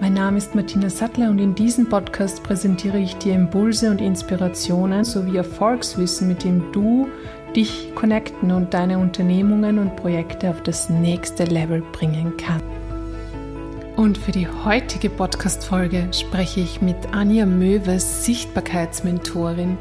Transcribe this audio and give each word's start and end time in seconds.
Mein 0.00 0.14
Name 0.14 0.38
ist 0.38 0.54
Martina 0.54 0.88
Sattler 0.88 1.28
und 1.28 1.40
in 1.40 1.56
diesem 1.56 1.88
Podcast 1.88 2.44
präsentiere 2.44 3.00
ich 3.00 3.16
dir 3.16 3.34
Impulse 3.34 3.90
und 3.90 4.00
Inspirationen 4.00 5.02
sowie 5.02 5.38
Erfolgswissen, 5.38 6.28
mit 6.28 6.44
dem 6.44 6.70
du 6.70 7.08
dich 7.56 7.92
connecten 7.96 8.52
und 8.52 8.72
deine 8.72 8.98
Unternehmungen 8.98 9.80
und 9.80 9.96
Projekte 9.96 10.50
auf 10.50 10.62
das 10.62 10.88
nächste 10.88 11.46
Level 11.46 11.82
bringen 11.92 12.34
kannst. 12.36 12.64
Und 13.96 14.16
für 14.16 14.30
die 14.30 14.46
heutige 14.46 15.10
Podcast-Folge 15.10 16.06
spreche 16.12 16.60
ich 16.60 16.80
mit 16.80 17.12
Anja 17.12 17.44
Möwes, 17.44 18.24
Sichtbarkeitsmentorin, 18.24 19.76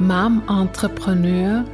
Mom-Entrepreneur 0.00 1.64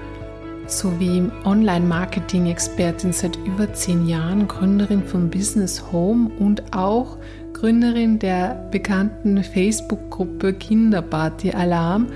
sowie 0.67 1.31
Online-Marketing-Expertin 1.45 3.15
seit 3.15 3.37
über 3.47 3.73
zehn 3.73 4.07
Jahren, 4.07 4.47
Gründerin 4.47 5.03
von 5.03 5.31
Business 5.31 5.83
Home 5.91 6.31
und 6.39 6.75
auch 6.75 7.17
Gründerin 7.63 8.19
der 8.19 8.57
bekannten 8.73 9.41
Facebook-Gruppe 9.45 10.53
Kinderparty 10.53 11.53
Alarm. 11.53 12.09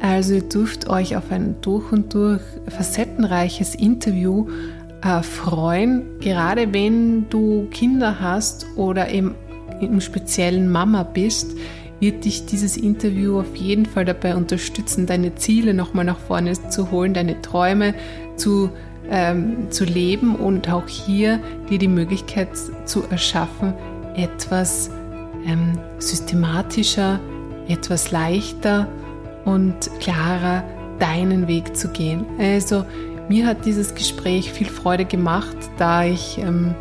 Also 0.00 0.34
ihr 0.34 0.42
dürft 0.42 0.90
euch 0.90 1.16
auf 1.16 1.32
ein 1.32 1.54
durch 1.62 1.90
und 1.92 2.12
durch 2.12 2.42
facettenreiches 2.68 3.74
Interview 3.74 4.50
äh, 5.02 5.22
freuen, 5.22 6.02
gerade 6.20 6.74
wenn 6.74 7.26
du 7.30 7.68
Kinder 7.70 8.20
hast 8.20 8.66
oder 8.76 9.08
eben 9.08 9.34
im 9.80 10.02
speziellen 10.02 10.70
Mama 10.70 11.04
bist 11.04 11.56
wird 11.98 12.24
dich 12.26 12.44
dieses 12.44 12.76
Interview 12.76 13.38
auf 13.38 13.54
jeden 13.54 13.86
Fall 13.86 14.04
dabei 14.04 14.36
unterstützen, 14.36 15.06
deine 15.06 15.36
Ziele 15.36 15.72
nochmal 15.72 16.04
nach 16.04 16.18
vorne 16.18 16.52
zu 16.68 16.90
holen, 16.90 17.14
deine 17.14 17.40
Träume 17.40 17.94
zu, 18.36 18.70
ähm, 19.08 19.70
zu 19.70 19.84
leben 19.84 20.34
und 20.34 20.68
auch 20.68 20.88
hier 20.88 21.38
dir 21.70 21.78
die 21.78 21.88
Möglichkeit 21.88 22.48
zu 22.84 23.04
erschaffen, 23.08 23.72
etwas 24.16 24.90
ähm, 25.46 25.78
systematischer, 25.98 27.20
etwas 27.68 28.10
leichter 28.10 28.88
und 29.44 29.74
klarer 30.00 30.64
deinen 30.98 31.48
Weg 31.48 31.76
zu 31.76 31.88
gehen. 31.88 32.24
Also 32.38 32.84
mir 33.28 33.46
hat 33.46 33.64
dieses 33.64 33.94
Gespräch 33.94 34.52
viel 34.52 34.68
Freude 34.68 35.04
gemacht, 35.04 35.56
da 35.78 36.04
ich 36.04 36.38
ähm, 36.38 36.74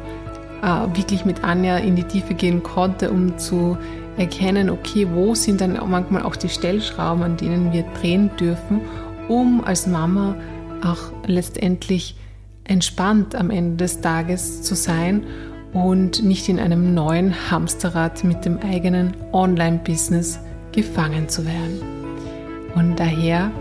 äh, 0.61 0.95
wirklich 0.95 1.25
mit 1.25 1.43
Anja 1.43 1.77
in 1.77 1.95
die 1.95 2.03
Tiefe 2.03 2.33
gehen 2.33 2.61
konnte, 2.63 3.11
um 3.11 3.37
zu 3.37 3.77
erkennen, 4.17 4.69
okay, 4.69 5.07
wo 5.11 5.33
sind 5.33 5.61
dann 5.61 5.79
manchmal 5.89 6.23
auch 6.23 6.35
die 6.35 6.49
Stellschrauben, 6.49 7.23
an 7.23 7.37
denen 7.37 7.71
wir 7.71 7.83
drehen 7.99 8.29
dürfen, 8.39 8.81
um 9.27 9.63
als 9.63 9.87
Mama 9.87 10.35
auch 10.83 11.11
letztendlich 11.25 12.15
entspannt 12.63 13.35
am 13.35 13.49
Ende 13.49 13.77
des 13.77 14.01
Tages 14.01 14.61
zu 14.61 14.75
sein 14.75 15.23
und 15.73 16.23
nicht 16.23 16.49
in 16.49 16.59
einem 16.59 16.93
neuen 16.93 17.49
Hamsterrad 17.49 18.23
mit 18.23 18.45
dem 18.45 18.59
eigenen 18.59 19.15
Online-Business 19.31 20.39
gefangen 20.71 21.29
zu 21.29 21.45
werden. 21.45 21.81
Und 22.75 22.99
daher 22.99 23.51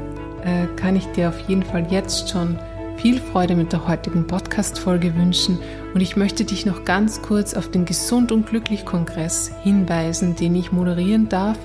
äh, 0.45 0.67
kann 0.77 0.97
ich 0.97 1.07
dir 1.07 1.29
auf 1.29 1.41
jeden 1.49 1.63
Fall 1.63 1.87
jetzt 1.91 2.31
schon 2.31 2.59
viel 2.97 3.19
Freude 3.19 3.57
mit 3.57 3.73
der 3.73 3.89
heutigen 3.89 4.27
Podcast-Folge 4.27 5.17
wünschen 5.17 5.59
und 5.95 6.03
ich 6.03 6.17
möchte 6.17 6.45
dich 6.45 6.67
noch 6.67 6.85
ganz 6.85 7.23
kurz 7.23 7.55
auf 7.55 7.71
den 7.71 7.87
Gesund 7.87 8.31
und 8.31 8.47
Glücklich 8.47 8.85
Kongress 8.85 9.51
hinweisen, 9.63 10.37
den 10.37 10.55
ich 10.55 10.71
moderieren 10.71 11.29
darf 11.29 11.59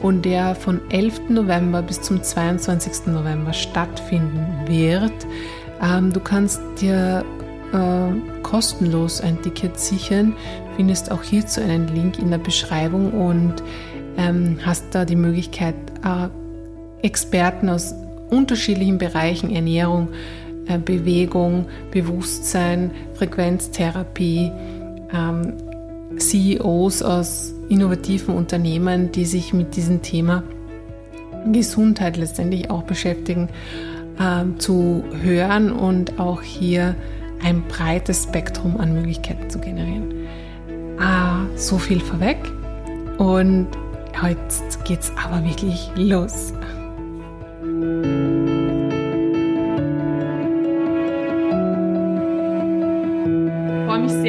und 0.00 0.24
der 0.24 0.54
von 0.56 0.80
11. 0.90 1.28
November 1.28 1.82
bis 1.82 2.02
zum 2.02 2.22
22. 2.22 3.06
November 3.06 3.52
stattfinden 3.52 4.46
wird. 4.66 5.12
Ähm, 5.80 6.12
du 6.12 6.18
kannst 6.20 6.60
dir 6.80 7.24
äh, 7.72 8.40
kostenlos 8.42 9.20
ein 9.20 9.40
Ticket 9.42 9.78
sichern, 9.78 10.34
findest 10.76 11.10
auch 11.10 11.22
hierzu 11.22 11.60
einen 11.60 11.88
Link 11.88 12.18
in 12.18 12.30
der 12.30 12.38
Beschreibung 12.38 13.12
und 13.12 13.62
ähm, 14.16 14.58
hast 14.64 14.86
da 14.92 15.04
die 15.04 15.16
Möglichkeit, 15.16 15.74
äh, 16.04 16.28
Experten 17.06 17.68
aus 17.68 17.94
unterschiedlichen 18.30 18.98
Bereichen 18.98 19.50
Ernährung, 19.50 20.08
äh, 20.66 20.78
Bewegung, 20.78 21.66
Bewusstsein, 21.90 22.90
Frequenztherapie, 23.14 24.52
ähm, 25.12 25.54
CEOs 26.16 27.02
aus 27.02 27.54
innovativen 27.68 28.34
Unternehmen, 28.34 29.12
die 29.12 29.24
sich 29.24 29.52
mit 29.52 29.76
diesem 29.76 30.02
Thema 30.02 30.42
Gesundheit 31.52 32.16
letztendlich 32.16 32.70
auch 32.70 32.82
beschäftigen, 32.82 33.48
ähm, 34.20 34.58
zu 34.58 35.04
hören 35.22 35.72
und 35.72 36.18
auch 36.18 36.42
hier 36.42 36.94
ein 37.42 37.62
breites 37.68 38.24
Spektrum 38.24 38.78
an 38.78 38.94
Möglichkeiten 38.94 39.48
zu 39.48 39.58
generieren. 39.58 40.26
Ah, 40.98 41.46
so 41.56 41.78
viel 41.78 42.00
vorweg 42.00 42.38
und 43.18 43.68
jetzt 44.28 44.84
geht's 44.84 45.12
aber 45.16 45.44
wirklich 45.44 45.90
los. 45.96 46.52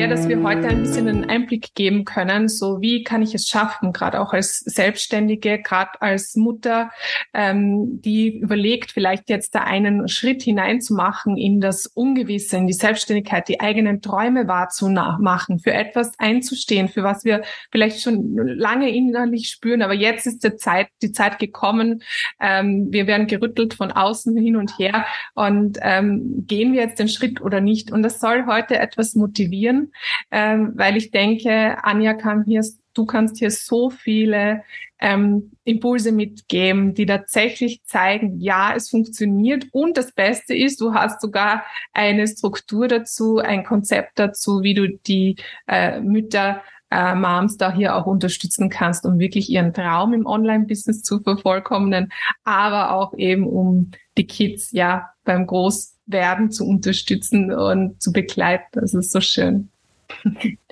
Sehr, 0.01 0.09
dass 0.09 0.27
wir 0.27 0.41
heute 0.41 0.67
ein 0.67 0.81
bisschen 0.81 1.07
einen 1.07 1.29
Einblick 1.29 1.75
geben 1.75 2.05
können, 2.05 2.49
so 2.49 2.81
wie 2.81 3.03
kann 3.03 3.21
ich 3.21 3.35
es 3.35 3.47
schaffen, 3.47 3.93
gerade 3.93 4.19
auch 4.19 4.33
als 4.33 4.57
Selbstständige, 4.57 5.61
gerade 5.61 6.01
als 6.01 6.35
Mutter, 6.35 6.89
ähm, 7.35 8.01
die 8.01 8.39
überlegt, 8.39 8.93
vielleicht 8.93 9.29
jetzt 9.29 9.53
da 9.53 9.59
einen 9.59 10.07
Schritt 10.07 10.41
hineinzumachen 10.41 11.37
in 11.37 11.61
das 11.61 11.85
Ungewisse, 11.85 12.57
in 12.57 12.65
die 12.65 12.73
Selbstständigkeit, 12.73 13.47
die 13.47 13.59
eigenen 13.59 14.01
Träume 14.01 14.47
wahrzumachen, 14.47 15.59
für 15.59 15.71
etwas 15.71 16.13
einzustehen, 16.17 16.87
für 16.87 17.03
was 17.03 17.23
wir 17.23 17.43
vielleicht 17.71 18.01
schon 18.01 18.35
lange 18.35 18.89
innerlich 18.89 19.49
spüren, 19.49 19.83
aber 19.83 19.93
jetzt 19.93 20.25
ist 20.25 20.43
die 20.43 20.55
Zeit, 20.55 20.87
die 21.03 21.11
Zeit 21.11 21.37
gekommen. 21.37 22.01
Ähm, 22.39 22.87
wir 22.89 23.05
werden 23.05 23.27
gerüttelt 23.27 23.75
von 23.75 23.91
außen 23.91 24.35
hin 24.35 24.55
und 24.55 24.79
her 24.79 25.05
und 25.35 25.77
ähm, 25.83 26.43
gehen 26.47 26.73
wir 26.73 26.81
jetzt 26.81 26.97
den 26.97 27.07
Schritt 27.07 27.39
oder 27.39 27.61
nicht? 27.61 27.91
Und 27.91 28.01
das 28.01 28.19
soll 28.19 28.47
heute 28.47 28.79
etwas 28.79 29.13
motivieren, 29.13 29.90
ähm, 30.31 30.73
weil 30.75 30.97
ich 30.97 31.11
denke, 31.11 31.83
Anja 31.83 32.13
kann 32.13 32.43
hier, 32.45 32.63
du 32.93 33.05
kannst 33.05 33.37
hier 33.37 33.51
so 33.51 33.89
viele 33.89 34.63
ähm, 34.99 35.51
Impulse 35.63 36.11
mitgeben, 36.11 36.93
die 36.93 37.05
tatsächlich 37.05 37.83
zeigen, 37.85 38.39
ja, 38.39 38.73
es 38.75 38.89
funktioniert. 38.89 39.65
Und 39.71 39.97
das 39.97 40.11
Beste 40.11 40.55
ist, 40.55 40.79
du 40.79 40.93
hast 40.93 41.21
sogar 41.21 41.63
eine 41.93 42.27
Struktur 42.27 42.87
dazu, 42.87 43.39
ein 43.39 43.63
Konzept 43.63 44.19
dazu, 44.19 44.61
wie 44.61 44.73
du 44.73 44.87
die 44.87 45.37
äh, 45.67 45.99
Mütter 45.99 46.61
äh, 46.91 47.15
Moms 47.15 47.57
da 47.57 47.73
hier 47.73 47.95
auch 47.95 48.05
unterstützen 48.05 48.69
kannst, 48.69 49.05
um 49.05 49.17
wirklich 49.17 49.49
ihren 49.49 49.73
Traum 49.73 50.13
im 50.13 50.25
Online-Business 50.25 51.01
zu 51.01 51.21
vervollkommnen, 51.21 52.11
aber 52.43 52.91
auch 52.91 53.13
eben 53.15 53.47
um 53.47 53.91
die 54.17 54.27
Kids 54.27 54.71
ja 54.71 55.09
beim 55.23 55.47
Großwerden 55.47 56.51
zu 56.51 56.67
unterstützen 56.67 57.51
und 57.53 58.01
zu 58.01 58.11
begleiten. 58.11 58.67
Das 58.73 58.93
ist 58.93 59.11
so 59.11 59.21
schön. 59.21 59.70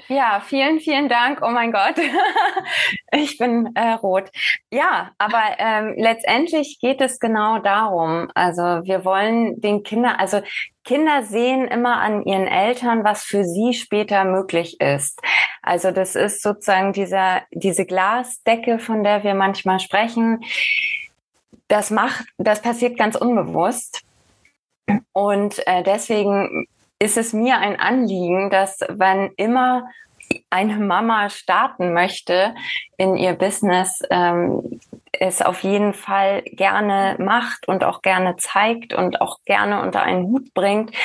Ja, 0.08 0.42
vielen, 0.44 0.80
vielen 0.80 1.08
Dank. 1.08 1.42
Oh 1.44 1.52
mein 1.52 1.72
Gott, 1.72 1.96
ich 3.12 3.38
bin 3.38 3.70
äh, 3.76 3.92
rot. 3.92 4.32
Ja, 4.72 5.12
aber 5.20 5.44
ähm, 5.60 5.94
letztendlich 5.98 6.80
geht 6.82 7.00
es 7.00 7.20
genau 7.20 7.60
darum. 7.60 8.32
Also 8.34 8.62
wir 8.62 9.06
wollen 9.06 9.62
den 9.62 9.84
Kindern, 9.84 10.16
also 10.18 10.42
Kinder 10.84 11.22
sehen 11.22 11.68
immer 11.68 12.02
an 12.02 12.24
ihren 12.24 12.48
Eltern, 12.48 13.04
was 13.04 13.24
für 13.24 13.44
sie 13.46 13.74
später 13.74 14.25
möglich 14.25 14.81
ist. 14.81 15.22
Also 15.62 15.92
das 15.92 16.16
ist 16.16 16.42
sozusagen 16.42 16.94
dieser, 16.94 17.44
diese 17.52 17.86
Glasdecke, 17.86 18.80
von 18.80 19.04
der 19.04 19.24
wir 19.24 19.36
manchmal 19.36 19.80
sprechen. 19.80 20.44
Das 21.68 21.92
macht, 21.92 22.25
das 22.40 22.63
passiert 22.63 22.98
ganz 22.98 23.16
unbewusst. 23.16 24.02
Und 25.13 25.62
äh, 25.68 25.84
deswegen 25.84 26.66
ist 27.00 27.18
es 27.18 27.34
mir 27.34 27.57
ein 27.57 27.80
Anliegen, 27.80 28.50
dass 28.50 28.80
wenn 28.90 29.31
immer 29.38 29.90
eine 30.50 30.78
Mama 30.78 31.30
starten 31.30 31.94
möchte 31.94 32.54
in 32.98 33.16
ihr 33.16 33.34
Business, 33.34 34.01
ähm, 34.10 34.80
es 35.12 35.42
auf 35.42 35.63
jeden 35.63 35.94
Fall 35.94 36.44
gerne 36.44 37.16
macht 37.19 37.68
und 37.68 37.84
auch 37.84 38.01
gerne 38.01 38.36
zeigt 38.38 38.94
und 38.94 39.22
auch 39.22 39.40
gerne 39.46 39.81
unter 39.81 40.04
einen 40.04 40.28
Hut 40.28 40.54
bringt, 40.54 40.96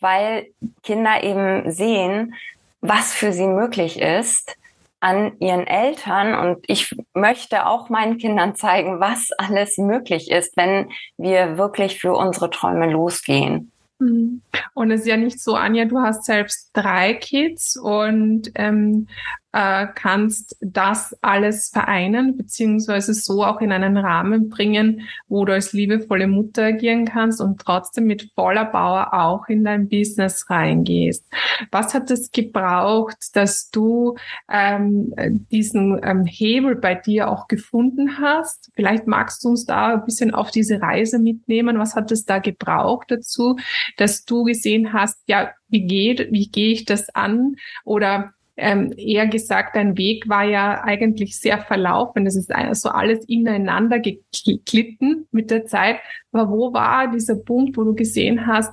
weil 0.00 0.48
Kinder 0.82 1.22
eben 1.22 1.70
sehen, 1.70 2.34
was 2.80 3.14
für 3.14 3.32
sie 3.32 3.46
möglich 3.46 4.00
ist 4.00 4.56
an 5.00 5.38
ihren 5.40 5.66
Eltern 5.66 6.34
und 6.34 6.64
ich 6.68 6.94
möchte 7.12 7.66
auch 7.66 7.88
meinen 7.88 8.18
Kindern 8.18 8.54
zeigen, 8.56 9.00
was 9.00 9.30
alles 9.36 9.78
möglich 9.78 10.30
ist, 10.30 10.56
wenn 10.56 10.90
wir 11.16 11.58
wirklich 11.58 12.00
für 12.00 12.14
unsere 12.14 12.50
Träume 12.50 12.90
losgehen. 12.90 13.72
Mhm. 13.98 14.42
Und 14.74 14.90
es 14.90 15.00
ist 15.02 15.06
ja 15.06 15.16
nicht 15.16 15.40
so, 15.40 15.54
Anja, 15.54 15.84
du 15.86 16.00
hast 16.00 16.24
selbst 16.24 16.70
drei 16.72 17.14
Kids 17.14 17.76
und 17.76 18.50
ähm, 18.54 19.08
äh, 19.56 19.86
kannst 19.94 20.54
das 20.60 21.16
alles 21.22 21.70
vereinen, 21.70 22.36
beziehungsweise 22.36 23.14
so 23.14 23.42
auch 23.42 23.62
in 23.62 23.72
einen 23.72 23.96
Rahmen 23.96 24.50
bringen, 24.50 25.08
wo 25.28 25.46
du 25.46 25.54
als 25.54 25.72
liebevolle 25.72 26.26
Mutter 26.26 26.64
agieren 26.64 27.06
kannst 27.06 27.40
und 27.40 27.58
trotzdem 27.58 28.04
mit 28.04 28.32
voller 28.34 28.66
Power 28.66 29.14
auch 29.14 29.48
in 29.48 29.64
dein 29.64 29.88
Business 29.88 30.50
reingehst. 30.50 31.24
Was 31.70 31.94
hat 31.94 32.10
es 32.10 32.32
gebraucht, 32.32 33.16
dass 33.32 33.70
du 33.70 34.16
ähm, 34.52 35.14
diesen 35.50 36.00
ähm, 36.02 36.26
Hebel 36.26 36.76
bei 36.76 36.94
dir 36.94 37.30
auch 37.30 37.48
gefunden 37.48 38.18
hast? 38.20 38.70
Vielleicht 38.74 39.06
magst 39.06 39.42
du 39.42 39.48
uns 39.48 39.64
da 39.64 39.94
ein 39.94 40.04
bisschen 40.04 40.34
auf 40.34 40.50
diese 40.50 40.82
Reise 40.82 41.18
mitnehmen. 41.18 41.78
Was 41.78 41.96
hat 41.96 42.12
es 42.12 42.26
da 42.26 42.40
gebraucht 42.40 43.10
dazu, 43.10 43.56
dass 43.96 44.26
du 44.26 44.44
gesehen 44.44 44.92
hast, 44.92 45.18
ja, 45.26 45.48
wie 45.68 45.86
geht, 45.86 46.30
wie 46.30 46.48
gehe 46.48 46.72
ich 46.72 46.84
das 46.84 47.08
an? 47.14 47.56
Oder 47.84 48.34
ähm, 48.56 48.92
eher 48.96 49.26
gesagt, 49.26 49.76
dein 49.76 49.98
Weg 49.98 50.28
war 50.28 50.44
ja 50.44 50.82
eigentlich 50.82 51.38
sehr 51.38 51.58
verlaufen. 51.58 52.26
Es 52.26 52.36
ist 52.36 52.50
so 52.72 52.88
alles 52.88 53.24
ineinander 53.26 53.98
geklitten 54.00 55.26
mit 55.30 55.50
der 55.50 55.66
Zeit. 55.66 55.98
Aber 56.32 56.50
wo 56.50 56.72
war 56.72 57.10
dieser 57.10 57.36
Punkt, 57.36 57.76
wo 57.76 57.84
du 57.84 57.94
gesehen 57.94 58.46
hast, 58.46 58.72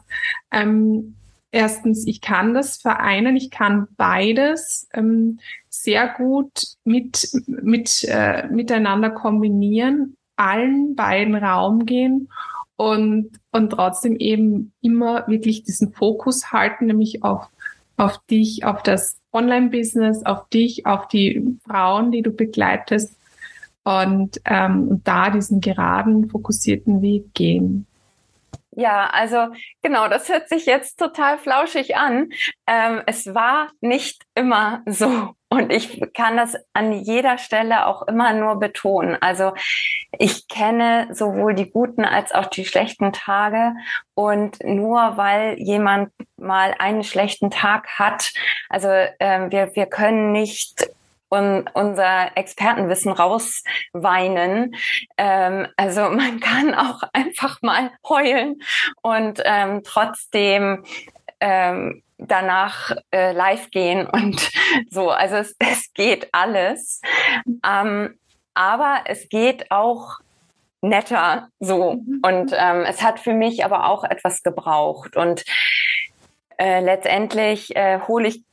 ähm, 0.51 1.15
erstens, 1.51 2.07
ich 2.07 2.21
kann 2.21 2.53
das 2.53 2.77
vereinen, 2.77 3.35
ich 3.35 3.51
kann 3.51 3.87
beides 3.97 4.87
ähm, 4.93 5.39
sehr 5.69 6.07
gut 6.07 6.75
mit, 6.85 7.29
mit, 7.45 8.05
äh, 8.07 8.47
miteinander 8.47 9.09
kombinieren, 9.09 10.15
allen 10.37 10.95
beiden 10.95 11.35
Raum 11.35 11.85
gehen 11.85 12.29
und, 12.77 13.31
und 13.51 13.69
trotzdem 13.71 14.15
eben 14.15 14.73
immer 14.81 15.27
wirklich 15.27 15.63
diesen 15.63 15.91
Fokus 15.91 16.51
halten, 16.51 16.87
nämlich 16.87 17.23
auf, 17.23 17.47
auf 17.97 18.19
dich, 18.29 18.65
auf 18.65 18.81
das 18.81 19.17
Online-Business, 19.33 20.25
auf 20.25 20.47
dich, 20.49 20.85
auf 20.85 21.07
die 21.07 21.57
Frauen, 21.67 22.11
die 22.11 22.21
du 22.21 22.31
begleitest 22.31 23.17
und, 23.83 24.39
ähm, 24.45 25.01
da 25.03 25.29
diesen 25.29 25.59
geraden, 25.59 26.29
fokussierten 26.29 27.01
Weg 27.01 27.33
gehen. 27.33 27.85
Ja, 28.75 29.07
also 29.07 29.49
genau, 29.81 30.07
das 30.07 30.29
hört 30.29 30.49
sich 30.49 30.65
jetzt 30.65 30.97
total 30.97 31.37
flauschig 31.37 31.95
an. 31.95 32.31
Ähm, 32.65 33.01
es 33.05 33.33
war 33.33 33.69
nicht 33.81 34.23
immer 34.35 34.81
so. 34.87 35.35
Und 35.53 35.71
ich 35.71 36.01
kann 36.15 36.35
das 36.35 36.55
an 36.73 36.91
jeder 36.93 37.37
Stelle 37.37 37.85
auch 37.85 38.07
immer 38.07 38.33
nur 38.33 38.59
betonen. 38.59 39.15
Also 39.21 39.53
ich 40.17 40.47
kenne 40.47 41.09
sowohl 41.11 41.53
die 41.53 41.69
guten 41.69 42.05
als 42.05 42.31
auch 42.31 42.47
die 42.47 42.65
schlechten 42.65 43.13
Tage. 43.13 43.73
Und 44.15 44.63
nur 44.63 45.15
weil 45.15 45.59
jemand 45.59 46.11
mal 46.37 46.73
einen 46.79 47.03
schlechten 47.03 47.51
Tag 47.51 47.99
hat, 47.99 48.33
also 48.67 48.87
äh, 48.87 49.51
wir, 49.51 49.75
wir 49.75 49.85
können 49.85 50.31
nicht 50.31 50.89
un 51.29 51.69
unser 51.75 52.35
Expertenwissen 52.35 53.11
rausweinen. 53.11 54.75
Ähm, 55.19 55.67
also 55.77 56.09
man 56.09 56.39
kann 56.39 56.73
auch 56.73 57.03
einfach 57.13 57.61
mal 57.61 57.91
heulen 58.09 58.59
und 59.03 59.39
ähm, 59.45 59.81
trotzdem 59.83 60.83
ähm, 61.43 62.01
danach 62.17 62.95
äh, 63.11 63.33
live 63.33 63.69
gehen 63.69 64.07
und 64.11 64.49
so. 64.89 65.09
Also 65.09 65.35
es, 65.35 65.55
es 65.59 65.93
geht 65.93 66.29
alles. 66.31 67.01
Ähm, 67.67 68.17
aber 68.53 69.01
es 69.05 69.27
geht 69.29 69.71
auch 69.71 70.19
netter 70.81 71.49
so. 71.59 71.95
Mhm. 71.95 72.21
Und 72.23 72.53
ähm, 72.57 72.83
es 72.87 73.01
hat 73.03 73.19
für 73.19 73.33
mich 73.33 73.65
aber 73.65 73.89
auch 73.89 74.03
etwas 74.03 74.41
gebraucht. 74.41 75.17
Und 75.17 75.43
äh, 76.57 76.79
letztendlich 76.79 77.75
äh, 77.75 77.99
hole 78.07 78.29
ich, 78.29 78.43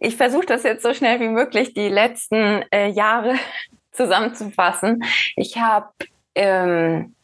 ich 0.00 0.16
versuche 0.16 0.46
das 0.46 0.64
jetzt 0.64 0.82
so 0.82 0.92
schnell 0.94 1.20
wie 1.20 1.28
möglich, 1.28 1.74
die 1.74 1.88
letzten 1.88 2.64
äh, 2.72 2.88
Jahre 2.88 3.34
zusammenzufassen. 3.92 5.04
Ich 5.36 5.58
habe 5.58 5.90
ähm, 6.34 7.14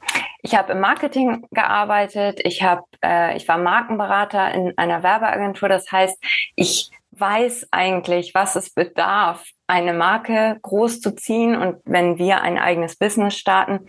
ich 0.43 0.55
habe 0.55 0.73
im 0.73 0.81
Marketing 0.81 1.47
gearbeitet, 1.51 2.41
ich 2.45 2.63
habe, 2.63 2.85
äh, 3.05 3.37
ich 3.37 3.47
war 3.49 3.59
Markenberater 3.59 4.53
in 4.55 4.77
einer 4.79 5.03
Werbeagentur. 5.03 5.69
Das 5.69 5.91
heißt, 5.91 6.17
ich 6.55 6.91
weiß 7.11 7.69
eigentlich, 7.71 8.35
was 8.35 8.57
es 8.57 8.71
bedarf, 8.71 9.45
eine 9.67 9.93
Marke 9.93 10.59
groß 10.63 11.01
zu 11.01 11.15
ziehen. 11.15 11.57
Und 11.57 11.77
wenn 11.85 12.19
wir 12.19 12.43
ein 12.43 12.59
eigenes 12.59 12.97
Business 12.97 13.37
starten, 13.37 13.89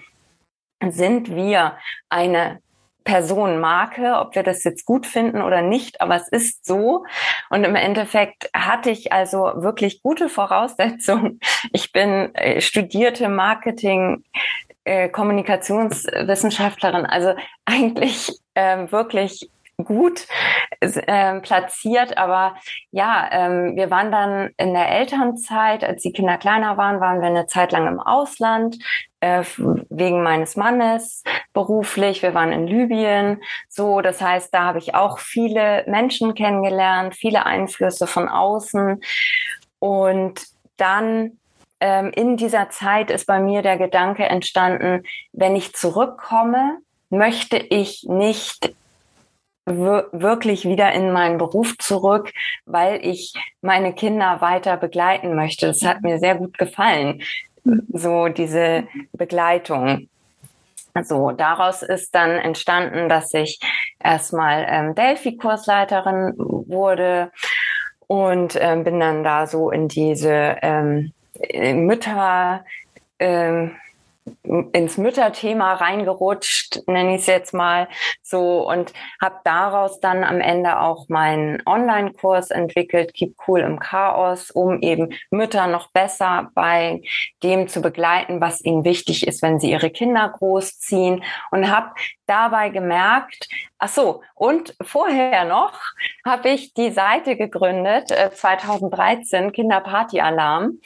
sind 0.81 1.35
wir 1.35 1.77
eine 2.09 2.61
Personenmarke, 3.09 4.19
ob 4.19 4.35
wir 4.35 4.43
das 4.43 4.63
jetzt 4.63 4.85
gut 4.85 5.07
finden 5.07 5.41
oder 5.41 5.63
nicht, 5.63 5.99
aber 5.99 6.15
es 6.15 6.27
ist 6.27 6.63
so. 6.63 7.05
Und 7.49 7.63
im 7.63 7.75
Endeffekt 7.75 8.51
hatte 8.55 8.91
ich 8.91 9.11
also 9.11 9.51
wirklich 9.55 10.03
gute 10.03 10.29
Voraussetzungen. 10.29 11.39
Ich 11.73 11.91
bin 11.91 12.33
äh, 12.35 12.61
studierte 12.61 13.27
Marketing, 13.27 14.23
äh, 14.85 15.09
Kommunikationswissenschaftlerin, 15.09 17.05
also 17.05 17.33
eigentlich 17.65 18.31
äh, 18.53 18.89
wirklich 18.91 19.49
gut 19.83 20.27
äh, 20.79 21.39
platziert, 21.39 22.17
aber 22.17 22.55
ja, 22.91 23.27
ähm, 23.31 23.75
wir 23.75 23.89
waren 23.91 24.11
dann 24.11 24.51
in 24.57 24.73
der 24.73 24.89
Elternzeit, 24.89 25.83
als 25.83 26.01
die 26.03 26.13
Kinder 26.13 26.37
kleiner 26.37 26.77
waren, 26.77 27.01
waren 27.01 27.21
wir 27.21 27.27
eine 27.27 27.47
Zeit 27.47 27.71
lang 27.71 27.87
im 27.87 27.99
Ausland 27.99 28.77
äh, 29.19 29.43
wegen 29.89 30.23
meines 30.23 30.55
Mannes 30.55 31.23
beruflich. 31.53 32.21
Wir 32.21 32.33
waren 32.33 32.51
in 32.51 32.67
Libyen, 32.67 33.41
so 33.67 34.01
das 34.01 34.21
heißt, 34.21 34.53
da 34.53 34.63
habe 34.63 34.79
ich 34.79 34.95
auch 34.95 35.19
viele 35.19 35.83
Menschen 35.87 36.33
kennengelernt, 36.35 37.15
viele 37.15 37.45
Einflüsse 37.45 38.07
von 38.07 38.29
außen 38.29 39.01
und 39.79 40.41
dann 40.77 41.39
ähm, 41.79 42.11
in 42.15 42.37
dieser 42.37 42.69
Zeit 42.69 43.09
ist 43.09 43.25
bei 43.25 43.39
mir 43.39 43.61
der 43.61 43.77
Gedanke 43.77 44.25
entstanden, 44.25 45.03
wenn 45.31 45.55
ich 45.55 45.73
zurückkomme, 45.73 46.77
möchte 47.09 47.57
ich 47.57 48.03
nicht 48.07 48.73
wirklich 49.65 50.65
wieder 50.65 50.91
in 50.93 51.11
meinen 51.11 51.37
Beruf 51.37 51.77
zurück, 51.77 52.31
weil 52.65 53.05
ich 53.05 53.33
meine 53.61 53.93
Kinder 53.93 54.41
weiter 54.41 54.77
begleiten 54.77 55.35
möchte. 55.35 55.67
Das 55.67 55.83
hat 55.83 56.01
mir 56.01 56.17
sehr 56.17 56.35
gut 56.35 56.57
gefallen, 56.57 57.21
so 57.93 58.29
diese 58.29 58.87
Begleitung. 59.13 60.09
So, 61.03 61.31
daraus 61.31 61.81
ist 61.81 62.13
dann 62.15 62.31
entstanden, 62.31 63.09
dass 63.09 63.33
ich 63.33 63.59
erstmal 64.03 64.65
ähm, 64.67 64.95
Delphi-Kursleiterin 64.95 66.33
wurde 66.37 67.31
und 68.07 68.57
ähm, 68.59 68.83
bin 68.83 68.99
dann 68.99 69.23
da 69.23 69.47
so 69.47 69.69
in 69.69 69.87
diese 69.87 70.57
ähm, 70.61 71.13
Mütter, 71.85 72.65
ähm, 73.19 73.75
ins 74.43 74.97
Mütterthema 74.97 75.73
reingerutscht, 75.73 76.81
nenne 76.87 77.15
ich 77.15 77.21
es 77.21 77.27
jetzt 77.27 77.53
mal 77.53 77.87
so, 78.21 78.67
und 78.69 78.93
habe 79.21 79.35
daraus 79.43 79.99
dann 79.99 80.23
am 80.23 80.41
Ende 80.41 80.79
auch 80.79 81.09
meinen 81.09 81.61
Online-Kurs 81.65 82.51
entwickelt, 82.51 83.13
Keep 83.13 83.35
Cool 83.47 83.61
im 83.61 83.79
Chaos, 83.79 84.51
um 84.51 84.81
eben 84.81 85.13
Mütter 85.31 85.67
noch 85.67 85.91
besser 85.91 86.49
bei 86.53 87.01
dem 87.43 87.67
zu 87.67 87.81
begleiten, 87.81 88.41
was 88.41 88.63
ihnen 88.63 88.83
wichtig 88.83 89.27
ist, 89.27 89.41
wenn 89.41 89.59
sie 89.59 89.71
ihre 89.71 89.89
Kinder 89.89 90.29
großziehen. 90.29 91.23
Und 91.51 91.69
habe 91.69 91.91
dabei 92.25 92.69
gemerkt, 92.69 93.47
ach 93.77 93.89
so, 93.89 94.21
und 94.35 94.75
vorher 94.81 95.45
noch 95.45 95.79
habe 96.25 96.49
ich 96.49 96.73
die 96.73 96.91
Seite 96.91 97.35
gegründet, 97.35 98.11
äh, 98.11 98.31
2013, 98.31 99.51
Kinderparty-Alarm 99.51 100.79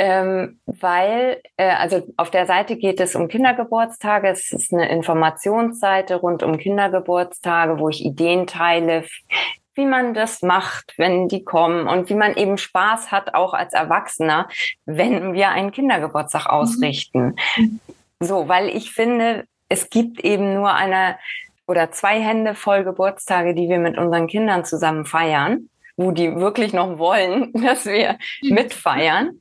ähm, 0.00 0.58
weil, 0.64 1.42
äh, 1.58 1.72
also 1.72 2.02
auf 2.16 2.30
der 2.30 2.46
Seite 2.46 2.76
geht 2.76 3.00
es 3.00 3.14
um 3.14 3.28
Kindergeburtstage. 3.28 4.28
Es 4.28 4.50
ist 4.50 4.72
eine 4.72 4.88
Informationsseite 4.88 6.16
rund 6.16 6.42
um 6.42 6.56
Kindergeburtstage, 6.56 7.78
wo 7.78 7.90
ich 7.90 8.02
Ideen 8.02 8.46
teile, 8.46 9.04
wie 9.74 9.84
man 9.84 10.14
das 10.14 10.40
macht, 10.40 10.94
wenn 10.96 11.28
die 11.28 11.44
kommen 11.44 11.86
und 11.86 12.08
wie 12.08 12.14
man 12.14 12.34
eben 12.34 12.56
Spaß 12.56 13.12
hat, 13.12 13.34
auch 13.34 13.52
als 13.52 13.74
Erwachsener, 13.74 14.48
wenn 14.86 15.34
wir 15.34 15.50
einen 15.50 15.70
Kindergeburtstag 15.70 16.46
mhm. 16.46 16.50
ausrichten. 16.50 17.36
Mhm. 17.58 17.80
So, 18.20 18.48
weil 18.48 18.70
ich 18.70 18.92
finde, 18.92 19.44
es 19.68 19.90
gibt 19.90 20.20
eben 20.24 20.54
nur 20.54 20.72
eine 20.72 21.18
oder 21.66 21.90
zwei 21.90 22.22
Hände 22.22 22.54
voll 22.54 22.84
Geburtstage, 22.84 23.54
die 23.54 23.68
wir 23.68 23.78
mit 23.78 23.98
unseren 23.98 24.28
Kindern 24.28 24.64
zusammen 24.64 25.04
feiern 25.04 25.68
wo 26.00 26.12
die 26.12 26.34
wirklich 26.36 26.72
noch 26.72 26.98
wollen, 26.98 27.52
dass 27.62 27.84
wir 27.84 28.18
mitfeiern. 28.42 29.38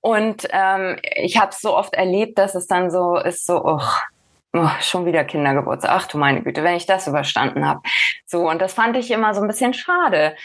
Und 0.00 0.46
ähm, 0.50 0.96
ich 1.16 1.36
habe 1.36 1.50
es 1.50 1.60
so 1.60 1.76
oft 1.76 1.94
erlebt, 1.94 2.38
dass 2.38 2.54
es 2.54 2.68
dann 2.68 2.90
so 2.92 3.16
ist, 3.16 3.44
so, 3.44 3.62
oh, 3.64 3.82
oh, 4.52 4.68
schon 4.80 5.06
wieder 5.06 5.24
Kindergeburtstag. 5.24 5.90
Ach 5.92 6.06
du 6.06 6.16
meine 6.16 6.42
Güte, 6.42 6.62
wenn 6.62 6.76
ich 6.76 6.86
das 6.86 7.08
überstanden 7.08 7.66
habe. 7.66 7.80
So, 8.24 8.48
und 8.48 8.62
das 8.62 8.72
fand 8.72 8.96
ich 8.96 9.10
immer 9.10 9.34
so 9.34 9.40
ein 9.40 9.48
bisschen 9.48 9.74
schade. 9.74 10.36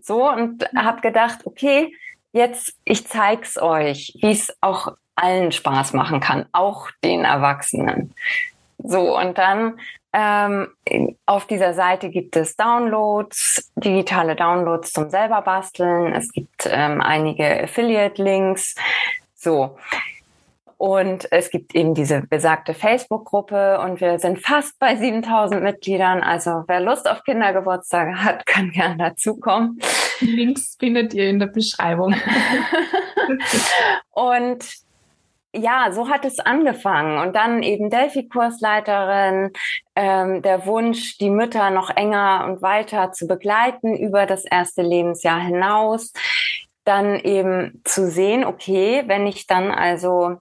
So, 0.00 0.30
und 0.30 0.64
habe 0.76 1.00
gedacht, 1.00 1.40
okay, 1.44 1.92
jetzt, 2.30 2.74
ich 2.84 3.06
zeig's 3.08 3.60
euch, 3.60 4.16
wie 4.22 4.30
es 4.30 4.56
auch 4.60 4.94
allen 5.16 5.50
Spaß 5.50 5.94
machen 5.94 6.20
kann, 6.20 6.46
auch 6.52 6.90
den 7.02 7.24
Erwachsenen. 7.24 8.14
So, 8.78 9.18
und 9.18 9.36
dann 9.36 9.78
ähm, 10.12 10.68
auf 11.26 11.46
dieser 11.46 11.74
Seite 11.74 12.10
gibt 12.10 12.36
es 12.36 12.56
Downloads, 12.56 13.72
digitale 13.76 14.36
Downloads 14.36 14.92
zum 14.92 15.08
selber 15.10 15.42
basteln. 15.42 16.14
Es 16.14 16.30
gibt 16.32 16.68
ähm, 16.70 17.00
einige 17.00 17.62
Affiliate-Links. 17.62 18.74
So. 19.34 19.76
Und 20.76 21.30
es 21.30 21.50
gibt 21.50 21.76
eben 21.76 21.94
diese 21.94 22.22
besagte 22.22 22.74
Facebook-Gruppe 22.74 23.78
und 23.80 24.00
wir 24.00 24.18
sind 24.18 24.40
fast 24.40 24.78
bei 24.80 24.96
7000 24.96 25.62
Mitgliedern. 25.62 26.22
Also 26.22 26.64
wer 26.66 26.80
Lust 26.80 27.08
auf 27.08 27.22
Kindergeburtstage 27.22 28.24
hat, 28.24 28.44
kann 28.46 28.70
gerne 28.70 28.96
dazukommen. 28.96 29.78
Links 30.20 30.76
findet 30.78 31.14
ihr 31.14 31.30
in 31.30 31.38
der 31.38 31.46
Beschreibung. 31.46 32.14
und 34.10 34.64
ja, 35.54 35.92
so 35.92 36.08
hat 36.08 36.24
es 36.24 36.38
angefangen. 36.38 37.18
Und 37.18 37.36
dann 37.36 37.62
eben 37.62 37.90
Delphi-Kursleiterin, 37.90 39.52
ähm, 39.94 40.42
der 40.42 40.66
Wunsch, 40.66 41.18
die 41.18 41.30
Mütter 41.30 41.70
noch 41.70 41.90
enger 41.90 42.46
und 42.46 42.62
weiter 42.62 43.12
zu 43.12 43.26
begleiten 43.26 43.96
über 43.96 44.26
das 44.26 44.44
erste 44.44 44.82
Lebensjahr 44.82 45.40
hinaus. 45.40 46.12
Dann 46.84 47.16
eben 47.20 47.82
zu 47.84 48.10
sehen, 48.10 48.44
okay, 48.44 49.04
wenn 49.06 49.26
ich 49.26 49.46
dann 49.46 49.70
also 49.70 50.38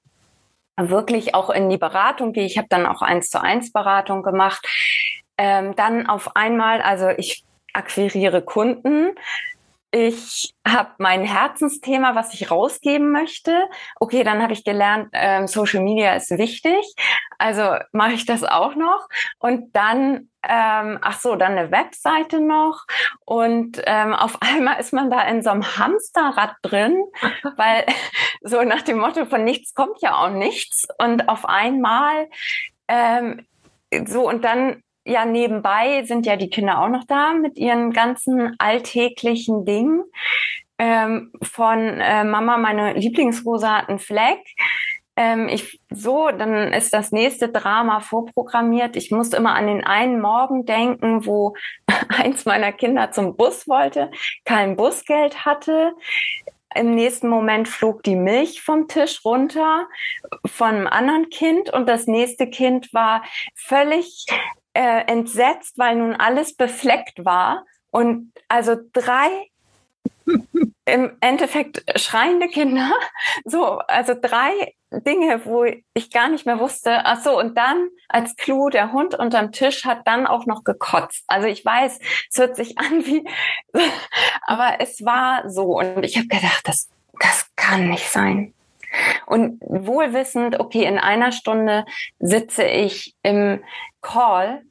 wirklich 0.78 1.36
auch 1.36 1.50
in 1.50 1.70
die 1.70 1.78
Beratung 1.78 2.34
gehe, 2.34 2.46
ich 2.46 2.58
habe 2.58 2.68
dann 2.70 2.86
auch 2.86 3.02
eins 3.02 3.30
zu 3.30 3.42
eins 3.42 3.72
Beratung 3.72 4.24
gemacht, 4.24 4.66
ähm, 5.38 5.76
dann 5.76 6.08
auf 6.08 6.36
einmal, 6.36 6.82
also 6.82 7.10
ich 7.10 7.44
akquiriere 7.74 8.42
Kunden, 8.42 9.16
ich 9.92 10.56
habe 10.66 10.92
mein 11.00 11.24
Herzensthema, 11.24 12.16
was 12.16 12.34
ich 12.34 12.50
rausgeben 12.50 13.12
möchte. 13.12 13.68
Okay, 14.00 14.24
dann 14.24 14.42
habe 14.42 14.54
ich 14.54 14.64
gelernt, 14.64 15.10
ähm, 15.12 15.48
Social 15.48 15.84
Media 15.84 16.14
ist 16.14 16.32
wichtig. 16.32 16.96
Also 17.38 17.76
mache 17.92 18.14
ich 18.14 18.26
das 18.26 18.44
auch 18.44 18.76
noch. 18.76 19.10
Und 19.38 19.76
dann, 19.76 20.30
ähm, 20.48 20.98
ach 21.02 21.20
so, 21.20 21.36
dann 21.36 21.58
eine 21.58 21.72
Webseite 21.72 22.40
noch. 22.40 22.86
Und 23.26 23.82
ähm, 23.86 24.14
auf 24.14 24.42
einmal 24.42 24.80
ist 24.80 24.94
man 24.94 25.12
da 25.12 25.24
in 25.24 25.44
so 25.44 25.50
einem 25.50 25.78
Hamsterrad 25.78 26.56
drin, 26.62 27.04
weil 27.58 27.86
so 28.42 28.64
nach 28.64 28.84
dem 28.84 28.98
Motto 28.98 29.26
von 29.26 29.44
nichts 29.44 29.74
kommt 29.74 30.02
ja 30.02 30.16
auch 30.16 30.30
nichts. 30.30 30.88
Und 31.00 31.28
auf 31.28 31.46
einmal 31.46 32.30
ähm, 32.88 33.46
so 34.06 34.28
und 34.28 34.46
dann 34.46 34.84
ja, 35.06 35.26
nebenbei 35.26 36.04
sind 36.04 36.26
ja 36.26 36.36
die 36.36 36.50
Kinder 36.50 36.82
auch 36.82 36.90
noch 36.90 37.06
da 37.06 37.34
mit 37.34 37.58
ihren 37.58 37.92
ganzen 37.92 38.56
alltäglichen 38.60 39.66
Dingen. 39.66 40.04
Ähm, 40.78 41.32
von 41.42 41.80
äh, 41.80 42.24
Mama, 42.24 42.58
meine 42.58 42.94
Lieblingsrosa 42.94 43.78
hat 43.78 43.90
einen 43.90 44.00
Fleck. 44.00 44.40
Ähm, 45.16 45.50
ich, 45.50 45.80
so, 45.90 46.30
dann 46.32 46.74
ist 46.74 46.94
das 46.94 47.12
nächste 47.12 47.50
Drama 47.50 48.00
vorprogrammiert. 48.00 48.96
Ich 48.96 49.12
musste 49.12 49.38
immer 49.38 49.54
an 49.54 49.68
den 49.68 49.84
einen 49.84 50.22
Morgen 50.22 50.66
denken, 50.66 51.26
wo 51.26 51.56
eins 52.10 52.46
meiner 52.46 52.72
Kinder 52.72 53.12
zum 53.12 53.36
Bus 53.36 53.68
wollte, 53.68 54.10
kein 54.46 54.76
Busgeld 54.76 55.46
hatte. 55.46 55.94
Im 56.74 56.96
nächsten 56.96 57.28
Moment 57.28 57.68
flog 57.68 58.02
die 58.04 58.16
Milch 58.16 58.62
vom 58.62 58.88
Tisch 58.88 59.26
runter 59.26 59.88
von 60.46 60.70
einem 60.70 60.88
anderen 60.88 61.30
Kind 61.30 61.72
und 61.72 61.88
das 61.90 62.08
nächste 62.08 62.50
Kind 62.50 62.94
war 62.94 63.24
völlig 63.56 64.26
äh, 64.74 65.06
entsetzt, 65.08 65.78
weil 65.78 65.96
nun 65.96 66.16
alles 66.16 66.56
befleckt 66.56 67.26
war 67.26 67.66
und 67.92 68.32
also 68.48 68.76
drei 68.94 69.50
im 70.86 71.18
Endeffekt 71.20 72.00
schreiende 72.00 72.48
Kinder, 72.48 72.92
so, 73.46 73.78
also 73.80 74.14
drei 74.20 74.74
Dinge, 74.92 75.46
wo 75.46 75.64
ich 75.64 76.12
gar 76.12 76.30
nicht 76.30 76.46
mehr 76.46 76.60
wusste. 76.60 77.06
Ach 77.06 77.22
so, 77.22 77.38
und 77.40 77.58
dann 77.58 77.90
als 78.10 78.36
Clou, 78.36 78.70
der 78.70 78.92
Hund 78.92 79.16
unterm 79.16 79.52
Tisch 79.52 79.86
hat 79.86 80.06
dann 80.06 80.28
auch 80.28 80.46
noch 80.46 80.64
gekotzt. 80.64 81.24
Also 81.28 81.48
ich 81.48 81.64
weiß, 81.64 82.00
es 82.30 82.38
hört 82.38 82.56
sich 82.56 82.78
an 82.78 83.06
wie, 83.06 83.26
aber 84.46 84.78
es 84.80 85.04
war 85.06 85.50
so. 85.50 85.78
Und 85.78 86.04
ich 86.04 86.18
habe 86.18 86.28
gedacht, 86.28 86.62
das, 86.66 86.90
das 87.20 87.50
kann 87.56 87.90
nicht 87.90 88.10
sein. 88.10 88.54
Und 89.26 89.62
wohlwissend, 89.62 90.60
okay, 90.60 90.84
in 90.84 90.98
einer 90.98 91.32
Stunde 91.32 91.86
sitze 92.20 92.64
ich 92.64 93.16
im 93.24 93.62
Call 94.02 94.62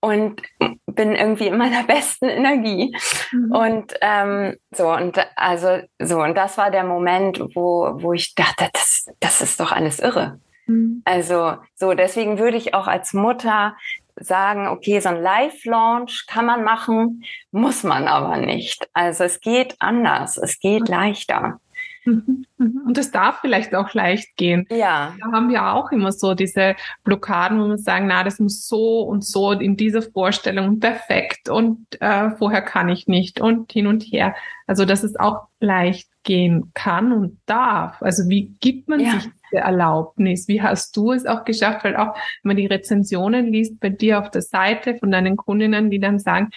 und 0.00 0.42
bin 0.86 1.14
irgendwie 1.14 1.46
in 1.46 1.56
meiner 1.56 1.82
besten 1.86 2.26
Energie. 2.26 2.96
Mhm. 3.32 3.52
Und 3.52 3.94
ähm, 4.00 4.56
so, 4.70 4.92
und 4.92 5.18
also 5.36 5.78
so, 5.98 6.20
und 6.20 6.36
das 6.36 6.58
war 6.58 6.70
der 6.70 6.84
Moment, 6.84 7.40
wo, 7.54 7.90
wo 8.02 8.12
ich 8.12 8.34
dachte, 8.34 8.68
das, 8.72 9.06
das 9.20 9.40
ist 9.40 9.60
doch 9.60 9.72
alles 9.72 10.00
irre. 10.00 10.38
Mhm. 10.66 11.02
Also 11.04 11.56
so, 11.74 11.94
deswegen 11.94 12.38
würde 12.38 12.56
ich 12.56 12.74
auch 12.74 12.86
als 12.86 13.14
Mutter 13.14 13.76
sagen, 14.16 14.68
okay, 14.68 15.00
so 15.00 15.08
ein 15.08 15.22
Live-Launch 15.22 16.26
kann 16.28 16.46
man 16.46 16.64
machen, 16.64 17.24
muss 17.50 17.82
man 17.82 18.06
aber 18.06 18.36
nicht. 18.36 18.88
Also 18.92 19.24
es 19.24 19.40
geht 19.40 19.74
anders, 19.80 20.36
es 20.36 20.60
geht 20.60 20.88
leichter. 20.88 21.60
Mhm. 22.04 22.46
Und 22.58 22.98
es 22.98 23.10
darf 23.10 23.40
vielleicht 23.40 23.74
auch 23.74 23.94
leicht 23.94 24.36
gehen. 24.36 24.66
Ja. 24.70 25.14
Da 25.20 25.32
haben 25.32 25.48
wir 25.48 25.72
auch 25.72 25.90
immer 25.92 26.12
so 26.12 26.34
diese 26.34 26.76
Blockaden, 27.04 27.60
wo 27.60 27.66
wir 27.68 27.78
sagen, 27.78 28.06
na, 28.06 28.24
das 28.24 28.38
muss 28.38 28.66
so 28.66 29.02
und 29.02 29.24
so 29.24 29.52
in 29.52 29.76
dieser 29.76 30.02
Vorstellung 30.02 30.80
perfekt 30.80 31.48
und 31.48 32.00
äh, 32.00 32.30
vorher 32.32 32.62
kann 32.62 32.88
ich 32.88 33.06
nicht 33.06 33.40
und 33.40 33.72
hin 33.72 33.86
und 33.86 34.02
her. 34.02 34.34
Also, 34.66 34.84
dass 34.84 35.02
es 35.02 35.16
auch 35.16 35.48
leicht 35.60 36.08
gehen 36.22 36.70
kann 36.74 37.12
und 37.12 37.40
darf. 37.46 38.00
Also, 38.00 38.28
wie 38.28 38.54
gibt 38.60 38.88
man 38.88 39.00
ja. 39.00 39.12
sich 39.12 39.30
Erlaubnis? 39.58 40.48
Wie 40.48 40.62
hast 40.62 40.96
du 40.96 41.12
es 41.12 41.26
auch 41.26 41.44
geschafft? 41.44 41.84
Weil 41.84 41.96
auch, 41.96 42.14
wenn 42.14 42.50
man 42.50 42.56
die 42.56 42.66
Rezensionen 42.66 43.46
liest 43.52 43.80
bei 43.80 43.90
dir 43.90 44.20
auf 44.20 44.30
der 44.30 44.42
Seite 44.42 44.96
von 44.96 45.10
deinen 45.10 45.36
Kundinnen, 45.36 45.90
die 45.90 46.00
dann 46.00 46.18
sagen, 46.18 46.50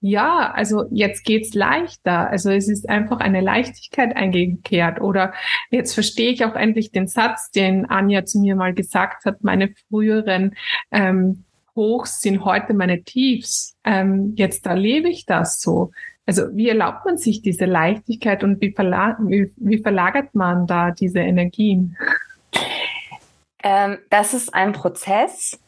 ja, 0.00 0.52
also 0.52 0.84
jetzt 0.90 1.24
geht's 1.24 1.54
leichter. 1.54 2.28
Also 2.28 2.50
es 2.50 2.68
ist 2.68 2.88
einfach 2.88 3.20
eine 3.20 3.40
Leichtigkeit 3.40 4.14
eingekehrt. 4.16 5.00
Oder 5.00 5.32
jetzt 5.70 5.94
verstehe 5.94 6.30
ich 6.30 6.44
auch 6.44 6.54
endlich 6.54 6.92
den 6.92 7.08
Satz, 7.08 7.50
den 7.50 7.86
Anja 7.86 8.24
zu 8.24 8.38
mir 8.38 8.56
mal 8.56 8.74
gesagt 8.74 9.24
hat, 9.24 9.42
meine 9.42 9.72
früheren 9.88 10.54
ähm, 10.90 11.44
Hochs 11.76 12.20
sind 12.20 12.44
heute 12.44 12.74
meine 12.74 13.02
Tiefs. 13.02 13.76
Ähm, 13.84 14.34
jetzt 14.36 14.66
erlebe 14.66 15.08
ich 15.08 15.26
das 15.26 15.60
so. 15.60 15.90
Also 16.26 16.44
wie 16.54 16.68
erlaubt 16.68 17.04
man 17.04 17.18
sich 17.18 17.42
diese 17.42 17.66
Leichtigkeit 17.66 18.44
und 18.44 18.60
wie, 18.60 18.72
verla 18.72 19.18
wie, 19.20 19.52
wie 19.56 19.78
verlagert 19.78 20.34
man 20.34 20.66
da 20.66 20.90
diese 20.90 21.18
Energien? 21.18 21.96
Ähm, 23.62 23.98
das 24.10 24.34
ist 24.34 24.54
ein 24.54 24.72
Prozess 24.72 25.58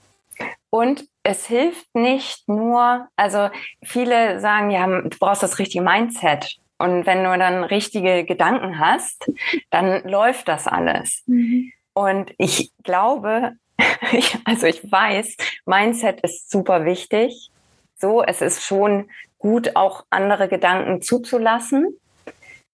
und 0.71 1.09
es 1.23 1.47
hilft 1.47 1.95
nicht 1.95 2.49
nur, 2.49 3.09
also 3.16 3.49
viele 3.83 4.38
sagen, 4.40 4.71
ja, 4.71 4.87
du 4.87 5.19
brauchst 5.19 5.43
das 5.43 5.59
richtige 5.59 5.83
Mindset. 5.83 6.57
Und 6.78 7.07
wenn 7.07 7.25
du 7.25 7.38
dann 7.38 7.64
richtige 7.64 8.25
Gedanken 8.25 8.78
hast, 8.78 9.31
dann 9.71 10.07
läuft 10.07 10.47
das 10.49 10.66
alles. 10.66 11.23
Mhm. 11.26 11.73
Und 11.95 12.35
ich 12.37 12.71
glaube, 12.85 13.52
ich, 14.12 14.37
also 14.45 14.66
ich 14.66 14.90
weiß, 14.90 15.37
Mindset 15.64 16.21
ist 16.21 16.50
super 16.50 16.85
wichtig. 16.85 17.50
So, 17.97 18.23
es 18.23 18.43
ist 18.43 18.62
schon 18.62 19.09
gut, 19.38 19.75
auch 19.75 20.05
andere 20.11 20.49
Gedanken 20.49 21.00
zuzulassen. 21.00 21.99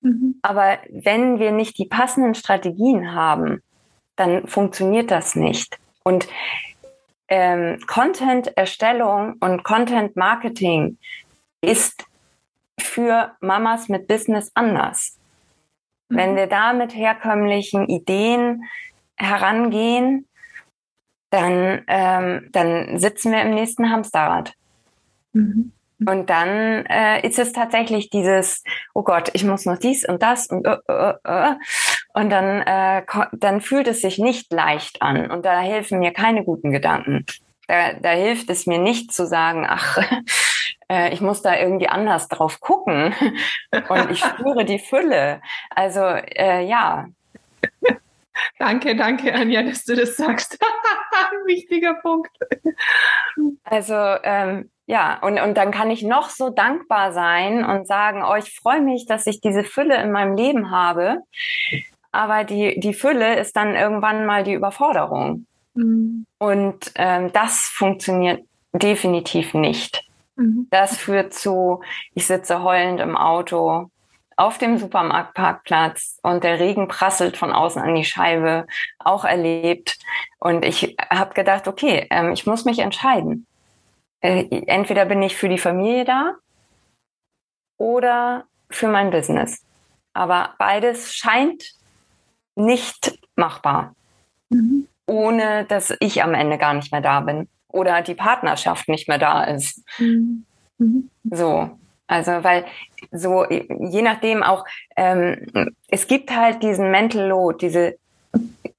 Mhm. 0.00 0.40
Aber 0.42 0.78
wenn 0.90 1.38
wir 1.38 1.52
nicht 1.52 1.78
die 1.78 1.86
passenden 1.86 2.34
Strategien 2.34 3.14
haben, 3.14 3.62
dann 4.16 4.46
funktioniert 4.46 5.10
das 5.10 5.36
nicht. 5.36 5.78
Und 6.02 6.28
ähm, 7.28 7.78
Content-Erstellung 7.86 9.36
und 9.40 9.64
Content-Marketing 9.64 10.98
ist 11.60 12.04
für 12.78 13.32
Mamas 13.40 13.88
mit 13.88 14.08
Business 14.08 14.50
anders. 14.54 15.18
Mhm. 16.08 16.16
Wenn 16.16 16.36
wir 16.36 16.46
da 16.46 16.72
mit 16.72 16.94
herkömmlichen 16.94 17.88
Ideen 17.88 18.64
herangehen, 19.16 20.26
dann, 21.30 21.82
ähm, 21.86 22.48
dann 22.52 22.98
sitzen 22.98 23.32
wir 23.32 23.42
im 23.42 23.54
nächsten 23.54 23.90
Hamsterrad. 23.90 24.54
Mhm. 25.32 25.72
Und 26.06 26.30
dann 26.30 26.84
äh, 26.86 27.26
ist 27.26 27.38
es 27.38 27.52
tatsächlich 27.52 28.10
dieses, 28.10 28.62
oh 28.92 29.02
Gott, 29.02 29.30
ich 29.34 29.44
muss 29.44 29.66
noch 29.66 29.78
dies 29.78 30.06
und 30.06 30.22
das 30.22 30.48
und 30.48 30.66
äh, 30.66 30.76
äh, 30.88 31.14
äh. 31.24 31.54
Und 32.14 32.30
dann, 32.30 32.62
äh, 32.62 33.02
dann 33.32 33.60
fühlt 33.60 33.88
es 33.88 34.00
sich 34.00 34.18
nicht 34.18 34.52
leicht 34.52 35.02
an 35.02 35.30
und 35.30 35.44
da 35.44 35.60
helfen 35.60 35.98
mir 35.98 36.12
keine 36.12 36.44
guten 36.44 36.70
Gedanken. 36.70 37.24
Da, 37.68 37.94
da 37.94 38.10
hilft 38.10 38.50
es 38.50 38.66
mir 38.66 38.78
nicht 38.78 39.12
zu 39.12 39.26
sagen, 39.26 39.66
ach, 39.68 39.98
äh, 40.90 41.12
ich 41.12 41.20
muss 41.20 41.42
da 41.42 41.56
irgendwie 41.56 41.88
anders 41.88 42.28
drauf 42.28 42.60
gucken 42.60 43.14
und 43.88 44.10
ich 44.10 44.20
spüre 44.20 44.64
die 44.64 44.78
Fülle. 44.78 45.40
Also 45.70 46.00
äh, 46.00 46.64
ja. 46.64 47.06
Danke, 48.58 48.96
danke, 48.96 49.32
Anja, 49.34 49.62
dass 49.62 49.84
du 49.84 49.94
das 49.94 50.16
sagst. 50.16 50.58
Wichtiger 51.46 51.94
Punkt. 51.94 52.30
Also 53.64 53.94
ähm, 53.94 54.70
ja, 54.86 55.18
und, 55.22 55.40
und 55.40 55.56
dann 55.56 55.70
kann 55.70 55.90
ich 55.90 56.02
noch 56.02 56.28
so 56.30 56.50
dankbar 56.50 57.12
sein 57.12 57.64
und 57.64 57.86
sagen, 57.86 58.24
oh, 58.24 58.34
ich 58.34 58.54
freue 58.54 58.80
mich, 58.80 59.06
dass 59.06 59.26
ich 59.26 59.40
diese 59.40 59.64
Fülle 59.64 60.00
in 60.02 60.12
meinem 60.12 60.36
Leben 60.36 60.70
habe. 60.70 61.18
Aber 62.12 62.44
die, 62.44 62.78
die 62.78 62.94
Fülle 62.94 63.38
ist 63.38 63.56
dann 63.56 63.74
irgendwann 63.74 64.26
mal 64.26 64.44
die 64.44 64.52
Überforderung. 64.52 65.46
Mhm. 65.74 66.26
Und 66.38 66.92
ähm, 66.96 67.32
das 67.32 67.66
funktioniert 67.66 68.44
definitiv 68.72 69.54
nicht. 69.54 70.04
Mhm. 70.36 70.68
Das 70.70 70.96
führt 70.96 71.34
zu, 71.34 71.82
ich 72.14 72.26
sitze 72.26 72.62
heulend 72.62 73.00
im 73.00 73.16
Auto 73.16 73.88
auf 74.36 74.58
dem 74.58 74.78
Supermarktparkplatz 74.78 76.18
und 76.22 76.44
der 76.44 76.58
Regen 76.58 76.88
prasselt 76.88 77.36
von 77.36 77.52
außen 77.52 77.80
an 77.80 77.94
die 77.94 78.04
Scheibe, 78.04 78.66
auch 78.98 79.24
erlebt. 79.24 79.98
Und 80.38 80.64
ich 80.64 80.96
habe 81.10 81.34
gedacht, 81.34 81.68
okay, 81.68 82.06
ähm, 82.10 82.32
ich 82.32 82.46
muss 82.46 82.64
mich 82.64 82.78
entscheiden. 82.78 83.46
Äh, 84.20 84.46
entweder 84.66 85.04
bin 85.04 85.22
ich 85.22 85.36
für 85.36 85.48
die 85.48 85.58
Familie 85.58 86.04
da 86.04 86.34
oder 87.76 88.44
für 88.70 88.88
mein 88.88 89.10
Business. 89.10 89.64
Aber 90.14 90.54
beides 90.58 91.14
scheint 91.14 91.74
nicht 92.54 93.18
machbar, 93.36 93.94
mhm. 94.50 94.86
ohne 95.06 95.64
dass 95.64 95.94
ich 96.00 96.22
am 96.22 96.34
Ende 96.34 96.58
gar 96.58 96.74
nicht 96.74 96.92
mehr 96.92 97.00
da 97.00 97.20
bin 97.20 97.48
oder 97.68 98.02
die 98.02 98.14
Partnerschaft 98.14 98.88
nicht 98.88 99.08
mehr 99.08 99.18
da 99.18 99.44
ist. 99.44 99.82
Mhm. 99.98 100.44
Mhm. 100.78 101.10
So, 101.24 101.70
also 102.06 102.44
weil 102.44 102.66
so 103.10 103.46
je 103.48 104.02
nachdem 104.02 104.42
auch 104.42 104.64
ähm, 104.96 105.72
es 105.88 106.06
gibt 106.06 106.34
halt 106.34 106.62
diesen 106.62 106.90
Mental 106.90 107.26
Load, 107.26 107.58
diese 107.60 107.96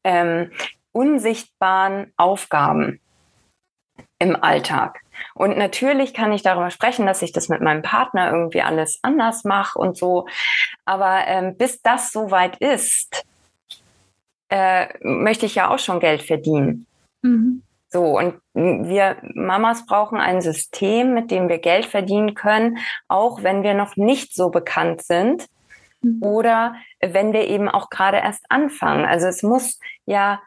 ähm, 0.04 0.52
unsichtbaren 0.92 2.14
Aufgaben 2.18 3.00
im 4.20 4.42
Alltag. 4.42 5.00
Und 5.34 5.58
natürlich 5.58 6.14
kann 6.14 6.32
ich 6.32 6.44
darüber 6.44 6.72
sprechen, 6.72 7.06
dass 7.06 7.22
ich 7.22 7.32
das 7.32 7.50
mit 7.50 7.62
meinem 7.62 7.82
Partner 7.82 8.32
irgendwie 8.32 8.62
alles 8.62 9.00
anders 9.02 9.44
mache 9.44 9.78
und 9.78 9.98
so. 9.98 10.28
Aber 10.86 11.28
ähm, 11.28 11.58
bis 11.58 11.82
das 11.82 12.12
soweit 12.12 12.58
ist, 12.58 13.26
äh, 14.54 14.88
möchte 15.02 15.48
ich 15.48 15.56
ja 15.56 15.70
auch 15.70 15.80
schon 15.80 16.00
Geld 16.00 16.22
verdienen. 16.22 16.86
Mhm. 17.24 17.64
So, 17.90 18.20
und 18.20 18.36
wir 18.54 19.18
Mamas 19.34 19.88
brauchen 19.88 20.20
ein 20.20 20.42
System, 20.42 21.16
mit 21.16 21.32
dem 21.32 21.50
wir 21.50 21.58
Geld 21.58 21.88
verdienen 21.88 22.36
können, 22.36 22.78
auch 23.08 23.42
wenn 23.42 23.64
wir 23.64 23.74
noch 23.74 23.96
nicht 23.96 24.36
so 24.36 24.52
bekannt 24.52 25.02
sind 25.02 25.48
mhm. 26.02 26.22
oder 26.22 26.76
wenn 27.02 27.34
wir 27.34 27.48
eben 27.48 27.68
auch 27.68 27.90
gerade 27.90 28.18
erst 28.18 28.46
anfangen. 28.50 29.06
Also 29.06 29.26
es 29.26 29.42
muss 29.42 29.80
ja 30.06 30.40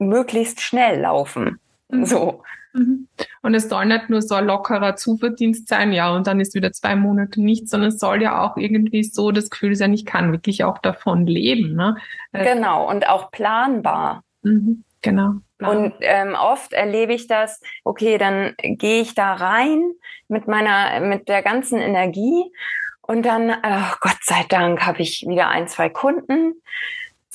möglichst 0.00 0.60
schnell 0.60 1.00
laufen. 1.00 1.60
Mhm. 1.88 2.04
So. 2.04 2.42
Mhm. 2.78 3.08
Und 3.42 3.54
es 3.54 3.68
soll 3.68 3.86
nicht 3.86 4.08
nur 4.08 4.22
so 4.22 4.34
ein 4.36 4.46
lockerer 4.46 4.96
Zuverdienst 4.96 5.68
sein, 5.68 5.92
ja, 5.92 6.14
und 6.14 6.26
dann 6.26 6.40
ist 6.40 6.54
wieder 6.54 6.72
zwei 6.72 6.94
Monate 6.96 7.42
nichts, 7.42 7.70
sondern 7.70 7.90
es 7.90 7.98
soll 7.98 8.22
ja 8.22 8.42
auch 8.42 8.56
irgendwie 8.56 9.02
so 9.04 9.30
das 9.30 9.50
Gefühl 9.50 9.74
sein, 9.74 9.92
ich 9.92 10.06
kann 10.06 10.32
wirklich 10.32 10.64
auch 10.64 10.78
davon 10.78 11.26
leben. 11.26 11.74
Ne? 11.74 11.96
Äh, 12.32 12.54
genau, 12.54 12.88
und 12.88 13.08
auch 13.08 13.30
planbar. 13.30 14.22
Mhm, 14.42 14.84
genau. 15.02 15.34
Und 15.60 15.94
ähm, 16.00 16.36
oft 16.40 16.72
erlebe 16.72 17.12
ich 17.12 17.26
das, 17.26 17.60
okay, 17.82 18.16
dann 18.16 18.54
gehe 18.62 19.00
ich 19.00 19.14
da 19.14 19.34
rein 19.34 19.90
mit 20.28 20.46
meiner, 20.46 21.00
mit 21.00 21.28
der 21.28 21.42
ganzen 21.42 21.80
Energie 21.80 22.44
und 23.00 23.24
dann, 23.24 23.50
oh 23.50 23.94
Gott 24.00 24.18
sei 24.22 24.44
Dank, 24.48 24.86
habe 24.86 25.02
ich 25.02 25.24
wieder 25.26 25.48
ein, 25.48 25.66
zwei 25.66 25.88
Kunden. 25.88 26.62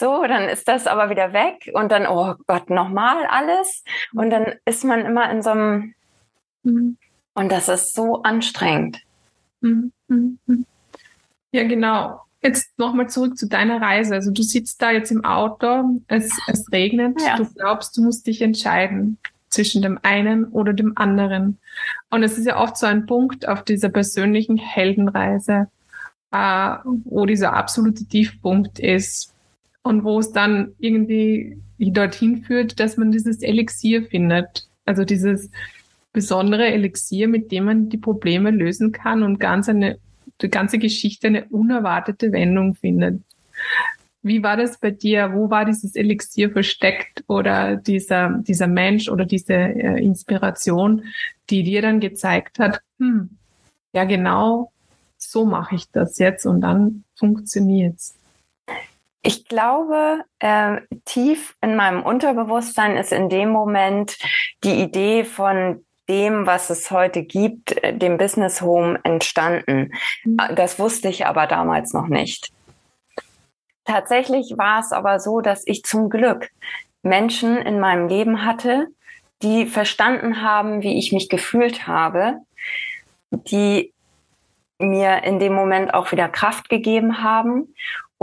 So, 0.04 0.22
dann 0.28 0.50
ist 0.50 0.68
das 0.68 0.86
aber 0.86 1.10
wieder 1.10 1.32
weg 1.32 1.72
und 1.74 1.90
dann, 1.90 2.08
oh 2.08 2.36
Gott, 2.46 2.70
nochmal 2.70 3.26
alles. 3.26 3.86
Und 4.14 4.32
dann 4.32 4.56
ist 4.66 4.84
man 4.84 5.06
immer 5.06 5.32
in 5.32 5.42
so 5.42 5.52
einem, 5.52 5.94
mhm. 6.64 6.98
und 7.36 7.50
das 7.50 7.70
ist 7.70 7.94
so 7.94 8.22
anstrengend. 8.22 9.00
Mhm. 9.62 9.94
Mhm. 10.10 10.40
mhm. 10.46 10.66
Ja, 11.54 11.66
genau. 11.66 12.20
Jetzt 12.42 12.78
nochmal 12.78 13.08
zurück 13.08 13.38
zu 13.38 13.48
deiner 13.48 13.82
Reise. 13.82 14.16
Also 14.16 14.32
du 14.32 14.44
sitzt 14.44 14.82
da 14.82 14.92
jetzt 14.92 15.10
im 15.10 15.24
Auto, 15.24 16.02
es, 16.08 16.38
es 16.48 16.70
regnet, 16.74 17.22
ja. 17.22 17.38
du 17.38 17.46
glaubst, 17.54 17.96
du 17.96 18.04
musst 18.04 18.28
dich 18.28 18.42
entscheiden 18.42 19.18
zwischen 19.48 19.82
dem 19.82 20.00
einen 20.02 20.48
oder 20.48 20.74
dem 20.74 20.98
anderen. 20.98 21.60
Und 22.10 22.24
es 22.24 22.38
ist 22.38 22.46
ja 22.46 22.60
oft 22.60 22.76
so 22.76 22.88
ein 22.88 23.06
Punkt 23.06 23.48
auf 23.48 23.64
dieser 23.64 23.88
persönlichen 23.88 24.58
Heldenreise, 24.58 25.70
äh, 26.32 26.76
wo 27.06 27.26
dieser 27.26 27.54
absolute 27.54 28.04
Tiefpunkt 28.04 28.80
ist, 28.80 29.33
und 29.84 30.04
wo 30.04 30.20
es 30.20 30.32
dann 30.32 30.74
irgendwie 30.80 31.58
dorthin 31.80 32.44
führt, 32.44 32.80
dass 32.80 32.98
man 32.98 33.12
dieses 33.12 33.42
Elixier 33.42 34.04
findet. 34.04 34.68
Also 34.86 35.04
dieses 35.04 35.52
besondere 36.14 36.68
Elixier, 36.68 37.28
mit 37.28 37.52
dem 37.52 37.66
man 37.66 37.90
die 37.90 37.98
Probleme 37.98 38.52
lösen 38.52 38.92
kann 38.92 39.24
und 39.24 39.40
ganz 39.40 39.68
eine, 39.68 39.98
die 40.42 40.50
ganze 40.50 40.78
Geschichte 40.78 41.28
eine 41.28 41.46
unerwartete 41.46 42.32
Wendung 42.32 42.76
findet. 42.76 43.22
Wie 44.22 44.42
war 44.42 44.56
das 44.56 44.80
bei 44.80 44.92
dir? 44.92 45.34
Wo 45.34 45.50
war 45.50 45.66
dieses 45.66 45.96
Elixier 45.96 46.52
versteckt 46.52 47.26
oder 47.28 47.76
dieser, 47.76 48.40
dieser 48.40 48.68
Mensch 48.68 49.10
oder 49.10 49.26
diese 49.26 49.54
äh, 49.54 50.02
Inspiration, 50.02 51.04
die 51.50 51.64
dir 51.64 51.82
dann 51.82 52.00
gezeigt 52.00 52.60
hat, 52.60 52.80
hm, 53.00 53.32
ja 53.92 54.06
genau, 54.06 54.72
so 55.18 55.46
mache 55.46 55.76
ich 55.76 55.92
das 55.92 56.20
jetzt 56.20 56.46
und 56.46 56.62
dann 56.62 57.04
funktioniert's. 57.16 58.16
Ich 59.26 59.48
glaube, 59.48 60.26
äh, 60.40 60.82
tief 61.06 61.56
in 61.62 61.78
meinem 61.78 62.04
Unterbewusstsein 62.04 62.98
ist 62.98 63.14
in 63.14 63.30
dem 63.30 63.50
Moment 63.50 64.18
die 64.66 64.82
Idee 64.82 65.24
von 65.24 65.86
dem, 66.10 66.46
was 66.46 66.70
es 66.70 66.92
heute 66.92 67.24
gibt, 67.24 67.72
äh, 67.84 67.98
dem 67.98 68.18
Business 68.18 68.62
Home 68.62 69.00
entstanden. 69.04 69.94
Mhm. 70.26 70.38
Äh, 70.40 70.56
das 70.56 70.78
wusste 70.78 71.08
ich 71.08 71.26
aber 71.26 71.48
damals 71.48 71.94
noch 71.94 72.08
nicht. 72.08 72.52
Tatsächlich 73.86 74.56
war 74.58 74.82
es 74.82 74.92
aber 74.92 75.22
so, 75.22 75.40
dass 75.40 75.66
ich 75.66 75.84
zum 75.84 76.10
Glück 76.10 76.50
Menschen 77.02 77.58
in 77.58 77.80
meinem 77.80 78.10
Leben 78.10 78.44
hatte, 78.44 78.88
die 79.42 79.66
verstanden 79.66 80.42
haben, 80.42 80.82
wie 80.82 80.98
ich 80.98 81.14
mich 81.14 81.30
gefühlt 81.30 81.88
habe, 81.88 82.40
die 83.32 83.94
mir 84.80 85.24
in 85.24 85.40
dem 85.40 85.54
Moment 85.54 85.94
auch 85.94 86.12
wieder 86.12 86.28
Kraft 86.28 86.68
gegeben 86.70 87.24
haben 87.24 87.74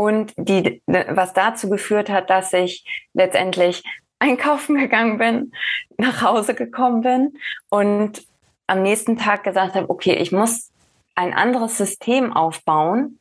und 0.00 0.32
die, 0.38 0.80
was 0.86 1.34
dazu 1.34 1.68
geführt 1.68 2.08
hat, 2.08 2.30
dass 2.30 2.54
ich 2.54 2.86
letztendlich 3.12 3.82
einkaufen 4.18 4.78
gegangen 4.78 5.18
bin, 5.18 5.52
nach 5.98 6.22
Hause 6.22 6.54
gekommen 6.54 7.02
bin 7.02 7.38
und 7.68 8.22
am 8.66 8.80
nächsten 8.82 9.18
Tag 9.18 9.44
gesagt 9.44 9.74
habe, 9.74 9.90
okay, 9.90 10.14
ich 10.14 10.32
muss 10.32 10.70
ein 11.14 11.34
anderes 11.34 11.76
System 11.76 12.32
aufbauen, 12.32 13.18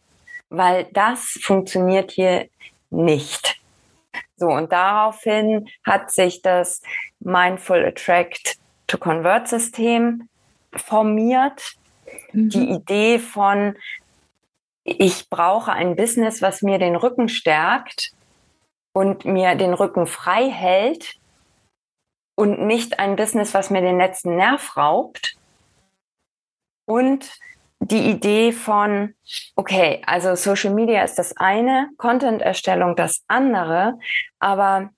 weil 0.49 0.85
das 0.93 1.37
funktioniert 1.41 2.11
hier 2.11 2.47
nicht. 2.89 3.59
So, 4.37 4.47
und 4.47 4.71
daraufhin 4.71 5.67
hat 5.85 6.11
sich 6.11 6.41
das 6.41 6.81
Mindful 7.19 7.83
Attract 7.85 8.57
to 8.87 8.97
Convert 8.97 9.49
System 9.49 10.29
formiert. 10.73 11.73
Mhm. 12.31 12.49
Die 12.49 12.69
Idee 12.69 13.19
von, 13.19 13.75
ich 14.83 15.29
brauche 15.29 15.71
ein 15.71 15.95
Business, 15.95 16.41
was 16.41 16.61
mir 16.61 16.79
den 16.79 16.95
Rücken 16.95 17.29
stärkt 17.29 18.11
und 18.93 19.25
mir 19.25 19.55
den 19.55 19.73
Rücken 19.73 20.07
frei 20.07 20.49
hält 20.49 21.15
und 22.35 22.65
nicht 22.65 22.99
ein 22.99 23.15
Business, 23.15 23.53
was 23.53 23.69
mir 23.69 23.81
den 23.81 23.97
letzten 23.97 24.35
Nerv 24.35 24.77
raubt. 24.77 25.35
Und 26.85 27.37
die 27.79 28.09
Idee 28.09 28.51
von, 28.51 29.13
okay, 29.55 30.01
also 30.05 30.35
Social 30.35 30.73
Media 30.73 31.03
ist 31.03 31.15
das 31.15 31.35
eine, 31.37 31.89
Content-Erstellung 31.97 32.95
das 32.95 33.23
andere, 33.27 33.99
aber 34.39 34.89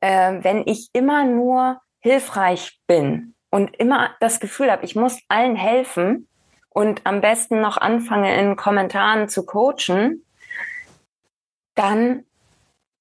äh, 0.00 0.38
wenn 0.42 0.66
ich 0.66 0.88
immer 0.92 1.24
nur 1.24 1.80
hilfreich 2.00 2.78
bin 2.86 3.34
und 3.50 3.76
immer 3.76 4.14
das 4.20 4.40
Gefühl 4.40 4.70
habe, 4.70 4.84
ich 4.84 4.94
muss 4.94 5.20
allen 5.28 5.56
helfen, 5.56 6.28
und 6.74 7.06
am 7.06 7.20
besten 7.20 7.60
noch 7.60 7.78
anfange 7.78 8.36
in 8.36 8.56
Kommentaren 8.56 9.28
zu 9.28 9.46
coachen, 9.46 10.24
dann 11.76 12.24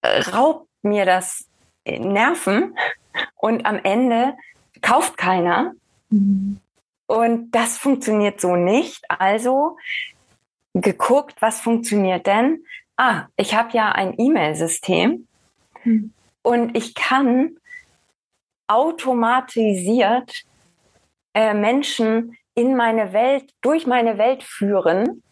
äh, 0.02 0.20
raubt 0.30 0.70
mir 0.84 1.06
das 1.06 1.48
Nerven 1.86 2.78
und 3.36 3.66
am 3.66 3.80
Ende 3.84 4.36
kauft 4.82 5.18
keiner. 5.18 5.74
Mhm. 6.10 6.60
Und 7.08 7.52
das 7.52 7.78
funktioniert 7.78 8.40
so 8.40 8.56
nicht. 8.56 9.10
Also 9.10 9.78
geguckt, 10.76 11.42
was 11.42 11.60
funktioniert 11.60 12.28
denn? 12.28 12.64
Ah, 12.96 13.26
ich 13.38 13.56
habe 13.56 13.76
ja 13.76 13.92
ein 13.92 14.14
E-Mail-System 14.20 15.28
mhm. 15.84 16.14
und 16.44 16.78
ich 16.78 16.94
kann 16.94 17.58
automatisiert 18.68 20.44
äh, 21.34 21.56
Menschen 21.56 22.38
in 22.56 22.76
meine 22.76 23.14
Welt, 23.14 23.52
durch 23.62 23.88
meine 23.88 24.18
Welt 24.18 24.44
führen 24.44 25.24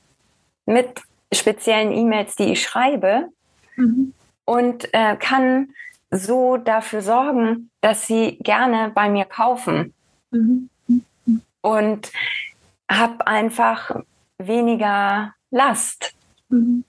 mit 0.66 1.02
speziellen 1.34 1.92
E-Mails, 1.92 2.36
die 2.36 2.52
ich 2.52 2.62
schreibe 2.62 3.30
mhm. 3.76 4.14
und 4.46 4.94
äh, 4.94 5.16
kann 5.18 5.70
so 6.10 6.58
dafür 6.58 7.02
sorgen, 7.02 7.70
dass 7.80 8.08
sie 8.08 8.38
gerne 8.42 8.92
bei 8.94 9.10
mir 9.10 9.26
kaufen. 9.26 9.94
Mhm. 10.32 10.70
und 11.62 12.12
habe 12.90 13.28
einfach 13.28 14.02
weniger 14.38 15.34
Last. 15.52 16.14
Mhm. 16.50 16.84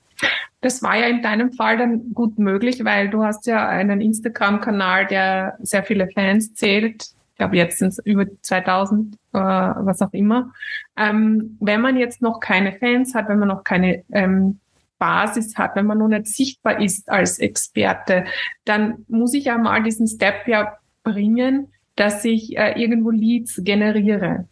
Das 0.60 0.82
war 0.82 0.96
ja 0.96 1.08
in 1.08 1.22
deinem 1.22 1.52
Fall 1.52 1.76
dann 1.76 2.14
gut 2.14 2.38
möglich, 2.38 2.84
weil 2.84 3.10
du 3.10 3.24
hast 3.24 3.46
ja 3.46 3.68
einen 3.68 4.00
Instagram-Kanal, 4.00 5.06
der 5.08 5.58
sehr 5.60 5.82
viele 5.82 6.08
Fans 6.08 6.54
zählt. 6.54 7.08
Ich 7.32 7.38
glaube, 7.38 7.56
jetzt 7.56 7.78
sind 7.78 7.88
es 7.88 7.98
über 8.04 8.26
2000, 8.42 9.14
äh, 9.14 9.38
was 9.38 10.02
auch 10.02 10.12
immer. 10.12 10.52
Ähm, 10.96 11.56
wenn 11.60 11.80
man 11.80 11.96
jetzt 11.96 12.20
noch 12.20 12.40
keine 12.40 12.72
Fans 12.72 13.14
hat, 13.14 13.28
wenn 13.28 13.38
man 13.38 13.48
noch 13.48 13.64
keine 13.64 14.04
ähm, 14.12 14.60
Basis 14.98 15.56
hat, 15.56 15.74
wenn 15.74 15.86
man 15.86 15.98
noch 15.98 16.08
nicht 16.08 16.26
sichtbar 16.26 16.80
ist 16.80 17.10
als 17.10 17.38
Experte, 17.38 18.24
dann 18.64 19.04
muss 19.08 19.34
ich 19.34 19.46
ja 19.46 19.58
mal 19.58 19.82
diesen 19.82 20.06
Step 20.06 20.46
ja 20.46 20.76
bringen, 21.02 21.72
dass 21.96 22.24
ich 22.24 22.56
äh, 22.56 22.80
irgendwo 22.80 23.10
Leads 23.10 23.62
generiere. 23.64 24.46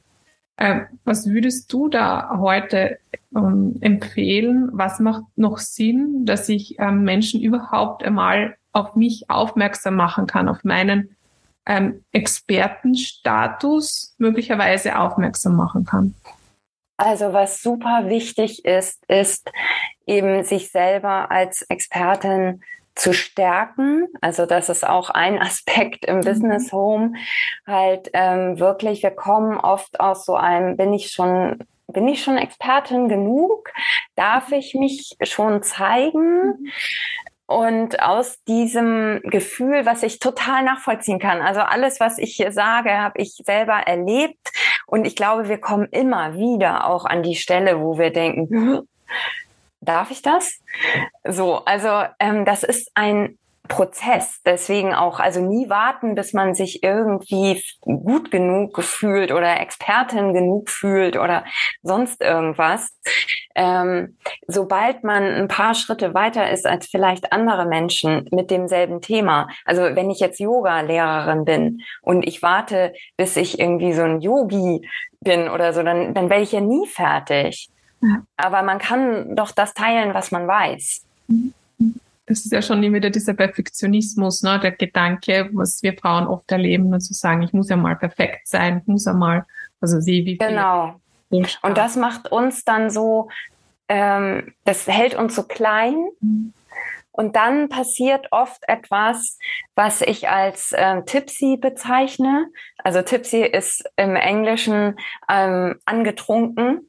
Äh, 0.57 0.81
was 1.05 1.29
würdest 1.29 1.73
du 1.73 1.89
da 1.89 2.39
heute 2.39 2.99
ähm, 3.35 3.77
empfehlen? 3.81 4.71
Was 4.73 5.01
macht 5.01 5.25
noch 5.37 5.59
Sinn, 5.59 6.27
dass 6.27 6.49
ich 6.49 6.79
ähm, 6.79 7.05
Menschen 7.05 7.41
überhaupt 7.41 8.03
einmal 8.03 8.57
auf 8.73 8.97
mich 8.97 9.29
aufmerksam 9.29 9.97
machen 9.97 10.27
kann, 10.27 10.49
auf 10.49 10.65
meinen 10.65 11.17
ähm, 11.67 12.05
Expertenstatus 12.13 14.15
möglicherweise 14.19 14.99
aufmerksam 14.99 15.57
machen 15.57 15.85
kann? 15.85 16.15
Also 16.97 17.33
was 17.33 17.63
super 17.63 18.09
wichtig 18.09 18.65
ist, 18.65 19.03
ist 19.09 19.51
eben 20.07 20.45
sich 20.45 20.71
selber 20.71 21.31
als 21.31 21.63
Expertin 21.63 22.63
zu 22.95 23.15
stärken. 23.15 24.09
Also 24.21 24.45
das 24.45 24.69
ist 24.69 24.87
auch 24.87 25.09
ein 25.11 25.39
Aspekt 25.41 26.05
im 26.05 26.17
mhm. 26.17 26.25
Business 26.25 26.73
Home. 26.73 27.15
Halt 27.67 28.11
ähm, 28.13 28.59
wirklich, 28.59 29.03
wir 29.03 29.13
kommen 29.13 29.59
oft 29.59 30.01
aus 30.01 30.27
so 30.27 30.35
einem, 30.35 30.77
bin 30.77 30.93
ich 30.93 31.13
schon 31.13 31.59
bin 31.93 32.07
ich 32.07 32.23
schon 32.23 32.39
Expertin 32.39 33.09
genug? 33.09 33.69
Darf 34.15 34.53
ich 34.53 34.75
mich 34.75 35.17
schon 35.23 35.65
zeigen? 35.65 36.71
Und 37.51 38.01
aus 38.01 38.45
diesem 38.45 39.23
Gefühl, 39.25 39.85
was 39.85 40.05
ich 40.05 40.21
total 40.21 40.63
nachvollziehen 40.63 41.19
kann, 41.19 41.43
also 41.43 41.59
alles, 41.59 41.99
was 41.99 42.17
ich 42.19 42.37
hier 42.37 42.53
sage, 42.53 42.97
habe 42.97 43.21
ich 43.21 43.43
selber 43.45 43.73
erlebt. 43.73 44.53
Und 44.87 45.05
ich 45.05 45.17
glaube, 45.17 45.49
wir 45.49 45.59
kommen 45.59 45.89
immer 45.91 46.37
wieder 46.37 46.87
auch 46.87 47.05
an 47.07 47.25
die 47.25 47.35
Stelle, 47.35 47.81
wo 47.81 47.99
wir 47.99 48.13
denken, 48.13 48.89
darf 49.81 50.13
ich 50.13 50.23
das? 50.23 50.61
So, 51.25 51.65
also 51.65 52.05
ähm, 52.21 52.45
das 52.45 52.63
ist 52.63 52.93
ein 52.95 53.37
Prozess. 53.71 54.43
Deswegen 54.45 54.93
auch, 54.93 55.21
also 55.21 55.41
nie 55.41 55.71
warten, 55.71 56.15
bis 56.15 56.35
man 56.35 56.55
sich 56.55 56.83
irgendwie 56.83 57.63
gut 57.81 58.31
genug 58.31 58.83
fühlt 58.83 59.33
oder 59.33 59.59
Expertin 59.59 60.35
genug 60.35 60.69
fühlt 60.69 61.17
oder 61.17 61.45
sonst 61.83 62.21
irgendwas. 62.21 62.91
Ähm, 63.55 64.19
sobald 64.47 65.05
man 65.05 65.23
ein 65.23 65.49
paar 65.49 65.75
Schritte 65.75 66.13
weiter 66.13 66.51
ist 66.51 66.67
als 66.67 66.87
vielleicht 66.87 67.33
andere 67.33 67.67
Menschen 67.67 68.29
mit 68.33 68.51
demselben 68.51 69.01
Thema. 69.01 69.49
Also 69.65 69.83
wenn 69.83 70.11
ich 70.11 70.21
jetzt 70.21 70.41
Yoga-Lehrerin 70.41 71.45
bin 71.45 71.81
und 72.03 72.27
ich 72.27 72.43
warte, 72.43 72.93
bis 73.17 73.37
ich 73.37 73.59
irgendwie 73.59 73.95
so 73.95 74.03
ein 74.03 74.21
Yogi 74.21 74.87
bin 75.21 75.49
oder 75.49 75.73
so, 75.73 75.83
dann, 75.83 76.13
dann 76.13 76.29
werde 76.29 76.43
ich 76.43 76.53
ja 76.53 76.61
nie 76.61 76.87
fertig. 76.87 77.71
Aber 78.37 78.63
man 78.63 78.79
kann 78.79 79.37
doch 79.37 79.53
das 79.53 79.75
teilen, 79.75 80.15
was 80.15 80.31
man 80.33 80.49
weiß. 80.49 81.05
Das 82.31 82.45
ist 82.45 82.53
ja 82.53 82.63
schon 82.63 82.81
wieder 82.81 83.11
dieser 83.11 83.35
Perfektionismus, 83.35 84.43
ne? 84.43 84.61
der 84.61 84.71
Gedanke, 84.71 85.51
was 85.53 85.83
wir 85.83 85.99
Frauen 85.99 86.29
oft 86.29 86.51
erleben, 86.53 86.95
und 86.95 87.01
zu 87.01 87.13
sagen, 87.13 87.43
ich 87.43 87.53
muss 87.53 87.69
ja 87.69 87.77
mal 87.77 87.97
perfekt 87.97 88.47
sein, 88.47 88.79
ich 88.79 88.87
muss 88.87 89.05
ja 89.05 89.13
mal, 89.13 89.45
also 89.81 90.01
sie 90.01 90.25
wie 90.25 90.39
Genau. 90.39 91.01
Und 91.63 91.77
das 91.77 91.97
macht 91.97 92.31
uns 92.31 92.65
dann 92.65 92.89
so, 92.89 93.29
ähm, 93.89 94.55
das 94.65 94.87
hält 94.87 95.17
uns 95.17 95.35
so 95.35 95.43
klein. 95.43 95.97
Mhm. 96.21 96.53
Und 97.11 97.35
dann 97.35 97.69
passiert 97.69 98.29
oft 98.31 98.63
etwas, 98.69 99.37
was 99.75 100.01
ich 100.01 100.29
als 100.29 100.73
ähm, 100.77 101.05
Tipsy 101.07 101.59
bezeichne. 101.61 102.47
Also 102.79 103.03
Tipsy 103.03 103.43
ist 103.43 103.85
im 103.97 104.15
Englischen 104.15 104.97
ähm, 105.29 105.81
angetrunken. 105.85 106.89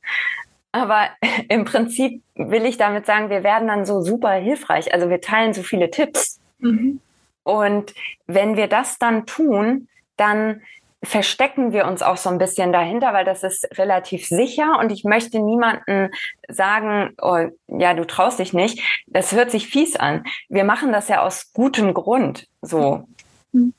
Aber 0.72 1.10
im 1.50 1.66
Prinzip 1.66 2.22
will 2.36 2.66
ich 2.66 2.78
damit 2.78 3.06
sagen, 3.06 3.30
wir 3.30 3.44
werden 3.44 3.68
dann 3.68 3.86
so 3.86 4.02
super 4.02 4.32
hilfreich. 4.32 4.94
Also 4.94 5.10
wir 5.10 5.22
teilen 5.22 5.54
so 5.54 5.64
viele 5.64 5.92
Tipps. 5.92 6.40
Mhm. 6.60 7.00
Und 7.44 7.94
wenn 8.28 8.56
wir 8.56 8.68
das 8.68 9.00
dann 9.00 9.26
tun, 9.26 9.88
dann 10.16 10.62
verstecken 11.04 11.74
wir 11.74 11.88
uns 11.88 12.04
auch 12.04 12.18
so 12.18 12.30
ein 12.30 12.38
bisschen 12.38 12.72
dahinter, 12.72 13.12
weil 13.14 13.26
das 13.26 13.42
ist 13.42 13.68
relativ 13.80 14.28
sicher 14.28 14.78
und 14.80 14.92
ich 14.92 15.04
möchte 15.04 15.40
niemanden 15.40 16.12
sagen, 16.48 17.16
oh, 17.20 17.48
ja, 17.68 17.96
du 17.96 18.06
traust 18.06 18.38
dich 18.38 18.54
nicht. 18.54 19.04
Das 19.08 19.32
hört 19.32 19.50
sich 19.50 19.68
fies 19.68 19.96
an. 19.96 20.24
Wir 20.48 20.64
machen 20.64 20.92
das 20.92 21.08
ja 21.08 21.24
aus 21.24 21.54
gutem 21.54 21.96
Grund 21.96 22.48
so. 22.62 23.08
Mhm. 23.52 23.74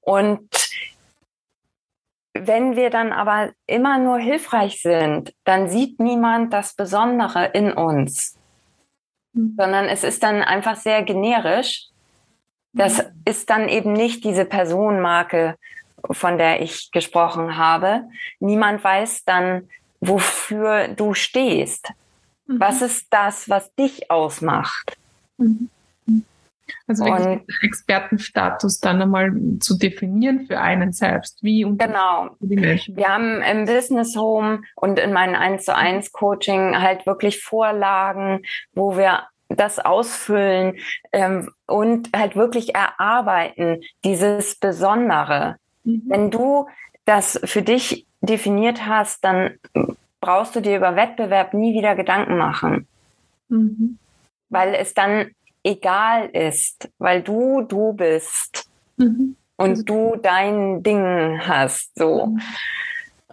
Und 0.00 0.65
wenn 2.44 2.76
wir 2.76 2.90
dann 2.90 3.12
aber 3.12 3.52
immer 3.66 3.98
nur 3.98 4.18
hilfreich 4.18 4.80
sind, 4.82 5.32
dann 5.44 5.68
sieht 5.68 6.00
niemand 6.00 6.52
das 6.52 6.74
Besondere 6.74 7.46
in 7.46 7.72
uns, 7.72 8.36
mhm. 9.32 9.54
sondern 9.58 9.86
es 9.86 10.04
ist 10.04 10.22
dann 10.22 10.42
einfach 10.42 10.76
sehr 10.76 11.02
generisch. 11.02 11.86
Das 12.72 12.98
mhm. 12.98 13.22
ist 13.24 13.50
dann 13.50 13.68
eben 13.68 13.92
nicht 13.92 14.24
diese 14.24 14.44
Personenmarke, 14.44 15.56
von 16.10 16.38
der 16.38 16.62
ich 16.62 16.90
gesprochen 16.90 17.56
habe. 17.56 18.04
Niemand 18.38 18.82
weiß 18.84 19.24
dann, 19.24 19.68
wofür 20.00 20.88
du 20.88 21.14
stehst. 21.14 21.92
Mhm. 22.46 22.60
Was 22.60 22.82
ist 22.82 23.06
das, 23.10 23.48
was 23.48 23.74
dich 23.74 24.10
ausmacht? 24.10 24.96
Mhm. 25.38 25.70
Also 26.86 27.04
wirklich 27.04 27.40
und, 27.40 27.62
Expertenstatus 27.62 28.80
dann 28.80 29.02
einmal 29.02 29.32
zu 29.60 29.78
definieren 29.78 30.46
für 30.46 30.60
einen 30.60 30.92
selbst. 30.92 31.42
Wie 31.42 31.64
und 31.64 31.78
genau. 31.78 32.30
die 32.40 32.56
Menschen. 32.56 32.96
Wir 32.96 33.08
haben 33.08 33.42
im 33.42 33.66
Business 33.66 34.16
Home 34.16 34.62
und 34.74 34.98
in 34.98 35.12
meinem 35.12 35.34
1 35.34 35.64
zu 35.64 35.74
1 35.74 36.12
Coaching 36.12 36.80
halt 36.80 37.06
wirklich 37.06 37.42
Vorlagen, 37.42 38.42
wo 38.72 38.96
wir 38.96 39.24
das 39.48 39.78
ausfüllen 39.78 40.78
ähm, 41.12 41.50
und 41.66 42.10
halt 42.14 42.36
wirklich 42.36 42.74
erarbeiten, 42.74 43.80
dieses 44.04 44.56
Besondere. 44.56 45.56
Mhm. 45.84 46.02
Wenn 46.06 46.30
du 46.30 46.66
das 47.04 47.40
für 47.44 47.62
dich 47.62 48.06
definiert 48.20 48.86
hast, 48.86 49.24
dann 49.24 49.58
brauchst 50.20 50.56
du 50.56 50.60
dir 50.60 50.76
über 50.76 50.96
Wettbewerb 50.96 51.54
nie 51.54 51.74
wieder 51.74 51.94
Gedanken 51.94 52.36
machen. 52.36 52.88
Mhm. 53.48 53.98
Weil 54.48 54.74
es 54.74 54.94
dann 54.94 55.30
egal 55.66 56.28
ist, 56.32 56.88
weil 56.98 57.22
du 57.22 57.62
du 57.62 57.92
bist 57.92 58.68
mhm. 58.96 59.36
und 59.56 59.70
also 59.70 59.82
du 59.82 60.16
dein 60.22 60.82
Ding 60.82 61.40
hast, 61.46 61.98
so. 61.98 62.26
Mhm. 62.26 62.40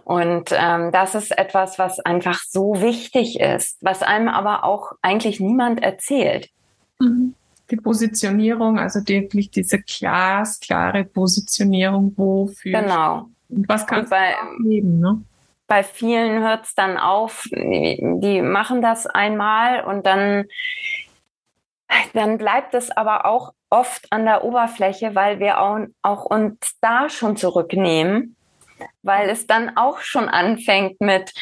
Und 0.04 0.50
ähm, 0.52 0.92
das 0.92 1.14
ist 1.14 1.36
etwas, 1.36 1.78
was 1.78 1.98
einfach 2.00 2.38
so 2.42 2.82
wichtig 2.82 3.40
ist, 3.40 3.78
was 3.80 4.02
einem 4.02 4.28
aber 4.28 4.64
auch 4.64 4.92
eigentlich 5.00 5.40
niemand 5.40 5.82
erzählt. 5.82 6.50
Mhm. 6.98 7.34
Die 7.70 7.76
Positionierung, 7.76 8.78
also 8.78 9.00
wirklich 9.06 9.50
diese 9.50 9.78
glasklare 9.78 11.04
Positionierung, 11.04 12.12
wofür. 12.16 12.82
Genau. 12.82 13.28
Und 13.48 13.66
was 13.66 13.86
kannst 13.86 14.12
und 14.12 14.18
bei, 14.18 14.34
du 14.58 14.68
leben, 14.68 15.00
ne? 15.00 15.22
Bei 15.66 15.82
vielen 15.82 16.42
hört 16.42 16.66
es 16.66 16.74
dann 16.74 16.98
auf, 16.98 17.48
die 17.50 18.42
machen 18.42 18.82
das 18.82 19.06
einmal 19.06 19.84
und 19.84 20.04
dann 20.04 20.44
dann 22.12 22.38
bleibt 22.38 22.74
es 22.74 22.90
aber 22.90 23.26
auch 23.26 23.52
oft 23.70 24.10
an 24.10 24.24
der 24.24 24.44
Oberfläche, 24.44 25.14
weil 25.14 25.40
wir 25.40 25.60
auch, 25.60 25.80
auch 26.02 26.24
uns 26.24 26.76
da 26.80 27.08
schon 27.08 27.36
zurücknehmen, 27.36 28.36
weil 29.02 29.28
es 29.28 29.46
dann 29.46 29.76
auch 29.76 30.00
schon 30.00 30.28
anfängt 30.28 31.00
mit, 31.00 31.32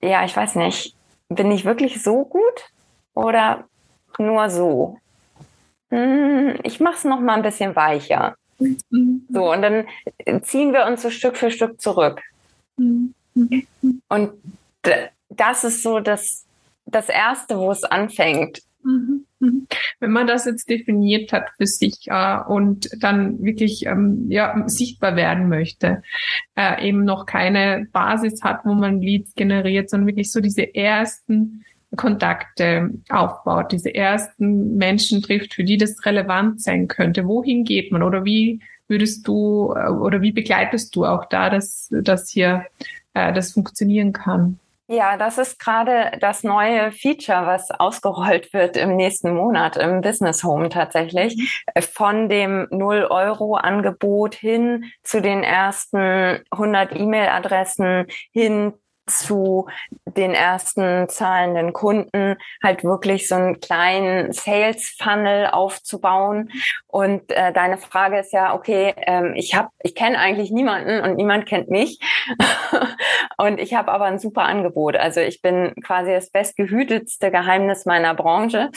ja, 0.00 0.24
ich 0.24 0.36
weiß 0.36 0.56
nicht, 0.56 0.94
bin 1.28 1.50
ich 1.50 1.64
wirklich 1.64 2.02
so 2.02 2.24
gut 2.24 2.70
oder 3.14 3.64
nur 4.18 4.50
so? 4.50 4.98
Hm, 5.90 6.58
ich 6.62 6.80
mache 6.80 6.96
es 6.96 7.04
noch 7.04 7.20
mal 7.20 7.34
ein 7.34 7.42
bisschen 7.42 7.76
weicher. 7.76 8.36
So, 8.58 9.52
und 9.52 9.62
dann 9.62 9.86
ziehen 10.42 10.72
wir 10.72 10.86
uns 10.86 11.02
so 11.02 11.10
Stück 11.10 11.36
für 11.36 11.50
Stück 11.50 11.80
zurück. 11.80 12.22
Und 12.76 14.32
das 15.28 15.64
ist 15.64 15.82
so 15.82 16.00
das, 16.00 16.44
das 16.86 17.08
Erste, 17.08 17.58
wo 17.58 17.70
es 17.70 17.84
anfängt. 17.84 18.62
Mhm. 18.84 19.24
Mhm. 19.40 19.66
Wenn 19.98 20.10
man 20.10 20.26
das 20.26 20.44
jetzt 20.44 20.68
definiert 20.68 21.32
hat 21.32 21.46
für 21.56 21.66
sich 21.66 22.06
äh, 22.06 22.38
und 22.46 22.90
dann 22.98 23.42
wirklich 23.42 23.86
ähm, 23.86 24.26
ja, 24.30 24.62
sichtbar 24.66 25.16
werden 25.16 25.48
möchte, 25.48 26.02
äh, 26.56 26.86
eben 26.86 27.04
noch 27.04 27.26
keine 27.26 27.86
Basis 27.92 28.42
hat, 28.42 28.64
wo 28.64 28.74
man 28.74 29.00
Leads 29.00 29.34
generiert, 29.34 29.90
sondern 29.90 30.06
wirklich 30.06 30.30
so 30.30 30.40
diese 30.40 30.74
ersten 30.74 31.64
Kontakte 31.96 32.90
aufbaut, 33.08 33.72
diese 33.72 33.94
ersten 33.94 34.76
Menschen 34.76 35.22
trifft, 35.22 35.54
für 35.54 35.64
die 35.64 35.78
das 35.78 36.04
relevant 36.04 36.60
sein 36.60 36.88
könnte. 36.88 37.26
Wohin 37.26 37.64
geht 37.64 37.92
man 37.92 38.02
oder 38.02 38.24
wie 38.24 38.60
würdest 38.88 39.26
du 39.26 39.72
äh, 39.76 39.88
oder 39.88 40.20
wie 40.20 40.32
begleitest 40.32 40.94
du 40.94 41.04
auch 41.06 41.24
da, 41.26 41.50
dass, 41.50 41.88
dass 41.90 42.28
hier 42.28 42.66
äh, 43.14 43.32
das 43.32 43.52
funktionieren 43.52 44.12
kann. 44.12 44.58
Ja, 44.86 45.16
das 45.16 45.38
ist 45.38 45.58
gerade 45.58 46.12
das 46.20 46.42
neue 46.42 46.92
Feature, 46.92 47.46
was 47.46 47.70
ausgerollt 47.70 48.52
wird 48.52 48.76
im 48.76 48.96
nächsten 48.96 49.34
Monat 49.34 49.78
im 49.78 50.02
Business 50.02 50.44
Home 50.44 50.68
tatsächlich. 50.68 51.36
Mhm. 51.74 51.82
Von 51.82 52.28
dem 52.28 52.66
0-Euro-Angebot 52.70 54.34
hin 54.34 54.92
zu 55.02 55.22
den 55.22 55.42
ersten 55.42 56.42
100 56.50 56.94
E-Mail-Adressen 56.96 58.06
hin 58.30 58.74
zu 59.06 59.66
den 60.04 60.32
ersten 60.32 61.08
zahlenden 61.08 61.72
Kunden 61.72 62.36
halt 62.62 62.84
wirklich 62.84 63.28
so 63.28 63.34
einen 63.34 63.60
kleinen 63.60 64.32
Sales 64.32 64.96
Funnel 65.02 65.46
aufzubauen. 65.46 66.50
Und 66.86 67.30
äh, 67.32 67.52
deine 67.52 67.78
Frage 67.78 68.18
ist 68.18 68.32
ja, 68.32 68.54
okay, 68.54 68.94
ähm, 69.06 69.34
ich 69.34 69.54
habe, 69.54 69.68
ich 69.82 69.94
kenne 69.94 70.18
eigentlich 70.18 70.50
niemanden 70.50 71.00
und 71.00 71.16
niemand 71.16 71.46
kennt 71.46 71.70
mich. 71.70 71.98
und 73.36 73.60
ich 73.60 73.74
habe 73.74 73.92
aber 73.92 74.06
ein 74.06 74.18
super 74.18 74.42
Angebot. 74.42 74.96
Also 74.96 75.20
ich 75.20 75.42
bin 75.42 75.74
quasi 75.84 76.12
das 76.12 76.30
bestgehütetste 76.30 77.30
Geheimnis 77.30 77.86
meiner 77.86 78.14
Branche. 78.14 78.70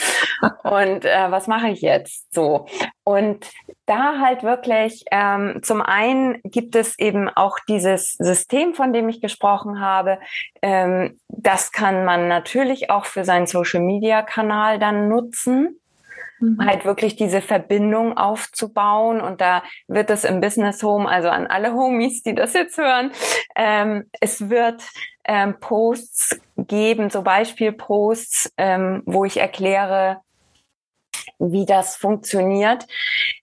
und 0.64 1.06
äh, 1.06 1.32
was 1.32 1.48
mache 1.48 1.70
ich 1.70 1.82
jetzt 1.82 2.34
so? 2.34 2.66
Und 3.04 3.50
da 3.86 4.20
halt 4.20 4.44
wirklich, 4.44 5.06
ähm, 5.12 5.62
zum 5.64 5.82
einen 5.82 6.42
gibt 6.44 6.76
es 6.76 7.00
eben 7.00 7.30
auch 7.30 7.58
dieses 7.70 8.14
System, 8.14 8.74
von 8.74 8.92
dem 8.92 9.08
ich 9.08 9.22
gesprochen 9.22 9.80
habe. 9.80 10.17
Ähm, 10.62 11.20
das 11.28 11.72
kann 11.72 12.06
man 12.06 12.28
natürlich 12.28 12.90
auch 12.90 13.06
für 13.06 13.24
seinen 13.24 13.48
Social-Media-Kanal 13.48 14.80
dann 14.80 15.08
nutzen. 15.08 15.80
Mhm. 16.40 16.64
halt 16.64 16.86
wirklich 16.86 17.16
diese 17.16 17.42
Verbindung 17.42 18.16
aufzubauen. 18.16 19.22
Und 19.22 19.42
da 19.42 19.64
wird 19.88 20.10
es 20.10 20.24
im 20.24 20.40
Business 20.40 20.84
Home, 20.84 21.10
also 21.10 21.30
an 21.30 21.48
alle 21.48 21.74
Homies, 21.74 22.22
die 22.22 22.36
das 22.36 22.54
jetzt 22.54 22.78
hören, 22.78 23.12
ähm, 23.56 24.06
es 24.22 24.50
wird 24.50 24.84
ähm, 25.26 25.60
Posts 25.60 26.40
geben, 26.58 27.10
so 27.10 27.22
Beispielposts, 27.22 28.54
ähm, 28.58 29.04
wo 29.06 29.26
ich 29.26 29.38
erkläre, 29.38 30.22
wie 31.40 31.66
das 31.66 31.96
funktioniert. 31.96 32.86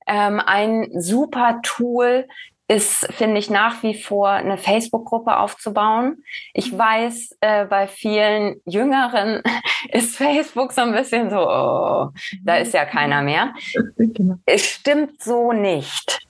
Ähm, 0.06 0.40
ein 0.44 0.88
super 0.94 1.60
Tool 1.62 2.26
ist, 2.66 3.06
finde 3.12 3.38
ich, 3.38 3.50
nach 3.50 3.82
wie 3.82 3.94
vor 3.94 4.30
eine 4.30 4.56
Facebook-Gruppe 4.56 5.38
aufzubauen. 5.38 6.24
Ich 6.54 6.76
weiß, 6.76 7.36
äh, 7.40 7.66
bei 7.66 7.86
vielen 7.86 8.60
Jüngeren 8.64 9.42
ist 9.92 10.16
Facebook 10.16 10.72
so 10.72 10.80
ein 10.82 10.92
bisschen 10.92 11.30
so, 11.30 11.38
oh, 11.38 12.08
da 12.42 12.56
ist 12.56 12.72
ja 12.72 12.86
keiner 12.86 13.22
mehr. 13.22 13.52
Genau. 13.96 14.36
Es 14.46 14.64
stimmt 14.64 15.22
so 15.22 15.52
nicht. 15.52 16.20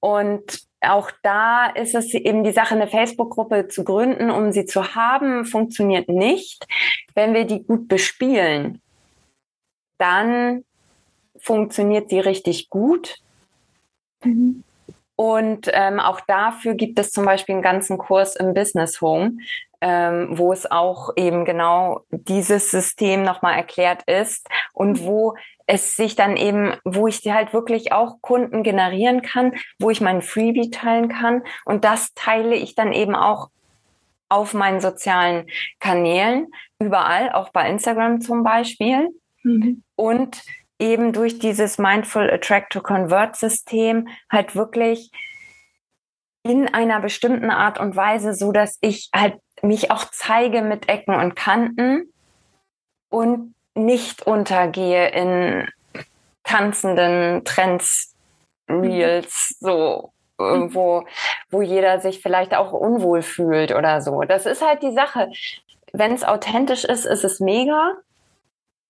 Und 0.00 0.66
auch 0.82 1.10
da 1.22 1.66
ist 1.66 1.94
es 1.94 2.12
eben 2.12 2.44
die 2.44 2.52
Sache, 2.52 2.74
eine 2.74 2.86
Facebook-Gruppe 2.86 3.68
zu 3.68 3.82
gründen, 3.82 4.30
um 4.30 4.52
sie 4.52 4.66
zu 4.66 4.94
haben, 4.94 5.46
funktioniert 5.46 6.08
nicht. 6.08 6.66
Wenn 7.14 7.32
wir 7.32 7.44
die 7.44 7.64
gut 7.64 7.88
bespielen, 7.88 8.82
dann 9.98 10.64
funktioniert 11.38 12.10
sie 12.10 12.20
richtig 12.20 12.68
gut. 12.68 13.16
Mhm. 14.22 14.62
Und 15.16 15.70
ähm, 15.72 15.98
auch 15.98 16.20
dafür 16.20 16.74
gibt 16.74 16.98
es 16.98 17.10
zum 17.10 17.24
Beispiel 17.24 17.54
einen 17.54 17.62
ganzen 17.62 17.96
Kurs 17.96 18.36
im 18.36 18.52
Business 18.52 19.00
Home, 19.00 19.38
ähm, 19.80 20.28
wo 20.32 20.52
es 20.52 20.70
auch 20.70 21.10
eben 21.16 21.44
genau 21.44 22.02
dieses 22.10 22.70
System 22.70 23.22
nochmal 23.22 23.56
erklärt 23.56 24.02
ist 24.06 24.46
und 24.74 25.02
wo 25.02 25.34
es 25.66 25.96
sich 25.96 26.16
dann 26.16 26.36
eben, 26.36 26.74
wo 26.84 27.08
ich 27.08 27.20
halt 27.26 27.52
wirklich 27.52 27.92
auch 27.92 28.20
Kunden 28.20 28.62
generieren 28.62 29.22
kann, 29.22 29.52
wo 29.78 29.90
ich 29.90 30.00
meinen 30.00 30.22
Freebie 30.22 30.70
teilen 30.70 31.08
kann. 31.08 31.42
Und 31.64 31.84
das 31.84 32.14
teile 32.14 32.54
ich 32.54 32.74
dann 32.74 32.92
eben 32.92 33.14
auch 33.14 33.48
auf 34.28 34.54
meinen 34.54 34.80
sozialen 34.80 35.46
Kanälen, 35.80 36.48
überall, 36.78 37.32
auch 37.32 37.50
bei 37.50 37.68
Instagram 37.68 38.20
zum 38.20 38.42
Beispiel. 38.42 39.08
Mhm. 39.42 39.82
Und 39.96 40.42
eben 40.78 41.12
durch 41.12 41.38
dieses 41.38 41.78
Mindful 41.78 42.30
Attract 42.30 42.70
to 42.70 42.80
Convert 42.80 43.36
System 43.36 44.08
halt 44.30 44.54
wirklich 44.54 45.10
in 46.42 46.72
einer 46.72 47.00
bestimmten 47.00 47.50
Art 47.50 47.80
und 47.80 47.96
Weise, 47.96 48.34
so 48.34 48.52
dass 48.52 48.78
ich 48.80 49.10
halt 49.14 49.40
mich 49.62 49.90
auch 49.90 50.04
zeige 50.12 50.62
mit 50.62 50.88
Ecken 50.88 51.14
und 51.14 51.34
Kanten 51.34 52.12
und 53.08 53.54
nicht 53.74 54.26
untergehe 54.26 55.08
in 55.08 55.68
tanzenden 56.44 57.44
Trends, 57.44 58.14
Reels, 58.68 59.56
so 59.60 60.12
wo, 60.38 61.06
wo 61.50 61.62
jeder 61.62 62.00
sich 62.00 62.20
vielleicht 62.20 62.54
auch 62.54 62.72
unwohl 62.72 63.22
fühlt 63.22 63.72
oder 63.72 64.00
so. 64.00 64.20
Das 64.22 64.46
ist 64.46 64.62
halt 64.62 64.82
die 64.82 64.92
Sache. 64.92 65.30
Wenn 65.92 66.12
es 66.12 66.24
authentisch 66.24 66.84
ist, 66.84 67.06
ist 67.06 67.24
es 67.24 67.40
mega. 67.40 67.94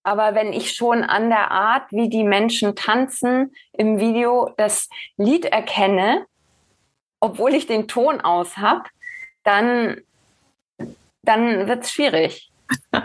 Aber 0.06 0.36
wenn 0.36 0.52
ich 0.52 0.72
schon 0.72 1.02
an 1.02 1.30
der 1.30 1.50
Art, 1.50 1.90
wie 1.90 2.08
die 2.08 2.22
Menschen 2.22 2.76
tanzen 2.76 3.52
im 3.72 3.98
Video, 3.98 4.54
das 4.56 4.88
Lied 5.16 5.46
erkenne, 5.46 6.26
obwohl 7.18 7.54
ich 7.54 7.66
den 7.66 7.88
Ton 7.88 8.20
aus 8.20 8.56
habe, 8.56 8.84
dann, 9.42 10.00
dann 11.22 11.66
wird 11.66 11.82
es 11.82 11.90
schwierig. 11.90 12.50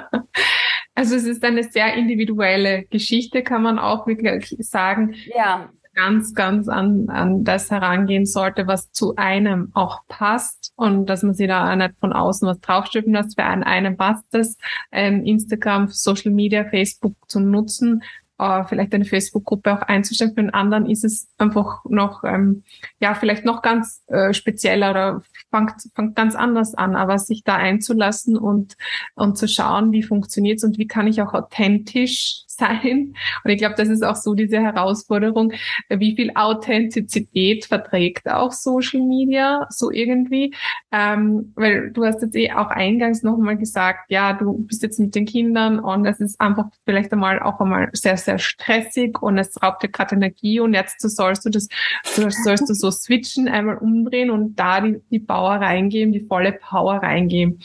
Also 0.93 1.15
es 1.15 1.23
ist 1.23 1.43
eine 1.45 1.63
sehr 1.63 1.93
individuelle 1.93 2.83
Geschichte, 2.83 3.43
kann 3.43 3.63
man 3.63 3.79
auch 3.79 4.07
wirklich 4.07 4.53
sagen. 4.59 5.15
Ja 5.33 5.69
ganz, 5.93 6.33
ganz 6.33 6.67
an, 6.67 7.09
an 7.09 7.43
das 7.43 7.69
herangehen 7.69 8.25
sollte, 8.25 8.67
was 8.67 8.91
zu 8.91 9.15
einem 9.15 9.71
auch 9.73 10.01
passt 10.07 10.73
und 10.75 11.05
dass 11.07 11.23
man 11.23 11.33
sich 11.33 11.47
da 11.47 11.71
auch 11.71 11.75
nicht 11.75 11.93
von 11.99 12.13
außen 12.13 12.47
was 12.47 12.59
draufstülpen 12.61 13.13
lässt. 13.13 13.39
Für 13.39 13.45
einen, 13.45 13.63
einen 13.63 13.97
passt 13.97 14.33
es, 14.33 14.57
ähm, 14.91 15.25
Instagram, 15.25 15.87
Social 15.89 16.31
Media, 16.31 16.65
Facebook 16.65 17.15
zu 17.27 17.39
nutzen, 17.39 18.03
äh, 18.41 18.63
vielleicht 18.65 18.93
eine 18.93 19.05
Facebook-Gruppe 19.05 19.73
auch 19.73 19.81
einzustellen. 19.83 20.31
Für 20.31 20.41
den 20.41 20.53
anderen 20.53 20.89
ist 20.89 21.03
es 21.03 21.29
einfach 21.37 21.85
noch, 21.85 22.23
ähm, 22.23 22.63
ja, 22.99 23.13
vielleicht 23.13 23.45
noch 23.45 23.61
ganz 23.61 24.03
äh, 24.07 24.33
spezieller 24.33 24.91
oder 24.91 25.21
fängt, 25.51 25.73
fängt 25.93 26.15
ganz 26.15 26.35
anders 26.35 26.73
an, 26.73 26.95
aber 26.95 27.19
sich 27.19 27.43
da 27.43 27.55
einzulassen 27.55 28.37
und, 28.37 28.77
und 29.15 29.37
zu 29.37 29.47
schauen, 29.47 29.91
wie 29.91 30.03
funktioniert's 30.03 30.63
und 30.63 30.77
wie 30.77 30.87
kann 30.87 31.07
ich 31.07 31.21
auch 31.21 31.33
authentisch 31.33 32.43
sein. 32.61 33.13
Und 33.43 33.51
ich 33.51 33.57
glaube, 33.57 33.75
das 33.75 33.89
ist 33.89 34.03
auch 34.03 34.15
so 34.15 34.33
diese 34.33 34.61
Herausforderung, 34.61 35.53
wie 35.89 36.15
viel 36.15 36.31
Authentizität 36.35 37.65
verträgt 37.65 38.29
auch 38.29 38.51
Social 38.51 39.01
Media 39.01 39.65
so 39.69 39.91
irgendwie. 39.91 40.53
Ähm, 40.91 41.53
weil 41.55 41.91
du 41.91 42.05
hast 42.05 42.21
jetzt 42.21 42.35
eh 42.35 42.51
auch 42.51 42.69
eingangs 42.69 43.23
nochmal 43.23 43.57
gesagt, 43.57 44.11
ja, 44.11 44.33
du 44.33 44.59
bist 44.59 44.83
jetzt 44.83 44.99
mit 44.99 45.15
den 45.15 45.25
Kindern 45.25 45.79
und 45.79 46.05
es 46.05 46.19
ist 46.19 46.39
einfach 46.39 46.65
vielleicht 46.85 47.11
einmal 47.11 47.41
auch 47.41 47.59
einmal 47.59 47.89
sehr, 47.93 48.17
sehr 48.17 48.37
stressig 48.37 49.21
und 49.21 49.37
es 49.37 49.61
raubt 49.61 49.83
dir 49.83 49.89
gerade 49.89 50.15
Energie 50.15 50.59
und 50.59 50.73
jetzt 50.73 51.01
sollst 51.01 51.45
du 51.45 51.49
das, 51.49 51.67
sollst 52.03 52.69
du 52.69 52.73
so 52.73 52.91
switchen, 52.91 53.47
einmal 53.47 53.77
umdrehen 53.77 54.29
und 54.29 54.55
da 54.55 54.81
die, 54.81 55.01
die 55.09 55.19
Power 55.19 55.55
reingeben, 55.55 56.13
die 56.13 56.25
volle 56.25 56.53
Power 56.53 56.95
reingeben. 56.95 57.59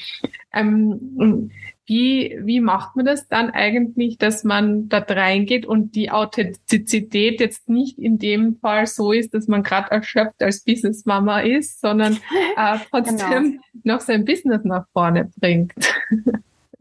Ähm, 0.53 1.51
wie, 1.87 2.37
wie 2.43 2.61
macht 2.61 2.97
man 2.97 3.07
das 3.07 3.29
dann 3.29 3.51
eigentlich, 3.51 4.19
dass 4.19 4.45
man 4.45 4.89
da 4.89 4.99
reingeht 4.99 5.67
und 5.67 5.95
die 5.95 6.11
Authentizität 6.11 7.41
jetzt 7.41 7.69
nicht 7.69 7.99
in 7.99 8.19
dem 8.19 8.57
Fall 8.57 8.87
so 8.87 9.13
ist, 9.13 9.35
dass 9.35 9.47
man 9.47 9.63
gerade 9.63 9.93
erschöpft 9.93 10.43
als 10.43 10.65
Businessmama 10.65 11.41
ist, 11.41 11.81
sondern 11.81 12.19
äh, 12.57 12.79
trotzdem 12.91 13.19
genau. 13.19 13.63
noch 13.85 14.01
sein 14.01 14.25
Business 14.25 14.65
nach 14.65 14.87
vorne 14.93 15.31
bringt? 15.37 15.73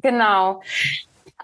Genau. 0.02 0.62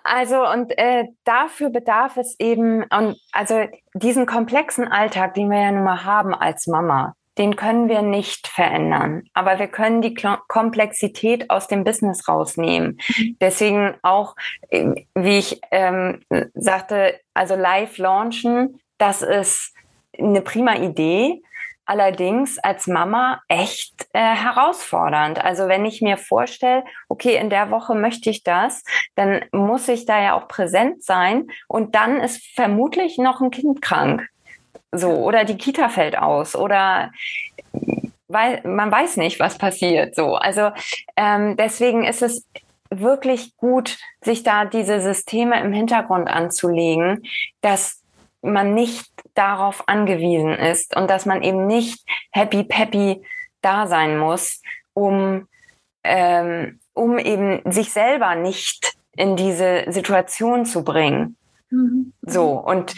Also 0.04 0.48
und 0.48 0.78
äh, 0.78 1.06
dafür 1.24 1.70
bedarf 1.70 2.18
es 2.18 2.36
eben, 2.40 2.84
und 2.84 3.18
also 3.32 3.66
diesen 3.94 4.26
komplexen 4.26 4.88
Alltag, 4.88 5.36
den 5.36 5.50
wir 5.50 5.60
ja 5.60 5.72
nun 5.72 5.84
mal 5.84 6.04
haben 6.04 6.34
als 6.34 6.66
Mama, 6.66 7.16
den 7.42 7.56
können 7.56 7.90
wir 7.90 8.04
nicht 8.04 8.48
verändern. 8.48 9.24
Aber 9.34 9.58
wir 9.58 9.68
können 9.68 10.04
die 10.04 10.14
Komplexität 10.14 11.50
aus 11.50 11.68
dem 11.68 11.84
Business 11.84 12.28
rausnehmen. 12.28 13.00
Mhm. 13.18 13.38
Deswegen 13.42 13.96
auch, 14.04 14.36
äh, 14.70 15.06
wie 15.16 15.40
ich 15.40 15.60
ähm, 15.72 16.22
sagte, 16.54 17.20
also 17.34 17.56
live 17.56 17.98
launchen, 17.98 18.80
das 19.00 19.24
ist 19.24 19.74
eine 20.20 20.42
prima 20.42 20.76
Idee. 20.76 21.42
Allerdings 21.86 22.60
als 22.60 22.86
Mama 22.86 23.42
echt 23.48 24.08
äh, 24.14 24.20
herausfordernd. 24.20 25.44
Also 25.44 25.68
wenn 25.68 25.84
ich 25.84 26.00
mir 26.04 26.18
vorstelle, 26.18 26.84
okay, 27.10 27.38
in 27.38 27.50
der 27.50 27.72
Woche 27.72 27.96
möchte 27.96 28.30
ich 28.30 28.44
das, 28.44 28.84
dann 29.16 29.44
muss 29.52 29.88
ich 29.88 30.06
da 30.06 30.22
ja 30.22 30.36
auch 30.36 30.48
präsent 30.48 31.04
sein 31.04 31.48
und 31.68 31.96
dann 31.96 32.22
ist 32.22 32.46
vermutlich 32.54 33.18
noch 33.18 33.42
ein 33.42 33.50
Kind 33.50 33.82
krank. 33.82 34.30
So, 34.92 35.10
oder 35.10 35.46
die 35.46 35.58
Kita 35.58 35.90
fällt 35.90 36.18
aus 36.18 36.56
oder 36.56 37.12
weil 38.28 38.62
man 38.64 38.92
weiß 38.92 39.18
nicht, 39.18 39.40
was 39.40 39.58
passiert. 39.58 40.16
So, 40.16 40.36
also 40.36 40.72
ähm, 41.18 41.58
deswegen 41.58 42.04
ist 42.04 42.22
es 42.22 42.46
wirklich 42.90 43.56
gut, 43.58 43.98
sich 44.22 44.44
da 44.44 44.66
diese 44.66 45.00
Systeme 45.02 45.60
im 45.62 45.74
Hintergrund 45.74 46.30
anzulegen, 46.30 47.24
dass 47.62 48.02
man 48.42 48.74
nicht 48.74 49.10
darauf 49.34 49.88
angewiesen 49.88 50.54
ist 50.54 50.96
und 50.96 51.10
dass 51.10 51.26
man 51.26 51.42
eben 51.42 51.68
nicht 51.68 52.04
happy 52.32 52.64
peppy 52.64 53.24
da 53.62 53.88
sein 53.88 54.18
muss, 54.18 54.62
um 54.94 55.48
ähm, 56.04 56.80
um 56.94 57.18
eben 57.20 57.62
sich 57.72 57.92
selber 57.92 58.36
nicht 58.36 58.94
in 59.16 59.36
diese 59.36 59.86
Situation 59.88 60.66
zu 60.66 60.84
bringen. 60.84 61.38
Mhm. 61.72 62.14
So, 62.22 62.52
und 62.52 62.94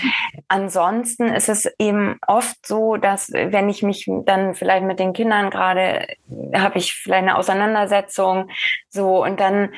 ansonsten 0.47 1.27
ist 1.27 1.47
es 1.47 1.71
eben 1.77 2.17
oft 2.27 2.65
so, 2.65 2.97
dass 2.97 3.31
wenn 3.31 3.69
ich 3.69 3.83
mich 3.83 4.09
dann 4.25 4.55
vielleicht 4.55 4.83
mit 4.83 4.99
den 4.99 5.13
Kindern 5.13 5.49
gerade, 5.49 6.07
habe 6.55 6.79
ich 6.79 6.93
vielleicht 6.93 7.23
eine 7.23 7.37
Auseinandersetzung, 7.37 8.49
so, 8.89 9.23
und 9.23 9.39
dann, 9.39 9.69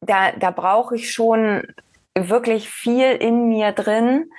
da, 0.00 0.32
da 0.32 0.50
brauche 0.50 0.96
ich 0.96 1.12
schon 1.12 1.62
wirklich 2.14 2.68
viel 2.68 3.12
in 3.12 3.48
mir 3.48 3.72
drin 3.72 4.30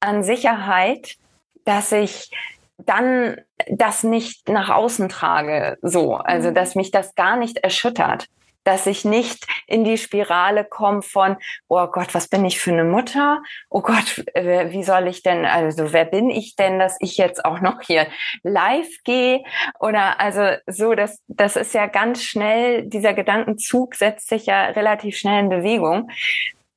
an 0.00 0.22
Sicherheit, 0.22 1.16
dass 1.64 1.92
ich 1.92 2.30
dann 2.78 3.40
das 3.68 4.04
nicht 4.04 4.48
nach 4.48 4.68
außen 4.68 5.08
trage, 5.08 5.76
so, 5.82 6.14
also 6.14 6.50
mhm. 6.50 6.54
dass 6.54 6.76
mich 6.76 6.92
das 6.92 7.14
gar 7.14 7.36
nicht 7.36 7.58
erschüttert 7.58 8.28
dass 8.64 8.86
ich 8.86 9.04
nicht 9.04 9.46
in 9.66 9.84
die 9.84 9.98
Spirale 9.98 10.64
komme 10.64 11.02
von, 11.02 11.36
oh 11.68 11.86
Gott, 11.86 12.14
was 12.14 12.28
bin 12.28 12.44
ich 12.44 12.58
für 12.58 12.72
eine 12.72 12.84
Mutter? 12.84 13.42
Oh 13.68 13.82
Gott, 13.82 14.24
wie 14.34 14.82
soll 14.82 15.06
ich 15.06 15.22
denn, 15.22 15.44
also 15.44 15.92
wer 15.92 16.04
bin 16.04 16.30
ich 16.30 16.56
denn, 16.56 16.78
dass 16.78 16.96
ich 17.00 17.16
jetzt 17.16 17.44
auch 17.44 17.60
noch 17.60 17.82
hier 17.82 18.06
live 18.42 18.88
gehe? 19.04 19.44
Oder 19.78 20.20
also 20.20 20.56
so, 20.66 20.94
das, 20.94 21.20
das 21.28 21.56
ist 21.56 21.74
ja 21.74 21.86
ganz 21.86 22.22
schnell, 22.22 22.86
dieser 22.86 23.14
Gedankenzug 23.14 23.94
setzt 23.94 24.28
sich 24.28 24.46
ja 24.46 24.66
relativ 24.66 25.16
schnell 25.16 25.40
in 25.40 25.48
Bewegung. 25.50 26.10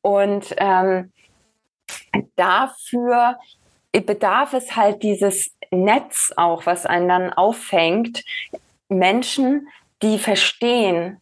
Und 0.02 0.54
ähm, 0.58 1.12
dafür 2.36 3.38
bedarf 3.92 4.54
es 4.54 4.76
halt 4.76 5.04
dieses 5.04 5.52
Netz 5.72 6.32
auch, 6.36 6.66
was 6.66 6.86
einen 6.86 7.10
dann 7.10 7.34
auffängt, 7.34 8.24
Menschen, 8.90 9.68
die 10.02 10.20
verstehen, 10.20 11.20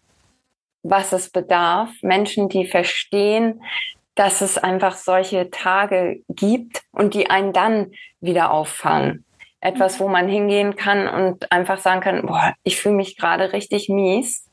was 0.88 1.12
es 1.14 1.30
bedarf, 1.30 1.90
Menschen, 2.02 2.48
die 2.48 2.66
verstehen, 2.66 3.62
dass 4.14 4.42
es 4.42 4.58
einfach 4.58 4.96
solche 4.96 5.50
Tage 5.50 6.22
gibt 6.30 6.84
und 6.92 7.14
die 7.14 7.30
einen 7.30 7.54
dann 7.54 7.92
wieder 8.22 8.52
auffangen. 8.52 9.26
Etwas, 9.60 10.00
wo 10.00 10.08
man 10.08 10.28
hingehen 10.28 10.76
kann 10.76 11.08
und 11.08 11.52
einfach 11.52 11.80
sagen 11.80 12.02
kann, 12.02 12.26
boah, 12.26 12.54
ich 12.64 12.78
fühle 12.78 12.96
mich 12.96 13.18
gerade 13.18 13.52
richtig 13.52 13.90
mies. 13.90 14.48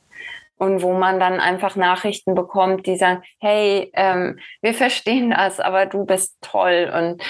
Und 0.57 0.81
wo 0.81 0.93
man 0.95 1.19
dann 1.19 1.41
einfach 1.41 1.75
Nachrichten 1.75 2.35
bekommt, 2.37 2.87
die 2.87 2.97
sagen, 2.97 3.23
hey, 3.41 3.91
ähm, 3.95 4.39
wir 4.61 4.75
verstehen 4.75 5.31
das, 5.31 5.59
aber 5.59 5.87
du 5.87 6.07
bist 6.07 6.37
toll 6.41 6.91
und 6.97 7.23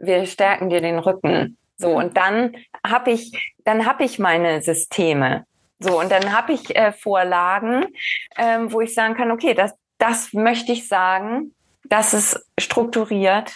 wir 0.00 0.26
stärken 0.26 0.70
dir 0.70 0.80
den 0.80 0.98
Rücken. 0.98 1.56
So, 1.76 1.90
und 1.90 2.16
dann 2.16 2.56
habe 2.84 3.12
ich, 3.12 3.54
dann 3.64 3.86
habe 3.86 4.04
ich 4.04 4.18
meine 4.18 4.60
Systeme. 4.60 5.44
So, 5.80 5.98
und 5.98 6.10
dann 6.10 6.32
habe 6.32 6.52
ich 6.52 6.76
äh, 6.76 6.92
Vorlagen, 6.92 7.86
ähm, 8.36 8.70
wo 8.72 8.80
ich 8.82 8.94
sagen 8.94 9.14
kann, 9.14 9.30
okay, 9.30 9.54
das, 9.54 9.74
das 9.98 10.32
möchte 10.32 10.72
ich 10.72 10.86
sagen, 10.86 11.54
das 11.84 12.14
ist 12.14 12.46
strukturiert 12.58 13.54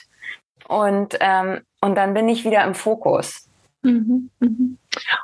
und, 0.66 1.16
ähm, 1.20 1.60
und 1.80 1.94
dann 1.94 2.14
bin 2.14 2.28
ich 2.28 2.44
wieder 2.44 2.64
im 2.64 2.74
Fokus. 2.74 3.48
Mhm, 3.82 4.30
mhm. 4.40 4.78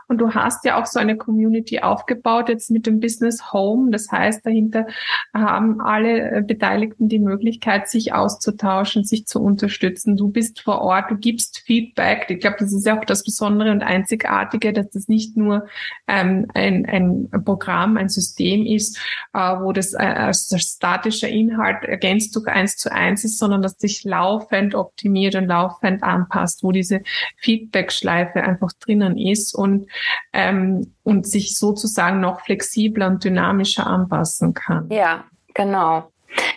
Und 0.09 0.18
du 0.18 0.35
hast 0.35 0.64
ja 0.64 0.80
auch 0.80 0.87
so 0.87 0.98
eine 0.98 1.16
Community 1.16 1.80
aufgebaut 1.80 2.48
jetzt 2.48 2.70
mit 2.70 2.87
dem 2.87 3.00
Business 3.00 3.52
Home. 3.52 3.90
Das 3.90 4.11
heißt, 4.11 4.44
dahinter 4.44 4.87
haben 5.33 5.80
alle 5.80 6.30
äh, 6.30 6.42
Beteiligten 6.42 7.09
die 7.09 7.18
Möglichkeit, 7.18 7.88
sich 7.88 8.12
auszutauschen, 8.12 9.04
sich 9.04 9.26
zu 9.26 9.40
unterstützen. 9.40 10.16
Du 10.16 10.28
bist 10.28 10.61
vor 10.62 10.80
Ort, 10.80 11.11
du 11.11 11.16
gibst 11.16 11.62
Feedback. 11.64 12.26
Ich 12.28 12.40
glaube, 12.40 12.56
das 12.59 12.72
ist 12.72 12.87
ja 12.87 12.98
auch 12.98 13.04
das 13.04 13.22
Besondere 13.22 13.70
und 13.70 13.83
Einzigartige, 13.83 14.72
dass 14.72 14.90
das 14.90 15.09
nicht 15.09 15.37
nur 15.37 15.66
ähm, 16.09 16.46
ein, 16.54 16.87
ein 16.87 17.30
Programm, 17.44 17.96
ein 17.96 18.09
System 18.09 18.66
ist, 18.66 18.98
äh, 19.33 19.38
wo 19.38 19.72
das 19.72 19.94
äh, 19.94 20.33
statischer 20.35 21.28
Inhalt 21.28 21.85
ergänzt 21.85 22.35
durch 22.35 22.48
eins 22.48 22.76
zu 22.76 22.92
eins 22.92 23.24
ist, 23.24 23.38
sondern 23.38 23.62
dass 23.62 23.78
sich 23.78 24.04
laufend 24.04 24.74
optimiert 24.74 25.37
und 25.37 25.46
laufend 25.46 26.02
anpasst, 26.02 26.62
wo 26.62 26.72
diese 26.72 27.02
Feedback-Schleife 27.37 28.42
einfach 28.42 28.72
drinnen 28.72 29.16
ist 29.16 29.54
und, 29.60 29.88
ähm, 30.32 30.94
und 31.04 31.26
sich 31.26 31.58
sozusagen 31.58 32.20
noch 32.20 32.40
flexibler 32.40 33.06
und 33.06 33.22
dynamischer 33.22 33.86
anpassen 33.86 34.54
kann. 34.54 34.88
Ja, 34.90 35.24
genau. 35.54 36.10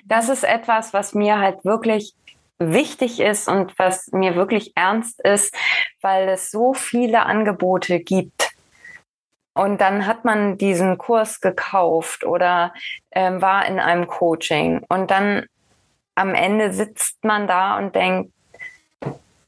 Das 0.06 0.30
ist 0.30 0.44
etwas, 0.44 0.94
was 0.94 1.14
mir 1.14 1.40
halt 1.40 1.66
wirklich 1.66 2.14
wichtig 2.60 3.20
ist 3.20 3.50
und 3.50 3.78
was 3.78 4.08
mir 4.12 4.36
wirklich 4.36 4.72
ernst 4.76 5.20
ist, 5.22 5.54
weil 6.02 6.30
es 6.30 6.50
so 6.50 6.74
viele 6.74 7.26
Angebote 7.26 8.00
gibt. 8.00 8.52
Und 9.54 9.82
dann 9.82 10.08
hat 10.08 10.26
man 10.26 10.58
diesen 10.58 10.98
Kurs 10.98 11.42
gekauft 11.42 12.26
oder 12.26 12.74
ähm, 13.12 13.42
war 13.42 13.66
in 13.68 13.80
einem 13.80 14.08
Coaching 14.08 14.84
und 14.90 15.12
dann 15.12 15.46
am 16.16 16.34
Ende 16.36 16.74
sitzt 16.74 17.24
man 17.24 17.48
da 17.48 17.78
und 17.78 17.96
denkt, 17.96 18.33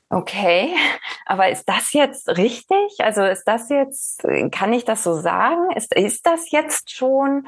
Okay, 0.10 0.74
aber 1.26 1.50
ist 1.50 1.66
das 1.66 1.94
jetzt 1.94 2.30
richtig? 2.38 3.00
Also 3.00 3.24
ist 3.24 3.46
das 3.46 3.70
jetzt, 3.70 4.26
kann 4.52 4.74
ich 4.74 4.86
das 4.86 5.04
so 5.04 5.14
sagen? 5.14 5.72
Ist, 5.76 5.94
ist 5.96 6.26
das 6.26 6.52
jetzt 6.52 6.92
schon 6.92 7.48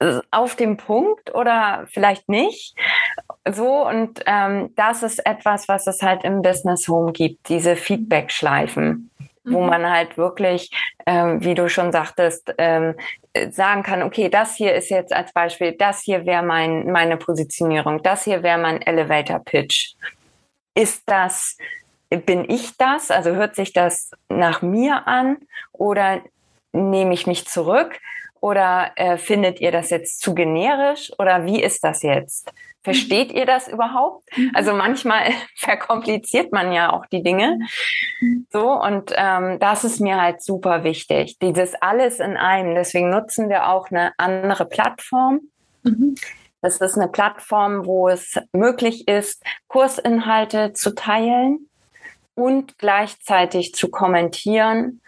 äh, 0.00 0.20
auf 0.30 0.56
dem 0.56 0.76
Punkt 0.76 1.34
oder 1.34 1.86
vielleicht 1.90 2.28
nicht? 2.28 2.74
So, 3.48 3.86
und 3.86 4.22
ähm, 4.26 4.72
das 4.76 5.02
ist 5.02 5.24
etwas, 5.24 5.68
was 5.68 5.86
es 5.86 6.02
halt 6.02 6.24
im 6.24 6.42
Business 6.42 6.88
Home 6.88 7.12
gibt, 7.12 7.48
diese 7.48 7.76
Feedback-Schleifen, 7.76 9.10
mhm. 9.44 9.52
wo 9.52 9.60
man 9.60 9.88
halt 9.88 10.18
wirklich, 10.18 10.70
ähm, 11.06 11.42
wie 11.44 11.54
du 11.54 11.68
schon 11.68 11.92
sagtest, 11.92 12.52
ähm, 12.58 12.94
sagen 13.50 13.84
kann, 13.84 14.02
okay, 14.02 14.28
das 14.28 14.56
hier 14.56 14.74
ist 14.74 14.90
jetzt 14.90 15.12
als 15.12 15.32
Beispiel, 15.32 15.72
das 15.72 16.02
hier 16.02 16.26
wäre 16.26 16.42
mein, 16.42 16.90
meine 16.90 17.16
Positionierung, 17.16 18.02
das 18.02 18.24
hier 18.24 18.42
wäre 18.42 18.58
mein 18.58 18.82
Elevator-Pitch 18.82 19.94
ist 20.80 21.02
das, 21.06 21.56
bin 22.08 22.48
ich 22.48 22.76
das? 22.76 23.10
Also 23.10 23.30
hört 23.30 23.54
sich 23.54 23.72
das 23.72 24.10
nach 24.28 24.62
mir 24.62 25.06
an 25.06 25.38
oder 25.72 26.22
nehme 26.72 27.14
ich 27.14 27.26
mich 27.26 27.46
zurück? 27.46 27.98
Oder 28.40 28.92
äh, 28.96 29.18
findet 29.18 29.60
ihr 29.60 29.70
das 29.70 29.90
jetzt 29.90 30.20
zu 30.22 30.34
generisch? 30.34 31.12
Oder 31.18 31.44
wie 31.44 31.62
ist 31.62 31.84
das 31.84 32.02
jetzt? 32.02 32.50
Versteht 32.82 33.30
ihr 33.32 33.44
das 33.44 33.68
überhaupt? 33.68 34.24
Mhm. 34.34 34.52
Also 34.54 34.72
manchmal 34.72 35.30
verkompliziert 35.56 36.50
man 36.50 36.72
ja 36.72 36.90
auch 36.90 37.04
die 37.04 37.22
Dinge. 37.22 37.58
So, 38.50 38.72
und 38.72 39.12
ähm, 39.14 39.58
das 39.60 39.84
ist 39.84 40.00
mir 40.00 40.20
halt 40.20 40.42
super 40.42 40.84
wichtig. 40.84 41.38
Dieses 41.38 41.74
alles 41.74 42.18
in 42.20 42.38
einem. 42.38 42.74
Deswegen 42.74 43.10
nutzen 43.10 43.50
wir 43.50 43.68
auch 43.68 43.90
eine 43.90 44.12
andere 44.16 44.64
Plattform. 44.64 45.40
Mhm. 45.82 46.14
Das 46.62 46.78
ist 46.78 46.96
eine 46.96 47.08
Plattform, 47.08 47.86
wo 47.86 48.08
es 48.08 48.38
möglich 48.52 49.08
ist, 49.08 49.42
Kursinhalte 49.68 50.72
zu 50.72 50.94
teilen 50.94 51.68
und 52.34 52.78
gleichzeitig 52.78 53.74
zu 53.74 53.88
kommentieren 53.88 55.00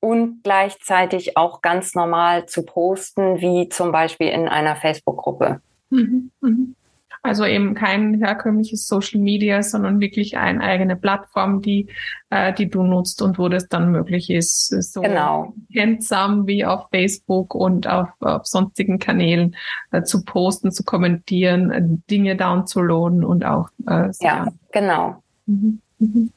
und 0.00 0.42
gleichzeitig 0.42 1.36
auch 1.36 1.60
ganz 1.60 1.94
normal 1.94 2.46
zu 2.46 2.64
posten, 2.64 3.40
wie 3.40 3.68
zum 3.68 3.92
Beispiel 3.92 4.28
in 4.28 4.48
einer 4.48 4.76
Facebook-Gruppe. 4.76 5.60
Mhm, 5.90 6.30
mh. 6.40 6.74
Also 7.22 7.44
eben 7.44 7.74
kein 7.74 8.14
herkömmliches 8.14 8.86
Social 8.86 9.20
Media, 9.20 9.62
sondern 9.62 10.00
wirklich 10.00 10.38
eine 10.38 10.62
eigene 10.62 10.96
Plattform, 10.96 11.60
die, 11.60 11.88
äh, 12.30 12.54
die 12.54 12.70
du 12.70 12.82
nutzt 12.82 13.20
und 13.20 13.38
wo 13.38 13.50
das 13.50 13.68
dann 13.68 13.92
möglich 13.92 14.30
ist, 14.30 14.68
so 14.68 15.02
genau. 15.02 15.52
handsam 15.76 16.46
wie 16.46 16.64
auf 16.64 16.88
Facebook 16.90 17.54
und 17.54 17.86
auf, 17.86 18.08
auf 18.20 18.46
sonstigen 18.46 18.98
Kanälen 18.98 19.54
äh, 19.90 20.02
zu 20.02 20.24
posten, 20.24 20.72
zu 20.72 20.82
kommentieren, 20.82 21.70
äh, 21.70 21.82
Dinge 22.10 22.36
downzuladen 22.36 23.22
und 23.22 23.44
auch 23.44 23.68
äh, 23.86 24.08
Ja, 24.20 24.48
genau. 24.72 25.22
Mhm. 25.44 25.80
Mhm. 25.98 26.32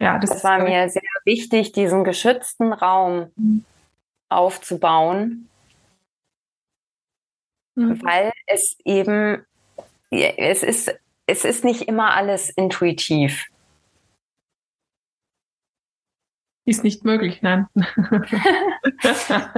Ja, 0.00 0.20
das, 0.20 0.30
das 0.30 0.44
war 0.44 0.62
mir 0.62 0.88
sehr 0.88 1.02
wichtig, 1.24 1.72
diesen 1.72 2.04
geschützten 2.04 2.72
Raum 2.72 3.32
mhm. 3.34 3.64
aufzubauen, 4.28 5.48
mhm. 7.74 8.00
weil 8.04 8.30
es 8.46 8.76
eben 8.84 9.44
es 10.10 10.62
ist, 10.62 10.94
es 11.26 11.44
ist 11.44 11.64
nicht 11.64 11.82
immer 11.82 12.14
alles 12.14 12.50
intuitiv. 12.50 13.46
Ist 16.64 16.84
nicht 16.84 17.02
möglich, 17.02 17.40
nein. 17.40 17.66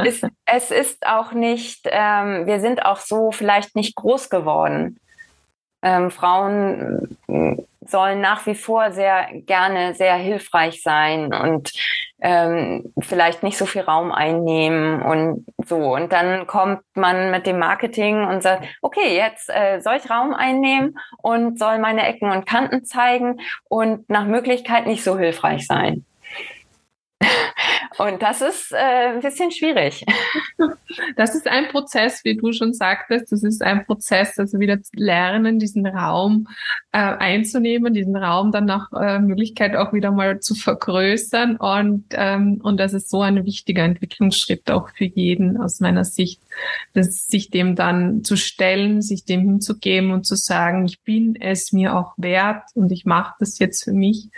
es, 0.04 0.22
es, 0.46 0.70
ist 0.70 1.04
auch 1.04 1.32
nicht, 1.32 1.88
ähm, 1.90 2.46
wir 2.46 2.60
sind 2.60 2.84
auch 2.84 2.98
so 2.98 3.32
vielleicht 3.32 3.74
nicht 3.74 3.96
groß 3.96 4.30
geworden. 4.30 5.00
Ähm, 5.82 6.12
Frauen 6.12 7.16
sollen 7.80 8.20
nach 8.20 8.46
wie 8.46 8.54
vor 8.54 8.92
sehr 8.92 9.28
gerne 9.32 9.94
sehr 9.94 10.14
hilfreich 10.14 10.82
sein 10.82 11.34
und 11.34 11.72
ähm, 12.20 12.92
vielleicht 13.00 13.42
nicht 13.42 13.56
so 13.58 13.66
viel 13.66 13.82
Raum 13.82 14.12
einnehmen 14.12 15.02
und 15.02 15.46
so. 15.66 15.94
Und 15.94 16.12
dann 16.12 16.46
kommt 16.46 16.80
man 16.94 17.30
mit 17.30 17.46
dem 17.46 17.58
Marketing 17.58 18.24
und 18.26 18.42
sagt, 18.42 18.66
okay, 18.82 19.16
jetzt 19.16 19.48
äh, 19.48 19.80
soll 19.80 19.96
ich 19.96 20.10
Raum 20.10 20.34
einnehmen 20.34 20.98
und 21.22 21.58
soll 21.58 21.78
meine 21.78 22.06
Ecken 22.06 22.30
und 22.30 22.46
Kanten 22.46 22.84
zeigen 22.84 23.40
und 23.68 24.08
nach 24.08 24.26
Möglichkeit 24.26 24.86
nicht 24.86 25.04
so 25.04 25.18
hilfreich 25.18 25.66
sein. 25.66 26.04
Und 27.98 28.22
das 28.22 28.40
ist 28.40 28.72
äh, 28.72 29.14
ein 29.14 29.20
bisschen 29.20 29.50
schwierig. 29.50 30.04
Das 31.16 31.36
ist 31.36 31.46
ein 31.46 31.68
Prozess, 31.68 32.24
wie 32.24 32.36
du 32.36 32.52
schon 32.52 32.72
sagtest. 32.72 33.30
Das 33.30 33.44
ist 33.44 33.62
ein 33.62 33.86
Prozess, 33.86 34.38
also 34.38 34.58
wieder 34.58 34.78
lernen, 34.92 35.60
diesen 35.60 35.86
Raum 35.86 36.48
äh, 36.90 36.98
einzunehmen, 36.98 37.94
diesen 37.94 38.16
Raum 38.16 38.50
dann 38.50 38.64
nach 38.64 38.90
äh, 38.92 39.20
Möglichkeit 39.20 39.76
auch 39.76 39.92
wieder 39.92 40.10
mal 40.10 40.40
zu 40.40 40.54
vergrößern. 40.54 41.56
Und, 41.56 42.06
ähm, 42.12 42.60
und 42.62 42.78
das 42.78 42.92
ist 42.92 43.08
so 43.08 43.22
ein 43.22 43.44
wichtiger 43.44 43.84
Entwicklungsschritt 43.84 44.70
auch 44.70 44.90
für 44.90 45.04
jeden 45.04 45.56
aus 45.58 45.78
meiner 45.78 46.04
Sicht, 46.04 46.42
dass 46.92 47.28
sich 47.28 47.50
dem 47.50 47.76
dann 47.76 48.24
zu 48.24 48.36
stellen, 48.36 49.00
sich 49.00 49.24
dem 49.24 49.42
hinzugeben 49.42 50.10
und 50.10 50.26
zu 50.26 50.34
sagen, 50.34 50.86
ich 50.86 51.00
bin 51.02 51.36
es 51.36 51.72
mir 51.72 51.96
auch 51.96 52.14
wert 52.16 52.64
und 52.74 52.90
ich 52.90 53.04
mache 53.04 53.34
das 53.38 53.58
jetzt 53.58 53.84
für 53.84 53.92
mich 53.92 54.28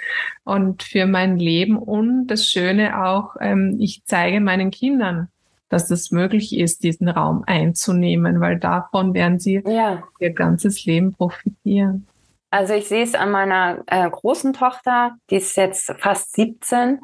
und 0.45 0.83
für 0.83 1.07
mein 1.07 1.39
Leben. 1.39 1.77
Und 1.77 2.27
das 2.27 2.47
Schöne 2.47 3.05
auch, 3.05 3.37
ähm, 3.43 3.77
ich 3.81 4.03
zeige 4.05 4.41
meinen 4.41 4.71
Kindern, 4.71 5.29
dass 5.69 5.91
es 5.91 6.11
möglich 6.11 6.57
ist, 6.57 6.83
diesen 6.83 7.09
Raum 7.09 7.45
einzunehmen, 7.47 8.41
weil 8.41 8.59
davon 8.59 9.15
werden 9.15 9.39
sie 9.39 9.63
ja. 9.67 10.03
ihr 10.19 10.33
ganzes 10.33 10.85
Leben 10.85 11.13
profitieren. 11.13 12.07
Also 12.53 12.75
ich 12.75 12.87
sehe 12.87 13.03
es 13.03 13.15
an 13.15 13.31
meiner 13.31 13.83
äh, 13.87 14.09
großen 14.11 14.53
Tochter, 14.53 15.17
die 15.31 15.37
ist 15.37 15.57
jetzt 15.57 15.91
fast 15.99 16.35
17. 16.35 17.01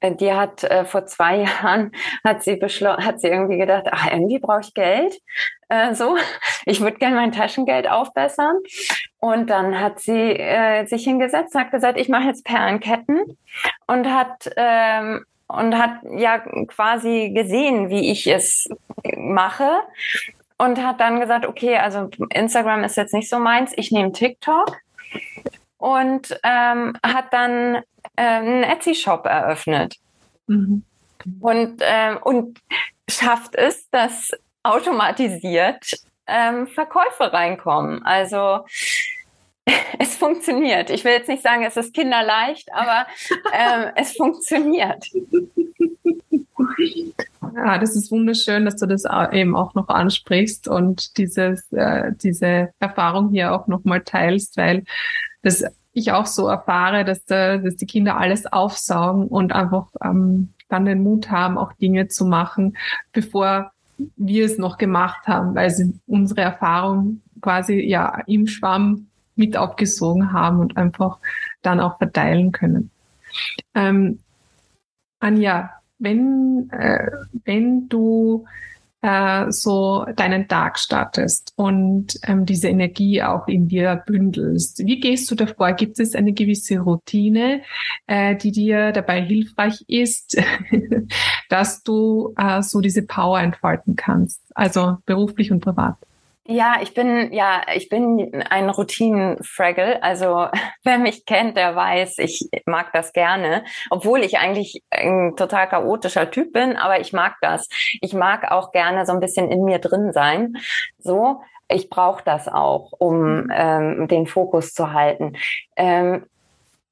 Äh, 0.00 0.14
die 0.14 0.32
hat 0.32 0.64
äh, 0.64 0.86
vor 0.86 1.04
zwei 1.04 1.42
Jahren 1.42 1.92
hat 2.24 2.42
sie 2.42 2.58
hat 2.58 3.20
sie 3.20 3.26
irgendwie 3.26 3.58
gedacht, 3.58 3.84
ach 3.90 4.10
irgendwie 4.10 4.38
brauche 4.38 4.62
ich 4.62 4.72
Geld. 4.72 5.20
Äh, 5.68 5.94
so, 5.94 6.16
ich 6.64 6.80
würde 6.80 6.96
gerne 6.96 7.16
mein 7.16 7.32
Taschengeld 7.32 7.86
aufbessern. 7.86 8.56
Und 9.18 9.50
dann 9.50 9.78
hat 9.78 10.00
sie 10.00 10.32
äh, 10.32 10.86
sich 10.86 11.04
hingesetzt, 11.04 11.54
hat 11.54 11.72
gesagt, 11.72 12.00
ich 12.00 12.08
mache 12.08 12.28
jetzt 12.28 12.46
Perlenketten 12.46 13.36
und 13.86 14.10
hat 14.10 14.50
ähm, 14.56 15.26
und 15.48 15.76
hat 15.76 16.00
ja 16.10 16.38
quasi 16.66 17.32
gesehen, 17.34 17.88
wie 17.88 18.10
ich 18.10 18.26
es 18.26 18.68
mache 19.16 19.80
und 20.58 20.82
hat 20.82 21.00
dann 21.00 21.20
gesagt, 21.20 21.46
okay, 21.46 21.76
also 21.76 22.08
Instagram 22.30 22.84
ist 22.84 22.96
jetzt 22.96 23.14
nicht 23.14 23.28
so 23.28 23.38
meins, 23.38 23.72
ich 23.76 23.92
nehme 23.92 24.12
TikTok 24.12 24.76
und 25.78 26.38
ähm, 26.42 26.96
hat 27.04 27.32
dann 27.32 27.76
äh, 28.16 28.22
einen 28.22 28.62
Etsy-Shop 28.64 29.26
eröffnet. 29.26 29.96
Mhm. 30.46 30.84
Und, 31.40 31.80
ähm, 31.80 32.18
und 32.22 32.58
schafft 33.08 33.54
es, 33.54 33.88
dass 33.90 34.30
automatisiert 34.62 35.84
ähm, 36.26 36.66
Verkäufe 36.66 37.32
reinkommen. 37.32 38.04
Also 38.04 38.64
es 39.98 40.16
funktioniert. 40.16 40.90
Ich 40.90 41.04
will 41.04 41.12
jetzt 41.12 41.28
nicht 41.28 41.42
sagen, 41.42 41.64
es 41.64 41.76
ist 41.76 41.94
kinderleicht, 41.94 42.72
aber 42.72 43.06
ähm, 43.52 43.90
es 43.96 44.16
funktioniert. 44.16 45.06
Ja, 47.54 47.78
das 47.78 47.96
ist 47.96 48.10
wunderschön, 48.10 48.64
dass 48.64 48.76
du 48.76 48.86
das 48.86 49.04
eben 49.32 49.56
auch 49.56 49.74
noch 49.74 49.88
ansprichst 49.88 50.68
und 50.68 51.16
dieses, 51.16 51.72
äh, 51.72 52.12
diese 52.14 52.70
Erfahrung 52.80 53.30
hier 53.30 53.52
auch 53.52 53.66
nochmal 53.66 54.02
teilst, 54.02 54.56
weil 54.56 54.84
das 55.42 55.64
ich 55.92 56.12
auch 56.12 56.26
so 56.26 56.46
erfahre, 56.46 57.04
dass, 57.04 57.24
da, 57.24 57.56
dass 57.56 57.76
die 57.76 57.86
Kinder 57.86 58.18
alles 58.18 58.46
aufsaugen 58.46 59.28
und 59.28 59.52
einfach 59.52 59.86
ähm, 60.04 60.50
dann 60.68 60.84
den 60.84 61.02
Mut 61.02 61.30
haben, 61.30 61.56
auch 61.56 61.72
Dinge 61.72 62.08
zu 62.08 62.26
machen, 62.26 62.76
bevor 63.12 63.72
wir 64.16 64.44
es 64.44 64.58
noch 64.58 64.76
gemacht 64.76 65.26
haben, 65.26 65.54
weil 65.54 65.70
sie 65.70 65.94
unsere 66.06 66.42
Erfahrung 66.42 67.22
quasi 67.40 67.80
ja 67.80 68.22
im 68.26 68.46
Schwamm 68.46 69.06
mit 69.36 69.56
aufgesogen 69.56 70.32
haben 70.32 70.60
und 70.60 70.76
einfach 70.76 71.18
dann 71.62 71.80
auch 71.80 71.98
verteilen 71.98 72.52
können. 72.52 72.90
Ähm, 73.74 74.18
Anja, 75.20 75.70
wenn, 75.98 76.68
äh, 76.70 77.10
wenn 77.44 77.88
du 77.88 78.44
äh, 79.02 79.50
so 79.50 80.04
deinen 80.16 80.48
Tag 80.48 80.78
startest 80.78 81.52
und 81.56 82.18
ähm, 82.24 82.44
diese 82.44 82.68
Energie 82.68 83.22
auch 83.22 83.46
in 83.46 83.68
dir 83.68 84.02
bündelst, 84.06 84.84
wie 84.84 85.00
gehst 85.00 85.30
du 85.30 85.34
davor? 85.34 85.72
Gibt 85.72 86.00
es 86.00 86.14
eine 86.14 86.32
gewisse 86.32 86.80
Routine, 86.80 87.62
äh, 88.06 88.36
die 88.36 88.52
dir 88.52 88.92
dabei 88.92 89.22
hilfreich 89.22 89.84
ist, 89.86 90.36
dass 91.48 91.82
du 91.82 92.34
äh, 92.36 92.62
so 92.62 92.80
diese 92.80 93.02
Power 93.02 93.40
entfalten 93.40 93.96
kannst, 93.96 94.40
also 94.54 94.98
beruflich 95.06 95.52
und 95.52 95.60
privat? 95.60 95.96
Ja, 96.48 96.76
ich 96.80 96.94
bin, 96.94 97.32
ja, 97.32 97.62
ich 97.74 97.88
bin 97.88 98.42
ein 98.50 98.70
Routinen-Fraggle. 98.70 100.02
Also, 100.02 100.48
wer 100.84 100.98
mich 100.98 101.24
kennt, 101.24 101.56
der 101.56 101.74
weiß, 101.74 102.18
ich 102.18 102.48
mag 102.66 102.92
das 102.92 103.12
gerne. 103.12 103.64
Obwohl 103.90 104.20
ich 104.22 104.38
eigentlich 104.38 104.82
ein 104.90 105.34
total 105.36 105.68
chaotischer 105.68 106.30
Typ 106.30 106.52
bin, 106.52 106.76
aber 106.76 107.00
ich 107.00 107.12
mag 107.12 107.34
das. 107.40 107.68
Ich 108.00 108.12
mag 108.14 108.50
auch 108.50 108.70
gerne 108.70 109.06
so 109.06 109.12
ein 109.12 109.20
bisschen 109.20 109.50
in 109.50 109.64
mir 109.64 109.78
drin 109.78 110.12
sein. 110.12 110.54
So. 110.98 111.40
Ich 111.68 111.90
brauche 111.90 112.22
das 112.24 112.46
auch, 112.46 112.92
um 112.92 113.50
ähm, 113.52 114.06
den 114.06 114.28
Fokus 114.28 114.72
zu 114.72 114.92
halten. 114.92 115.36
Ähm, 115.76 116.26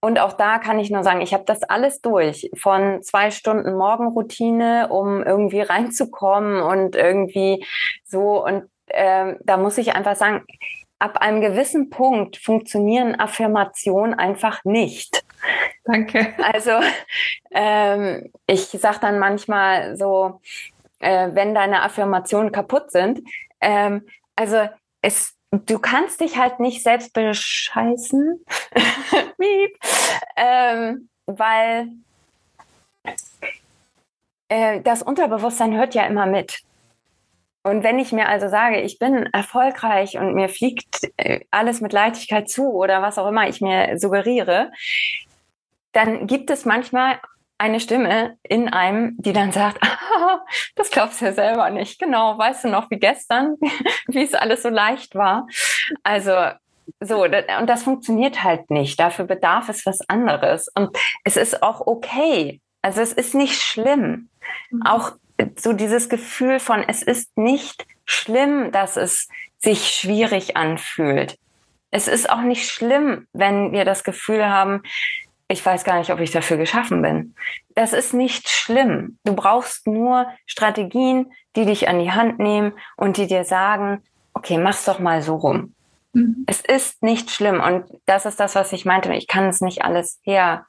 und 0.00 0.18
auch 0.18 0.32
da 0.34 0.58
kann 0.58 0.80
ich 0.80 0.90
nur 0.90 1.02
sagen, 1.02 1.20
ich 1.20 1.32
habe 1.32 1.44
das 1.46 1.62
alles 1.62 2.00
durch. 2.00 2.50
Von 2.60 3.02
zwei 3.02 3.30
Stunden 3.30 3.76
Morgenroutine, 3.76 4.88
um 4.90 5.22
irgendwie 5.22 5.60
reinzukommen 5.60 6.60
und 6.60 6.96
irgendwie 6.96 7.64
so. 8.04 8.44
Und 8.44 8.64
ähm, 8.88 9.38
da 9.44 9.56
muss 9.56 9.78
ich 9.78 9.94
einfach 9.94 10.16
sagen, 10.16 10.44
ab 10.98 11.18
einem 11.18 11.40
gewissen 11.40 11.90
Punkt 11.90 12.36
funktionieren 12.36 13.18
Affirmationen 13.18 14.14
einfach 14.14 14.64
nicht. 14.64 15.24
Danke. 15.84 16.32
Also 16.42 16.70
ähm, 17.50 18.32
ich 18.46 18.68
sage 18.68 18.98
dann 19.00 19.18
manchmal 19.18 19.96
so, 19.96 20.40
äh, 21.00 21.28
wenn 21.32 21.54
deine 21.54 21.82
Affirmationen 21.82 22.52
kaputt 22.52 22.90
sind, 22.90 23.20
ähm, 23.60 24.06
also 24.36 24.68
es, 25.02 25.34
du 25.50 25.78
kannst 25.78 26.20
dich 26.20 26.38
halt 26.38 26.60
nicht 26.60 26.82
selbst 26.82 27.12
bescheißen, 27.12 28.42
ähm, 30.36 31.08
weil 31.26 31.88
äh, 34.48 34.80
das 34.80 35.02
Unterbewusstsein 35.02 35.76
hört 35.76 35.94
ja 35.94 36.04
immer 36.06 36.26
mit. 36.26 36.60
Und 37.64 37.82
wenn 37.82 37.98
ich 37.98 38.12
mir 38.12 38.28
also 38.28 38.48
sage, 38.48 38.82
ich 38.82 38.98
bin 38.98 39.26
erfolgreich 39.32 40.18
und 40.18 40.34
mir 40.34 40.50
fliegt 40.50 41.10
äh, 41.16 41.40
alles 41.50 41.80
mit 41.80 41.94
Leichtigkeit 41.94 42.48
zu 42.48 42.70
oder 42.70 43.00
was 43.00 43.18
auch 43.18 43.26
immer 43.26 43.48
ich 43.48 43.62
mir 43.62 43.98
suggeriere, 43.98 44.70
dann 45.92 46.26
gibt 46.26 46.50
es 46.50 46.66
manchmal 46.66 47.18
eine 47.56 47.80
Stimme 47.80 48.36
in 48.42 48.68
einem, 48.68 49.16
die 49.18 49.32
dann 49.32 49.50
sagt, 49.50 49.80
das 50.74 50.90
glaubst 50.90 51.20
du 51.20 51.24
ja 51.24 51.32
selber 51.32 51.70
nicht. 51.70 51.98
Genau, 51.98 52.36
weißt 52.36 52.64
du 52.64 52.68
noch 52.68 52.90
wie 52.90 52.98
gestern, 52.98 53.56
wie 54.08 54.22
es 54.22 54.34
alles 54.34 54.62
so 54.62 54.68
leicht 54.68 55.14
war. 55.14 55.46
Also 56.02 56.34
so, 57.00 57.24
und 57.24 57.66
das 57.66 57.82
funktioniert 57.82 58.42
halt 58.42 58.70
nicht. 58.70 59.00
Dafür 59.00 59.24
bedarf 59.24 59.70
es 59.70 59.86
was 59.86 60.06
anderes. 60.08 60.68
Und 60.74 60.94
es 61.24 61.38
ist 61.38 61.62
auch 61.62 61.86
okay. 61.86 62.60
Also 62.84 63.00
es 63.00 63.14
ist 63.14 63.34
nicht 63.34 63.62
schlimm. 63.62 64.28
Mhm. 64.70 64.82
Auch 64.84 65.12
so 65.56 65.72
dieses 65.72 66.10
Gefühl 66.10 66.60
von, 66.60 66.84
es 66.86 67.02
ist 67.02 67.34
nicht 67.38 67.86
schlimm, 68.04 68.72
dass 68.72 68.98
es 68.98 69.28
sich 69.56 69.88
schwierig 69.88 70.58
anfühlt. 70.58 71.38
Es 71.90 72.08
ist 72.08 72.28
auch 72.28 72.42
nicht 72.42 72.68
schlimm, 72.68 73.26
wenn 73.32 73.72
wir 73.72 73.86
das 73.86 74.04
Gefühl 74.04 74.46
haben, 74.46 74.82
ich 75.48 75.64
weiß 75.64 75.84
gar 75.84 75.98
nicht, 75.98 76.10
ob 76.10 76.20
ich 76.20 76.30
dafür 76.30 76.58
geschaffen 76.58 77.00
bin. 77.00 77.34
Das 77.74 77.94
ist 77.94 78.12
nicht 78.12 78.50
schlimm. 78.50 79.18
Du 79.24 79.34
brauchst 79.34 79.86
nur 79.86 80.26
Strategien, 80.44 81.32
die 81.56 81.64
dich 81.64 81.88
an 81.88 82.00
die 82.00 82.12
Hand 82.12 82.38
nehmen 82.38 82.74
und 82.98 83.16
die 83.16 83.26
dir 83.26 83.44
sagen, 83.44 84.02
okay, 84.34 84.58
mach's 84.58 84.84
doch 84.84 84.98
mal 84.98 85.22
so 85.22 85.36
rum. 85.36 85.74
Mhm. 86.12 86.44
Es 86.46 86.60
ist 86.60 87.02
nicht 87.02 87.30
schlimm. 87.30 87.62
Und 87.62 87.86
das 88.04 88.26
ist 88.26 88.40
das, 88.40 88.54
was 88.54 88.74
ich 88.74 88.84
meinte. 88.84 89.10
Ich 89.14 89.26
kann 89.26 89.46
es 89.46 89.62
nicht 89.62 89.82
alles 89.82 90.20
her 90.22 90.66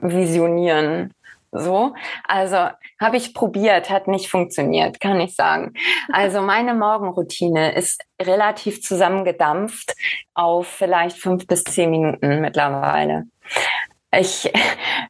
visionieren. 0.00 1.14
So, 1.52 1.94
also 2.28 2.68
habe 3.00 3.16
ich 3.16 3.34
probiert, 3.34 3.90
hat 3.90 4.06
nicht 4.06 4.30
funktioniert, 4.30 5.00
kann 5.00 5.20
ich 5.20 5.34
sagen. 5.34 5.74
Also 6.12 6.42
meine 6.42 6.74
Morgenroutine 6.74 7.74
ist 7.74 8.04
relativ 8.22 8.82
zusammengedampft 8.82 9.94
auf 10.34 10.68
vielleicht 10.68 11.18
fünf 11.18 11.48
bis 11.48 11.64
zehn 11.64 11.90
Minuten 11.90 12.40
mittlerweile. 12.40 13.24
Ich, 14.12 14.52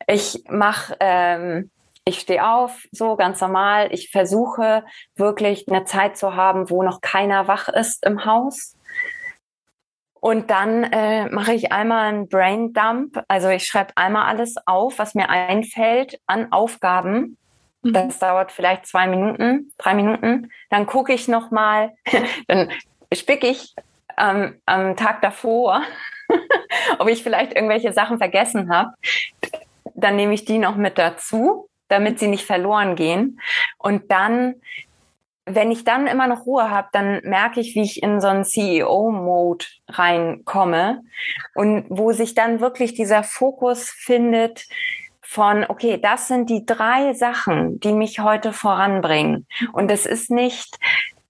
ich 0.07 0.43
mache, 0.49 0.97
ähm, 1.01 1.71
ich 2.07 2.21
stehe 2.21 2.47
auf, 2.47 2.85
so 2.91 3.17
ganz 3.17 3.41
normal. 3.43 3.89
Ich 3.93 4.11
versuche 4.11 4.85
wirklich 5.17 5.69
eine 5.69 5.85
Zeit 5.85 6.17
zu 6.17 6.37
haben, 6.37 6.71
wo 6.71 6.83
noch 6.83 7.03
keiner 7.03 7.49
wach 7.49 7.69
ist 7.69 8.05
im 8.07 8.25
Haus. 8.25 8.77
Und 10.21 10.51
dann 10.51 10.85
äh, 10.85 11.29
mache 11.31 11.55
ich 11.55 11.73
einmal 11.73 12.09
einen 12.09 12.29
Brain 12.29 12.73
Dump. 12.75 13.23
Also 13.27 13.49
ich 13.49 13.67
schreibe 13.67 13.97
einmal 13.97 14.27
alles 14.27 14.57
auf, 14.67 14.99
was 14.99 15.15
mir 15.15 15.31
einfällt 15.31 16.21
an 16.27 16.53
Aufgaben. 16.53 17.39
Mhm. 17.83 17.93
Das 17.95 18.19
dauert 18.19 18.53
vielleicht 18.53 18.87
zwei 18.87 19.07
Minuten, 19.07 19.73
drei 19.79 19.95
Minuten. 19.95 20.51
Dann 20.69 20.87
gucke 20.87 21.15
ich 21.15 21.27
nochmal, 21.27 21.95
dann 22.49 22.71
spicke 23.13 23.47
ich 23.47 23.75
ähm, 24.19 24.61
am 24.67 24.97
Tag 24.97 25.23
davor, 25.23 25.83
ob 26.99 27.09
ich 27.09 27.23
vielleicht 27.23 27.55
irgendwelche 27.55 27.93
Sachen 27.93 28.19
vergessen 28.19 28.73
habe. 28.73 28.91
Dann 29.95 30.17
nehme 30.17 30.35
ich 30.35 30.45
die 30.45 30.59
noch 30.59 30.77
mit 30.77 30.99
dazu, 30.99 31.69
damit 31.89 32.19
sie 32.19 32.29
nicht 32.29 32.45
verloren 32.45 32.95
gehen. 32.95 33.41
Und 33.79 34.11
dann 34.11 34.57
wenn 35.47 35.71
ich 35.71 35.85
dann 35.85 36.07
immer 36.07 36.27
noch 36.27 36.47
Ruhe 36.47 36.71
habe, 36.71 36.89
dann 36.93 37.21
merke 37.25 37.61
ich, 37.61 37.75
wie 37.75 37.83
ich 37.83 38.03
in 38.03 38.21
so 38.21 38.29
einen 38.29 38.45
CEO-Mode 38.45 39.65
reinkomme 39.89 41.03
und 41.55 41.87
wo 41.89 42.13
sich 42.13 42.35
dann 42.35 42.61
wirklich 42.61 42.95
dieser 42.95 43.23
Fokus 43.23 43.91
findet 43.91 44.67
von, 45.21 45.65
okay, 45.69 45.99
das 46.01 46.29
sind 46.29 46.51
die 46.51 46.67
drei 46.67 47.13
Sachen, 47.15 47.79
die 47.81 47.93
mich 47.93 48.21
heute 48.21 48.53
voranbringen. 48.53 49.47
Und 49.73 49.91
es 49.91 50.05
ist 50.05 50.31
nicht, 50.31 50.77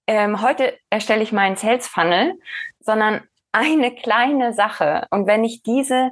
ähm, 0.07 0.41
heute 0.41 0.77
erstelle 0.89 1.21
ich 1.21 1.31
meinen 1.31 1.55
Sales 1.55 1.87
Funnel, 1.87 2.33
sondern 2.79 3.21
eine 3.51 3.93
kleine 3.93 4.53
Sache. 4.53 5.07
Und 5.11 5.27
wenn 5.27 5.43
ich 5.43 5.61
diese 5.61 6.11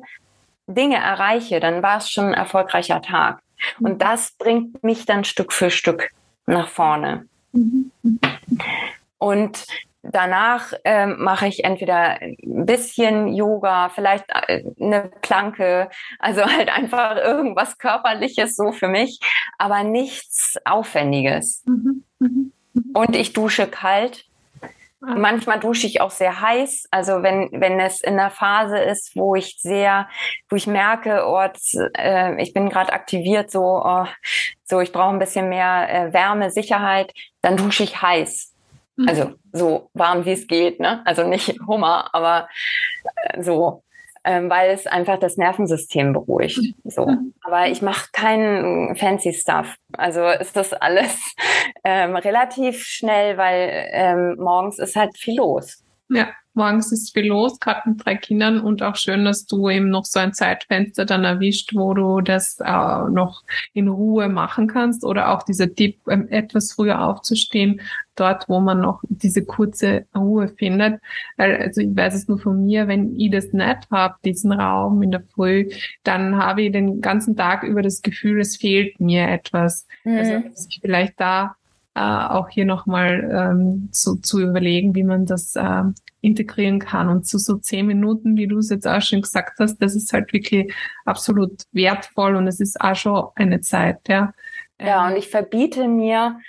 Dinge 0.67 0.97
erreiche, 0.97 1.59
dann 1.59 1.81
war 1.81 1.97
es 1.97 2.11
schon 2.11 2.27
ein 2.27 2.33
erfolgreicher 2.33 3.01
Tag. 3.01 3.41
Und 3.79 4.01
das 4.01 4.33
bringt 4.37 4.83
mich 4.83 5.05
dann 5.05 5.23
Stück 5.23 5.51
für 5.51 5.71
Stück 5.71 6.11
nach 6.45 6.69
vorne. 6.69 7.27
Und 9.17 9.65
danach 10.01 10.73
äh, 10.83 11.07
mache 11.07 11.47
ich 11.47 11.63
entweder 11.63 12.21
ein 12.21 12.65
bisschen 12.65 13.33
Yoga, 13.33 13.89
vielleicht 13.89 14.25
äh, 14.29 14.63
eine 14.79 15.11
Planke, 15.21 15.89
also 16.19 16.45
halt 16.45 16.69
einfach 16.69 17.17
irgendwas 17.17 17.77
Körperliches 17.77 18.55
so 18.55 18.71
für 18.71 18.87
mich, 18.87 19.19
aber 19.57 19.83
nichts 19.83 20.55
Aufwendiges. 20.65 21.63
Mhm. 21.65 22.03
Mhm. 22.19 22.51
Und 22.93 23.15
ich 23.15 23.33
dusche 23.33 23.67
kalt. 23.67 24.25
Ah. 25.01 25.15
Manchmal 25.15 25.59
dusche 25.59 25.87
ich 25.87 26.01
auch 26.01 26.11
sehr 26.11 26.41
heiß. 26.41 26.87
Also 26.91 27.23
wenn, 27.23 27.49
wenn 27.53 27.79
es 27.79 28.01
in 28.01 28.17
der 28.17 28.29
Phase 28.29 28.77
ist, 28.77 29.15
wo 29.15 29.35
ich 29.35 29.57
sehr, 29.59 30.09
wo 30.49 30.55
ich 30.55 30.67
merke, 30.67 31.23
oh, 31.25 31.41
das, 31.41 31.73
äh, 31.97 32.41
ich 32.41 32.53
bin 32.53 32.69
gerade 32.69 32.91
aktiviert, 32.91 33.49
so, 33.49 33.81
oh, 33.83 34.05
so 34.65 34.81
ich 34.81 34.91
brauche 34.91 35.13
ein 35.13 35.19
bisschen 35.19 35.47
mehr 35.47 35.87
äh, 35.89 36.13
Wärme, 36.13 36.51
Sicherheit, 36.51 37.13
dann 37.41 37.55
dusche 37.55 37.83
ich 37.83 38.01
heiß. 38.01 38.53
Mhm. 38.97 39.07
Also 39.07 39.31
so 39.53 39.89
warm 39.93 40.25
wie 40.25 40.33
es 40.33 40.47
geht, 40.47 40.79
ne? 40.81 41.01
Also 41.05 41.23
nicht 41.23 41.55
Hummer, 41.65 42.09
aber 42.13 42.49
äh, 43.15 43.41
so, 43.41 43.83
ähm, 44.29 44.47
weil 44.47 44.69
es 44.69 44.85
einfach 44.85 45.17
das 45.17 45.37
Nervensystem 45.37 46.13
beruhigt. 46.13 46.59
Mhm. 46.59 46.89
So, 46.91 47.07
aber 47.41 47.67
ich 47.67 47.81
mache 47.81 48.09
keinen 48.13 48.95
fancy 48.95 49.33
Stuff. 49.33 49.75
Also 49.97 50.23
ist 50.27 50.55
das 50.55 50.71
alles 50.71 51.17
ähm, 51.83 52.15
relativ 52.15 52.83
schnell, 52.83 53.37
weil 53.37 53.87
ähm, 53.91 54.35
morgens 54.37 54.77
ist 54.77 54.95
halt 54.95 55.17
viel 55.17 55.37
los. 55.37 55.83
Ja, 56.09 56.29
morgens 56.53 56.91
ist 56.91 57.13
viel 57.13 57.27
los, 57.27 57.59
gerade 57.59 57.89
mit 57.89 58.05
drei 58.05 58.15
Kindern 58.15 58.59
und 58.59 58.83
auch 58.83 58.95
schön, 58.95 59.25
dass 59.25 59.45
du 59.45 59.69
eben 59.69 59.89
noch 59.89 60.05
so 60.05 60.19
ein 60.19 60.33
Zeitfenster 60.33 61.05
dann 61.05 61.23
erwischt, 61.23 61.73
wo 61.73 61.93
du 61.93 62.21
das 62.21 62.59
äh, 62.59 63.09
noch 63.09 63.43
in 63.73 63.87
Ruhe 63.87 64.27
machen 64.27 64.67
kannst 64.67 65.03
oder 65.03 65.29
auch 65.29 65.43
dieser 65.43 65.73
Tipp, 65.73 65.99
ähm, 66.09 66.27
etwas 66.29 66.73
früher 66.73 67.01
aufzustehen, 67.01 67.81
dort, 68.15 68.49
wo 68.49 68.59
man 68.59 68.81
noch 68.81 69.01
diese 69.07 69.45
kurze 69.45 70.05
Ruhe 70.15 70.49
findet. 70.49 70.99
Also 71.37 71.81
ich 71.81 71.95
weiß 71.95 72.15
es 72.15 72.27
nur 72.27 72.39
von 72.39 72.63
mir, 72.63 72.87
wenn 72.87 73.15
ich 73.17 73.31
das 73.31 73.53
nicht 73.53 73.89
habe, 73.91 74.15
diesen 74.25 74.51
Raum 74.51 75.01
in 75.01 75.11
der 75.11 75.23
Früh, 75.33 75.69
dann 76.03 76.37
habe 76.37 76.63
ich 76.63 76.71
den 76.71 77.01
ganzen 77.01 77.35
Tag 77.37 77.63
über 77.63 77.81
das 77.81 78.01
Gefühl, 78.01 78.41
es 78.41 78.57
fehlt 78.57 78.99
mir 78.99 79.29
etwas. 79.29 79.87
Mhm. 80.03 80.17
Also 80.17 80.39
dass 80.49 80.67
ich 80.69 80.79
vielleicht 80.81 81.19
da 81.19 81.55
äh, 81.95 82.01
auch 82.01 82.49
hier 82.49 82.65
nochmal 82.65 83.29
ähm, 83.31 83.89
so 83.91 84.15
zu 84.15 84.39
überlegen, 84.39 84.95
wie 84.95 85.03
man 85.03 85.25
das 85.25 85.55
äh, 85.55 85.83
integrieren 86.21 86.79
kann. 86.79 87.09
Und 87.09 87.25
zu 87.25 87.37
so 87.37 87.57
zehn 87.57 87.87
Minuten, 87.87 88.37
wie 88.37 88.47
du 88.47 88.59
es 88.59 88.69
jetzt 88.69 88.87
auch 88.87 89.01
schon 89.01 89.21
gesagt 89.21 89.59
hast, 89.59 89.77
das 89.77 89.95
ist 89.95 90.13
halt 90.13 90.31
wirklich 90.33 90.73
absolut 91.05 91.63
wertvoll 91.71 92.35
und 92.35 92.47
es 92.47 92.59
ist 92.59 92.79
auch 92.79 92.95
schon 92.95 93.29
eine 93.35 93.61
Zeit, 93.61 94.07
ja. 94.07 94.33
Ja, 94.81 95.07
und 95.07 95.17
ich 95.17 95.29
verbiete 95.29 95.87
mir 95.87 96.39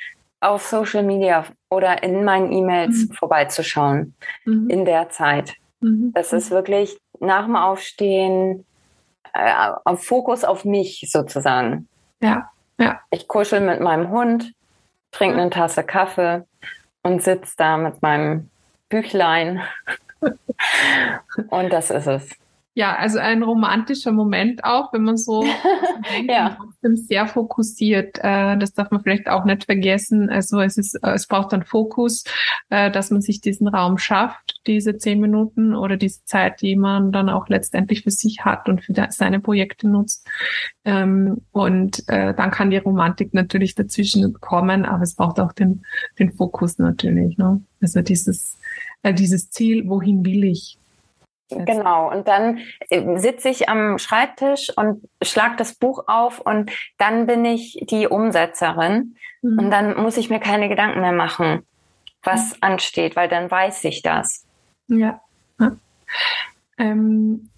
auf 0.40 0.66
Social 0.66 1.02
Media 1.02 1.44
oder 1.68 2.02
in 2.02 2.24
meinen 2.24 2.52
E-Mails 2.52 3.08
mhm. 3.08 3.12
vorbeizuschauen 3.14 4.14
mhm. 4.44 4.68
in 4.70 4.84
der 4.84 5.10
Zeit. 5.10 5.54
Mhm. 5.80 6.12
Das 6.14 6.32
ist 6.32 6.50
wirklich 6.50 6.96
nach 7.18 7.46
dem 7.46 7.56
Aufstehen 7.56 8.64
äh, 9.34 9.70
auf 9.84 10.04
Fokus 10.04 10.44
auf 10.44 10.64
mich 10.64 11.06
sozusagen. 11.10 11.88
Ja, 12.22 12.50
ja. 12.78 13.00
Ich 13.10 13.28
kuschel 13.28 13.60
mit 13.60 13.80
meinem 13.80 14.10
Hund, 14.10 14.52
trinke 15.12 15.40
eine 15.40 15.50
Tasse 15.50 15.84
Kaffee 15.84 16.44
und 17.02 17.22
sitze 17.22 17.54
da 17.56 17.76
mit 17.76 18.02
meinem 18.02 18.50
Büchlein. 18.88 19.62
und 21.50 21.72
das 21.72 21.90
ist 21.90 22.06
es. 22.06 22.30
Ja, 22.80 22.96
also 22.96 23.18
ein 23.18 23.42
romantischer 23.42 24.10
Moment 24.10 24.64
auch, 24.64 24.90
wenn 24.94 25.02
man 25.02 25.18
so 25.18 25.44
ja. 26.26 26.56
sehr 26.80 27.26
fokussiert. 27.26 28.16
Äh, 28.22 28.56
das 28.56 28.72
darf 28.72 28.90
man 28.90 29.02
vielleicht 29.02 29.28
auch 29.28 29.44
nicht 29.44 29.66
vergessen. 29.66 30.30
Also 30.30 30.62
es 30.62 30.78
ist, 30.78 30.98
es 31.04 31.26
braucht 31.26 31.52
dann 31.52 31.62
Fokus, 31.62 32.24
äh, 32.70 32.90
dass 32.90 33.10
man 33.10 33.20
sich 33.20 33.42
diesen 33.42 33.68
Raum 33.68 33.98
schafft, 33.98 34.62
diese 34.66 34.96
zehn 34.96 35.20
Minuten 35.20 35.74
oder 35.74 35.98
diese 35.98 36.24
Zeit, 36.24 36.62
die 36.62 36.74
man 36.74 37.12
dann 37.12 37.28
auch 37.28 37.50
letztendlich 37.50 38.02
für 38.02 38.10
sich 38.10 38.46
hat 38.46 38.66
und 38.66 38.82
für 38.82 38.94
seine 39.10 39.40
Projekte 39.40 39.86
nutzt. 39.86 40.26
Ähm, 40.86 41.42
und 41.52 42.08
äh, 42.08 42.32
dann 42.32 42.50
kann 42.50 42.70
die 42.70 42.78
Romantik 42.78 43.34
natürlich 43.34 43.74
dazwischen 43.74 44.32
kommen, 44.40 44.86
aber 44.86 45.02
es 45.02 45.16
braucht 45.16 45.38
auch 45.38 45.52
den, 45.52 45.84
den 46.18 46.32
Fokus 46.32 46.78
natürlich. 46.78 47.36
Ne? 47.36 47.60
Also 47.82 48.00
dieses, 48.00 48.56
dieses 49.04 49.50
Ziel, 49.50 49.86
wohin 49.86 50.24
will 50.24 50.44
ich? 50.44 50.79
Genau, 51.50 52.10
und 52.10 52.28
dann 52.28 52.60
äh, 52.88 53.18
sitze 53.18 53.48
ich 53.48 53.68
am 53.68 53.98
Schreibtisch 53.98 54.72
und 54.76 55.08
schlag 55.22 55.56
das 55.56 55.74
Buch 55.74 56.04
auf 56.06 56.40
und 56.40 56.70
dann 56.98 57.26
bin 57.26 57.44
ich 57.44 57.84
die 57.90 58.06
Umsetzerin 58.06 59.16
mhm. 59.42 59.58
und 59.58 59.70
dann 59.70 59.96
muss 59.96 60.16
ich 60.16 60.30
mir 60.30 60.40
keine 60.40 60.68
Gedanken 60.68 61.00
mehr 61.00 61.12
machen, 61.12 61.66
was 62.22 62.52
mhm. 62.52 62.58
ansteht, 62.60 63.16
weil 63.16 63.28
dann 63.28 63.50
weiß 63.50 63.84
ich 63.84 64.02
das. 64.02 64.46
Ja. 64.86 65.20
ja. 65.58 65.76
Ähm, 66.78 67.50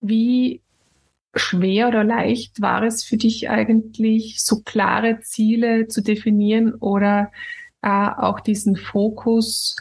wie 0.00 0.60
schwer 1.34 1.88
oder 1.88 2.04
leicht 2.04 2.60
war 2.60 2.82
es 2.82 3.04
für 3.04 3.16
dich 3.16 3.50
eigentlich, 3.50 4.42
so 4.42 4.62
klare 4.64 5.20
Ziele 5.20 5.88
zu 5.88 6.02
definieren 6.02 6.74
oder 6.74 7.30
äh, 7.82 7.88
auch 7.88 8.40
diesen 8.40 8.76
Fokus 8.76 9.76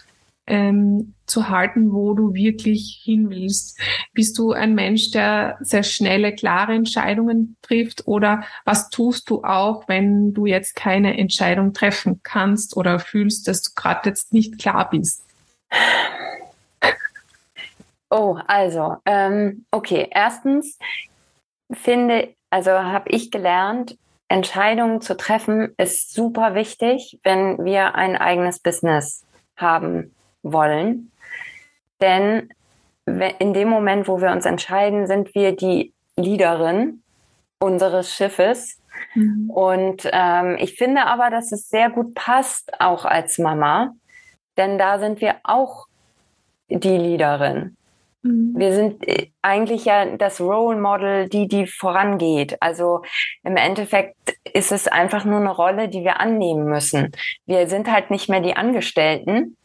ähm, 0.48 1.14
zu 1.26 1.50
halten, 1.50 1.92
wo 1.92 2.14
du 2.14 2.34
wirklich 2.34 3.02
hin 3.04 3.30
willst. 3.30 3.80
Bist 4.14 4.38
du 4.38 4.54
ein 4.54 4.74
Mensch, 4.74 5.12
der 5.12 5.58
sehr 5.60 5.84
schnelle, 5.84 6.34
klare 6.34 6.74
Entscheidungen 6.74 7.58
trifft 7.62 8.08
oder 8.08 8.44
was 8.64 8.90
tust 8.90 9.30
du 9.30 9.44
auch, 9.44 9.88
wenn 9.88 10.34
du 10.34 10.46
jetzt 10.46 10.76
keine 10.76 11.18
Entscheidung 11.18 11.74
treffen 11.74 12.22
kannst 12.24 12.78
oder 12.78 13.00
fühlst, 13.00 13.48
dass 13.48 13.62
du 13.62 13.72
gerade 13.76 14.10
jetzt 14.10 14.34
nicht 14.34 14.58
klar 14.58 14.90
bist? 14.90 15.24
Oh, 18.10 18.40
also, 18.48 18.96
ähm, 19.06 19.66
okay, 19.70 20.08
erstens 20.10 20.80
finde, 21.74 22.34
also 22.50 22.72
habe 22.72 23.10
ich 23.10 23.32
gelernt, 23.32 23.98
Entscheidungen 24.30 25.02
zu 25.02 25.18
treffen 25.18 25.74
ist 25.78 26.14
super 26.14 26.56
wichtig, 26.56 27.20
wenn 27.24 27.64
wir 27.66 27.96
ein 27.96 28.16
eigenes 28.16 28.60
Business 28.60 29.26
haben 29.58 30.14
wollen. 30.44 31.12
Denn 32.02 32.50
in 33.06 33.54
dem 33.54 33.70
Moment, 33.70 34.08
wo 34.08 34.22
wir 34.22 34.32
uns 34.32 34.46
entscheiden, 34.46 35.08
sind 35.08 35.34
wir 35.34 35.56
die 35.56 35.94
Leaderin 36.18 37.02
unseres 37.60 38.14
Schiffes. 38.14 38.80
Mhm. 39.16 39.50
Und 39.50 40.10
ähm, 40.12 40.58
ich 40.60 40.76
finde 40.76 41.06
aber, 41.06 41.30
dass 41.30 41.52
es 41.52 41.70
sehr 41.70 41.90
gut 41.90 42.14
passt, 42.16 42.80
auch 42.80 43.06
als 43.06 43.38
Mama, 43.38 43.94
denn 44.58 44.78
da 44.78 45.00
sind 45.00 45.22
wir 45.22 45.36
auch 45.44 45.86
die 46.70 46.98
Leaderin. 46.98 47.78
Mhm. 48.24 48.54
Wir 48.58 48.74
sind 48.74 49.08
äh, 49.08 49.30
eigentlich 49.42 49.86
ja 49.86 50.18
das 50.18 50.42
Role 50.42 50.80
Model, 50.80 51.30
die, 51.30 51.48
die 51.48 51.68
vorangeht. 51.68 52.58
Also 52.62 53.02
im 53.44 53.56
Endeffekt 53.56 54.16
ist 54.52 54.72
es 54.72 54.88
einfach 54.88 55.26
nur 55.26 55.40
eine 55.40 55.52
Rolle, 55.52 55.90
die 55.90 56.04
wir 56.04 56.20
annehmen 56.20 56.66
müssen. 56.66 57.12
Wir 57.46 57.68
sind 57.68 57.92
halt 57.92 58.12
nicht 58.12 58.30
mehr 58.30 58.42
die 58.42 58.56
Angestellten, 58.56 59.56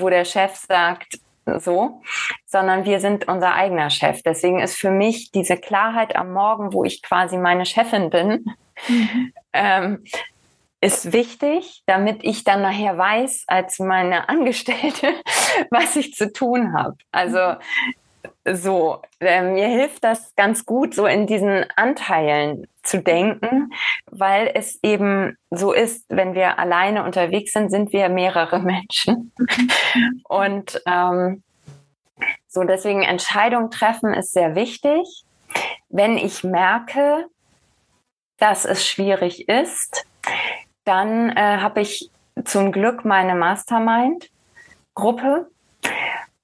wo 0.00 0.08
der 0.08 0.24
Chef 0.24 0.56
sagt, 0.56 1.18
so, 1.58 2.02
sondern 2.44 2.84
wir 2.84 3.00
sind 3.00 3.28
unser 3.28 3.54
eigener 3.54 3.90
Chef. 3.90 4.22
Deswegen 4.22 4.60
ist 4.60 4.76
für 4.76 4.90
mich 4.90 5.30
diese 5.30 5.56
Klarheit 5.56 6.16
am 6.16 6.32
Morgen, 6.32 6.72
wo 6.72 6.84
ich 6.84 7.02
quasi 7.02 7.36
meine 7.38 7.66
Chefin 7.66 8.10
bin, 8.10 8.46
mhm. 8.88 9.32
ähm, 9.52 10.04
ist 10.80 11.12
wichtig, 11.12 11.82
damit 11.86 12.22
ich 12.22 12.44
dann 12.44 12.62
nachher 12.62 12.98
weiß, 12.98 13.44
als 13.46 13.78
meine 13.78 14.28
Angestellte, 14.28 15.14
was 15.70 15.96
ich 15.96 16.14
zu 16.14 16.32
tun 16.32 16.74
habe. 16.74 16.96
Also 17.12 17.56
so, 18.44 19.02
äh, 19.20 19.42
mir 19.42 19.68
hilft 19.68 20.04
das 20.04 20.34
ganz 20.36 20.66
gut, 20.66 20.94
so 20.94 21.06
in 21.06 21.26
diesen 21.26 21.64
Anteilen 21.76 22.66
zu 22.86 23.02
denken, 23.02 23.72
weil 24.10 24.50
es 24.54 24.78
eben 24.82 25.36
so 25.50 25.72
ist, 25.72 26.06
wenn 26.08 26.34
wir 26.34 26.58
alleine 26.58 27.04
unterwegs 27.04 27.52
sind, 27.52 27.70
sind 27.70 27.92
wir 27.92 28.08
mehrere 28.08 28.58
Menschen. 28.60 29.32
Und 30.24 30.80
ähm, 30.86 31.42
so 32.48 32.64
deswegen 32.64 33.02
Entscheidung 33.02 33.70
treffen 33.70 34.14
ist 34.14 34.32
sehr 34.32 34.54
wichtig. 34.54 35.24
Wenn 35.88 36.16
ich 36.16 36.44
merke, 36.44 37.26
dass 38.38 38.64
es 38.64 38.86
schwierig 38.86 39.48
ist, 39.48 40.06
dann 40.84 41.30
äh, 41.30 41.58
habe 41.58 41.80
ich 41.80 42.10
zum 42.44 42.70
Glück 42.72 43.04
meine 43.04 43.34
Mastermind-Gruppe. 43.34 45.50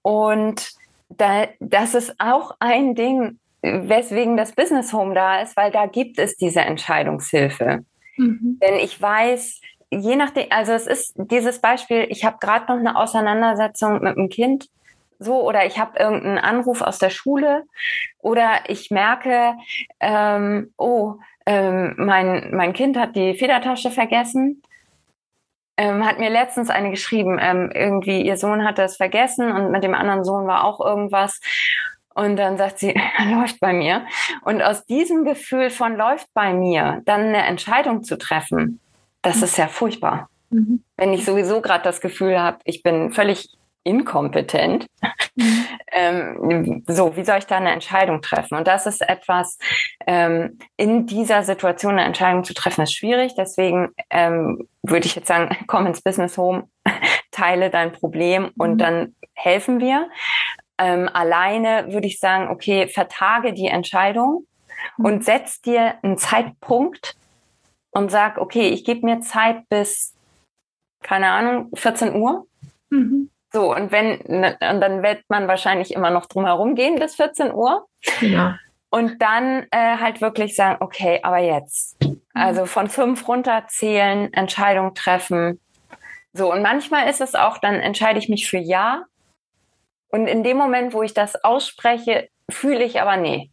Und 0.02 0.72
da, 1.08 1.46
das 1.60 1.94
ist 1.94 2.14
auch 2.18 2.56
ein 2.58 2.94
Ding, 2.94 3.38
weswegen 3.62 4.36
das 4.36 4.52
Business 4.52 4.92
Home 4.92 5.14
da 5.14 5.40
ist, 5.40 5.56
weil 5.56 5.70
da 5.70 5.86
gibt 5.86 6.18
es 6.18 6.36
diese 6.36 6.60
Entscheidungshilfe. 6.60 7.84
Mhm. 8.16 8.58
Denn 8.60 8.76
ich 8.76 9.00
weiß, 9.00 9.60
je 9.90 10.16
nachdem, 10.16 10.46
also 10.50 10.72
es 10.72 10.86
ist 10.86 11.14
dieses 11.16 11.60
Beispiel, 11.60 12.06
ich 12.08 12.24
habe 12.24 12.38
gerade 12.40 12.66
noch 12.66 12.78
eine 12.78 12.96
Auseinandersetzung 12.96 14.02
mit 14.02 14.16
einem 14.16 14.28
Kind, 14.28 14.68
so, 15.18 15.40
oder 15.42 15.64
ich 15.66 15.78
habe 15.78 15.98
irgendeinen 15.98 16.38
Anruf 16.38 16.80
aus 16.82 16.98
der 16.98 17.10
Schule, 17.10 17.64
oder 18.18 18.68
ich 18.68 18.90
merke, 18.90 19.54
ähm, 20.00 20.72
oh, 20.76 21.14
ähm, 21.46 21.94
mein, 21.96 22.50
mein 22.52 22.72
Kind 22.72 22.96
hat 22.96 23.14
die 23.16 23.34
Federtasche 23.34 23.90
vergessen. 23.90 24.62
Ähm, 25.78 26.04
hat 26.04 26.18
mir 26.18 26.28
letztens 26.28 26.68
eine 26.68 26.90
geschrieben, 26.90 27.38
ähm, 27.40 27.70
irgendwie 27.74 28.20
ihr 28.22 28.36
Sohn 28.36 28.64
hat 28.64 28.78
das 28.78 28.98
vergessen 28.98 29.50
und 29.50 29.70
mit 29.70 29.82
dem 29.82 29.94
anderen 29.94 30.22
Sohn 30.22 30.46
war 30.46 30.64
auch 30.64 30.80
irgendwas. 30.80 31.40
Und 32.14 32.36
dann 32.36 32.56
sagt 32.56 32.78
sie, 32.78 32.94
läuft 33.30 33.60
bei 33.60 33.72
mir. 33.72 34.06
Und 34.42 34.62
aus 34.62 34.84
diesem 34.84 35.24
Gefühl 35.24 35.70
von 35.70 35.96
läuft 35.96 36.28
bei 36.34 36.52
mir, 36.52 37.02
dann 37.04 37.22
eine 37.22 37.44
Entscheidung 37.44 38.02
zu 38.02 38.16
treffen, 38.18 38.80
das 39.22 39.38
mhm. 39.38 39.44
ist 39.44 39.56
ja 39.58 39.68
furchtbar. 39.68 40.28
Mhm. 40.50 40.82
Wenn 40.96 41.12
ich 41.12 41.24
sowieso 41.24 41.60
gerade 41.60 41.84
das 41.84 42.00
Gefühl 42.00 42.38
habe, 42.40 42.58
ich 42.64 42.82
bin 42.82 43.12
völlig 43.12 43.48
inkompetent. 43.84 44.86
Mhm. 45.34 45.64
ähm, 45.92 46.84
so, 46.86 47.16
wie 47.16 47.24
soll 47.24 47.38
ich 47.38 47.46
da 47.46 47.56
eine 47.56 47.72
Entscheidung 47.72 48.20
treffen? 48.22 48.56
Und 48.56 48.66
das 48.66 48.86
ist 48.86 49.02
etwas, 49.02 49.58
ähm, 50.06 50.58
in 50.76 51.06
dieser 51.06 51.42
Situation 51.42 51.92
eine 51.92 52.04
Entscheidung 52.04 52.44
zu 52.44 52.54
treffen, 52.54 52.82
ist 52.82 52.94
schwierig. 52.94 53.34
Deswegen 53.36 53.90
ähm, 54.10 54.68
würde 54.82 55.06
ich 55.06 55.14
jetzt 55.14 55.28
sagen, 55.28 55.56
komm 55.66 55.86
ins 55.86 56.02
Business 56.02 56.36
Home, 56.38 56.68
teile 57.30 57.70
dein 57.70 57.92
Problem 57.92 58.50
und 58.56 58.74
mhm. 58.74 58.78
dann 58.78 59.14
helfen 59.34 59.80
wir. 59.80 60.08
Ähm, 60.78 61.08
alleine 61.12 61.92
würde 61.92 62.06
ich 62.06 62.18
sagen, 62.18 62.48
okay, 62.48 62.88
vertage 62.88 63.52
die 63.52 63.66
Entscheidung 63.66 64.46
mhm. 64.96 65.04
und 65.04 65.24
setz 65.24 65.60
dir 65.60 65.94
einen 66.02 66.18
Zeitpunkt 66.18 67.16
und 67.90 68.10
sag, 68.10 68.38
okay, 68.38 68.68
ich 68.68 68.84
gebe 68.84 69.06
mir 69.06 69.20
Zeit 69.20 69.68
bis, 69.68 70.14
keine 71.02 71.30
Ahnung, 71.30 71.70
14 71.74 72.14
Uhr. 72.14 72.46
Mhm. 72.90 73.30
So, 73.52 73.74
und 73.74 73.92
wenn, 73.92 74.18
ne, 74.26 74.56
und 74.70 74.80
dann 74.80 75.02
wird 75.02 75.24
man 75.28 75.46
wahrscheinlich 75.46 75.92
immer 75.92 76.10
noch 76.10 76.26
drum 76.26 76.46
herum 76.46 76.74
gehen 76.74 76.96
bis 76.98 77.16
14 77.16 77.52
Uhr. 77.52 77.86
Ja. 78.20 78.58
Und 78.90 79.22
dann 79.22 79.66
äh, 79.70 79.96
halt 79.98 80.20
wirklich 80.20 80.54
sagen, 80.54 80.78
okay, 80.80 81.20
aber 81.22 81.38
jetzt. 81.38 82.02
Mhm. 82.02 82.20
Also 82.34 82.66
von 82.66 82.88
fünf 82.88 83.28
runterzählen, 83.28 84.32
Entscheidung 84.32 84.94
treffen. 84.94 85.60
So, 86.32 86.50
und 86.50 86.62
manchmal 86.62 87.08
ist 87.08 87.20
es 87.20 87.34
auch, 87.34 87.58
dann 87.58 87.74
entscheide 87.74 88.18
ich 88.18 88.28
mich 88.28 88.48
für 88.48 88.58
Ja. 88.58 89.04
Und 90.12 90.28
in 90.28 90.44
dem 90.44 90.56
Moment, 90.56 90.94
wo 90.94 91.02
ich 91.02 91.14
das 91.14 91.42
ausspreche, 91.42 92.28
fühle 92.48 92.84
ich 92.84 93.00
aber 93.00 93.16
nee. 93.16 93.50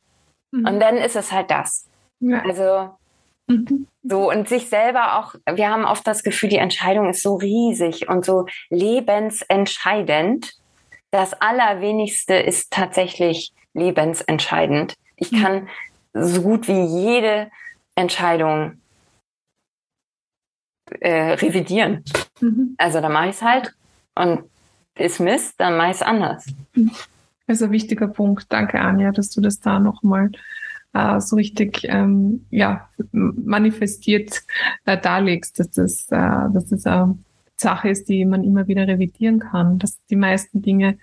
Mhm. 0.51 0.67
Und 0.67 0.79
dann 0.79 0.97
ist 0.97 1.15
es 1.15 1.31
halt 1.31 1.49
das. 1.49 1.89
Ja. 2.19 2.43
Also 2.43 2.91
Mhm. 3.49 3.87
So, 4.03 4.29
und 4.29 4.47
sich 4.47 4.69
selber 4.69 5.17
auch, 5.17 5.35
wir 5.51 5.69
haben 5.69 5.83
oft 5.83 6.05
das 6.05 6.23
Gefühl, 6.23 6.49
die 6.49 6.57
Entscheidung 6.57 7.09
ist 7.09 7.23
so 7.23 7.35
riesig 7.35 8.07
und 8.07 8.23
so 8.23 8.45
lebensentscheidend. 8.69 10.53
Das 11.11 11.33
Allerwenigste 11.33 12.35
ist 12.35 12.71
tatsächlich 12.71 13.51
lebensentscheidend. 13.73 14.93
Ich 15.15 15.31
mhm. 15.31 15.41
kann 15.41 15.69
so 16.13 16.43
gut 16.43 16.67
wie 16.67 16.83
jede 16.83 17.49
Entscheidung 17.95 18.79
äh, 21.01 21.33
revidieren. 21.33 22.03
Mhm. 22.39 22.75
Also 22.77 23.01
da 23.01 23.09
mache 23.09 23.29
ich 23.29 23.35
es 23.35 23.41
halt 23.41 23.73
und 24.15 24.43
ist 24.99 25.19
Mist, 25.19 25.55
dann 25.57 25.77
mache 25.77 25.91
ich 25.91 25.95
es 25.97 26.01
anders. 26.01 26.45
Das 27.47 27.57
ist 27.57 27.63
ein 27.63 27.71
wichtiger 27.71 28.07
Punkt. 28.07 28.45
Danke, 28.49 28.79
Anja, 28.79 29.11
dass 29.11 29.29
du 29.31 29.41
das 29.41 29.59
da 29.59 29.79
nochmal 29.79 30.31
äh, 30.93 31.19
so 31.19 31.35
richtig 31.35 31.83
ähm, 31.83 32.45
ja, 32.49 32.89
manifestiert 33.11 34.41
äh, 34.85 34.97
darlegst, 34.97 35.59
dass 35.59 35.71
das, 35.71 36.05
äh, 36.11 36.51
dass 36.53 36.69
das 36.69 36.85
eine 36.85 37.17
Sache 37.55 37.89
ist, 37.89 38.09
die 38.09 38.25
man 38.25 38.43
immer 38.43 38.67
wieder 38.67 38.87
revidieren 38.87 39.39
kann, 39.39 39.79
dass 39.79 39.97
die 40.09 40.15
meisten 40.15 40.61
Dinge 40.61 40.97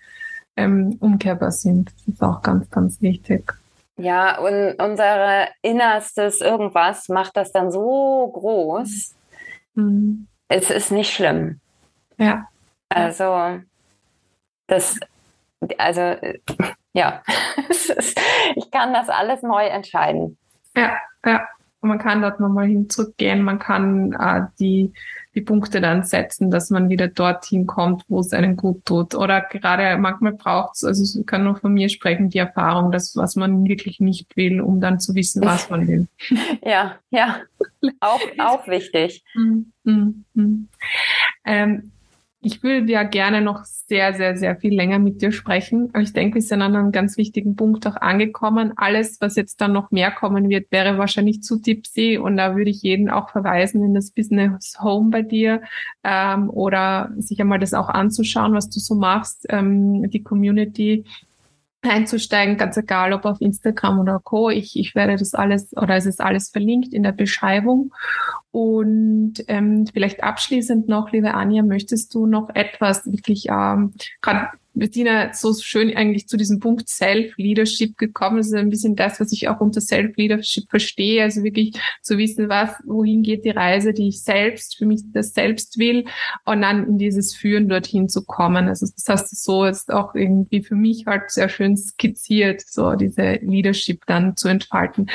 ähm, 0.57 0.97
umkehrbar 1.01 1.53
sind. 1.53 1.93
Das 2.07 2.15
ist 2.15 2.23
auch 2.23 2.43
ganz, 2.43 2.71
ganz 2.71 3.01
wichtig. 3.03 3.53
Ja, 3.99 4.39
und 4.39 4.75
unser 4.81 5.49
innerstes 5.63 6.41
irgendwas 6.41 7.09
macht 7.09 7.37
das 7.37 7.53
dann 7.53 7.71
so 7.71 8.31
groß. 8.33 9.15
Mhm. 9.75 10.27
Es 10.49 10.71
ist 10.71 10.93
nicht 10.93 11.13
schlimm. 11.13 11.61
Ja. 12.19 12.49
Also, 12.89 13.61
das, 14.67 14.99
also, 15.79 16.17
ja, 16.93 17.23
ich 18.57 18.71
kann 18.71 18.93
das 18.93 19.09
alles 19.09 19.43
neu 19.43 19.67
entscheiden. 19.67 20.37
Ja, 20.77 20.97
ja. 21.25 21.47
Man 21.83 21.99
kann 21.99 22.23
dort 22.23 22.41
nochmal 22.41 22.67
hin 22.67 22.91
zurückgehen, 22.91 23.43
man 23.43 23.59
kann 23.59 24.13
äh, 24.15 24.47
die, 24.59 24.93
die 25.35 25.41
Punkte 25.43 25.81
dann 25.81 26.03
setzen, 26.03 26.51
dass 26.51 26.71
man 26.71 26.89
wieder 26.89 27.07
dorthin 27.07 27.67
kommt, 27.67 28.03
wo 28.09 28.21
es 28.21 28.33
einen 28.33 28.57
gut 28.57 28.85
tut. 28.85 29.15
Oder 29.15 29.43
gerade 29.43 29.97
manchmal 29.97 30.33
braucht 30.33 30.77
es, 30.77 30.85
also 30.85 31.21
ich 31.21 31.27
kann 31.27 31.45
nur 31.45 31.57
von 31.57 31.75
mir 31.75 31.89
sprechen, 31.89 32.31
die 32.31 32.39
Erfahrung, 32.39 32.91
dass 32.91 33.15
was 33.17 33.37
man 33.37 33.65
wirklich 33.67 34.01
nicht 34.01 34.37
will, 34.37 34.61
um 34.61 34.81
dann 34.81 34.99
zu 34.99 35.15
wissen, 35.15 35.45
was 35.45 35.71
man 35.71 35.87
will. 35.87 36.09
ja, 36.65 36.97
ja. 37.11 37.37
Auch, 38.01 38.21
auch 38.39 38.67
wichtig. 38.67 39.23
Mm, 39.35 39.61
mm, 39.85 40.25
mm. 40.35 40.69
Ähm, 41.45 41.93
ich 42.47 42.63
würde 42.63 42.93
ja 42.93 43.03
gerne 43.03 43.43
noch 43.43 43.65
sehr, 43.65 44.15
sehr, 44.15 44.37
sehr 44.37 44.55
viel 44.57 44.73
länger 44.73 45.01
mit 45.01 45.21
dir 45.21 45.33
sprechen. 45.33 45.91
Aber 45.93 46.03
ich 46.03 46.13
denke, 46.13 46.37
wir 46.37 46.43
sind 46.43 46.63
an 46.63 46.77
einem 46.77 46.93
ganz 46.93 47.17
wichtigen 47.17 47.57
Punkt 47.57 47.85
auch 47.89 47.97
angekommen. 47.97 48.73
Alles, 48.77 49.21
was 49.21 49.35
jetzt 49.35 49.61
dann 49.61 49.73
noch 49.73 49.91
mehr 49.91 50.13
kommen 50.13 50.49
wird, 50.49 50.71
wäre 50.71 50.97
wahrscheinlich 50.97 51.43
zu 51.43 51.61
tipsy. 51.61 52.19
Und 52.19 52.37
da 52.37 52.55
würde 52.55 52.71
ich 52.71 52.83
jeden 52.83 53.11
auch 53.11 53.31
verweisen 53.31 53.83
in 53.83 53.95
das 53.95 54.13
Business 54.13 54.77
Home 54.81 55.11
bei 55.11 55.23
dir 55.23 55.61
ähm, 56.05 56.49
oder 56.49 57.11
sich 57.19 57.41
einmal 57.41 57.59
das 57.59 57.75
auch 57.75 57.89
anzuschauen, 57.89 58.55
was 58.55 58.71
du 58.71 58.79
so 58.79 58.95
machst. 58.95 59.47
Ähm, 59.49 60.09
die 60.09 60.23
Community 60.23 61.05
einzusteigen, 61.83 62.57
ganz 62.57 62.77
egal 62.77 63.13
ob 63.13 63.25
auf 63.25 63.41
Instagram 63.41 63.99
oder 63.99 64.21
Co. 64.23 64.51
Ich, 64.51 64.79
ich 64.79 64.95
werde 64.95 65.17
das 65.17 65.35
alles 65.35 65.77
oder 65.77 65.97
es 65.97 66.07
ist 66.07 66.21
alles 66.21 66.51
verlinkt 66.51 66.93
in 66.95 67.03
der 67.03 67.13
Beschreibung. 67.13 67.93
Und 68.57 69.35
ähm, 69.49 69.87
vielleicht 69.93 70.23
abschließend 70.23 70.89
noch, 70.89 71.13
liebe 71.13 71.35
Anja, 71.35 71.63
möchtest 71.63 72.15
du 72.15 72.25
noch 72.25 72.49
etwas 72.55 73.05
wirklich 73.05 73.49
ähm, 73.51 73.93
gerade 74.23 74.49
Bettina 74.77 75.33
so 75.33 75.55
schön 75.55 75.97
eigentlich 75.97 76.29
zu 76.29 76.37
diesem 76.37 76.61
Punkt 76.61 76.89
Self-Leadership 76.89 77.97
gekommen. 77.97 78.37
Das 78.37 78.49
ist 78.49 78.55
ein 78.55 78.69
bisschen 78.69 78.95
das, 78.95 79.19
was 79.21 79.33
ich 79.33 79.49
auch 79.49 79.61
unter 79.61 79.81
Self-Leadership 79.81 80.69
verstehe. 80.69 81.23
Also 81.23 81.43
wirklich 81.43 81.75
zu 82.03 82.19
wissen, 82.19 82.49
was, 82.49 82.71
wohin 82.85 83.23
geht 83.23 83.45
die 83.45 83.51
Reise, 83.51 83.93
die 83.93 84.09
ich 84.09 84.23
selbst, 84.23 84.77
für 84.77 84.87
mich 84.87 85.01
das 85.13 85.33
selbst 85.33 85.79
will 85.79 86.05
und 86.45 86.61
dann 86.61 86.87
in 86.87 86.99
dieses 86.99 87.35
Führen 87.35 87.69
dorthin 87.69 88.09
zu 88.09 88.25
kommen. 88.25 88.69
Also 88.69 88.87
das 88.87 89.05
hast 89.09 89.33
du 89.33 89.37
so 89.37 89.67
jetzt 89.67 89.93
auch 89.93 90.15
irgendwie 90.15 90.63
für 90.63 90.75
mich 90.75 91.07
halt 91.07 91.31
sehr 91.31 91.49
schön 91.49 91.77
skizziert, 91.77 92.61
so 92.61 92.95
diese 92.95 93.39
Leadership 93.43 94.05
dann 94.07 94.37
zu 94.37 94.49
entfalten. 94.49 95.07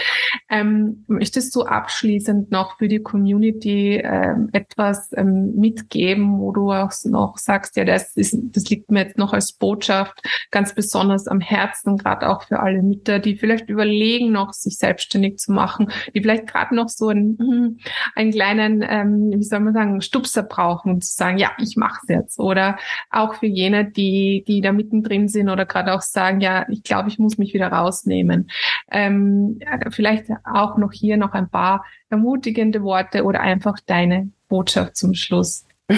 Ähm, 0.50 1.06
möchtest 1.08 1.56
du 1.56 1.64
abschließend 1.64 2.52
noch 2.52 2.78
für 2.80 2.88
die 2.88 3.00
Community 3.00 3.31
ähm, 3.34 4.50
etwas 4.52 5.12
ähm, 5.16 5.56
mitgeben, 5.56 6.40
wo 6.40 6.52
du 6.52 6.72
auch 6.72 6.92
noch 7.06 7.38
sagst, 7.38 7.76
ja, 7.78 7.86
das 7.86 8.16
ist, 8.16 8.38
das 8.42 8.70
liegt 8.70 8.92
mir 8.92 9.04
jetzt 9.04 9.18
noch 9.18 9.34
als 9.34 9.54
Botschaft 9.54 10.22
ganz 10.52 10.76
besonders 10.76 11.28
am 11.28 11.40
Herzen, 11.40 11.98
gerade 11.98 12.30
auch 12.30 12.44
für 12.44 12.60
alle 12.60 12.82
Mütter, 12.82 13.20
die 13.20 13.36
vielleicht 13.36 13.70
überlegen, 13.70 14.32
noch 14.32 14.54
sich 14.54 14.78
selbstständig 14.78 15.38
zu 15.38 15.52
machen, 15.52 15.92
die 16.14 16.22
vielleicht 16.22 16.48
gerade 16.48 16.76
noch 16.76 16.90
so 16.90 17.10
einen, 17.10 17.38
hm, 17.38 17.80
einen 18.16 18.32
kleinen, 18.32 18.86
ähm, 18.88 19.32
wie 19.36 19.44
soll 19.44 19.60
man 19.60 19.74
sagen, 19.74 20.02
Stupser 20.02 20.44
brauchen, 20.44 20.94
um 20.94 21.02
zu 21.02 21.14
sagen, 21.14 21.38
ja, 21.38 21.52
ich 21.60 21.78
mache 21.78 22.00
es 22.04 22.10
jetzt. 22.10 22.40
Oder 22.40 22.78
auch 23.10 23.36
für 23.36 23.48
jene, 23.48 23.90
die, 23.90 24.44
die 24.48 24.62
da 24.62 24.72
mittendrin 24.72 25.28
sind 25.28 25.50
oder 25.50 25.66
gerade 25.66 25.94
auch 25.94 26.02
sagen, 26.02 26.42
ja, 26.42 26.66
ich 26.70 26.84
glaube, 26.84 27.10
ich 27.10 27.20
muss 27.20 27.38
mich 27.38 27.54
wieder 27.54 27.68
rausnehmen. 27.68 28.50
Ähm, 28.92 29.60
vielleicht 29.92 30.26
auch 30.44 30.78
noch 30.78 30.92
hier 30.92 31.18
noch 31.18 31.34
ein 31.34 31.50
paar 31.50 31.86
ermutigende 32.12 32.84
Worte 32.84 33.24
oder 33.24 33.40
einfach 33.42 33.80
deine 33.86 34.30
Botschaft 34.50 34.96
zum 34.98 35.14
Schluss. 35.14 35.66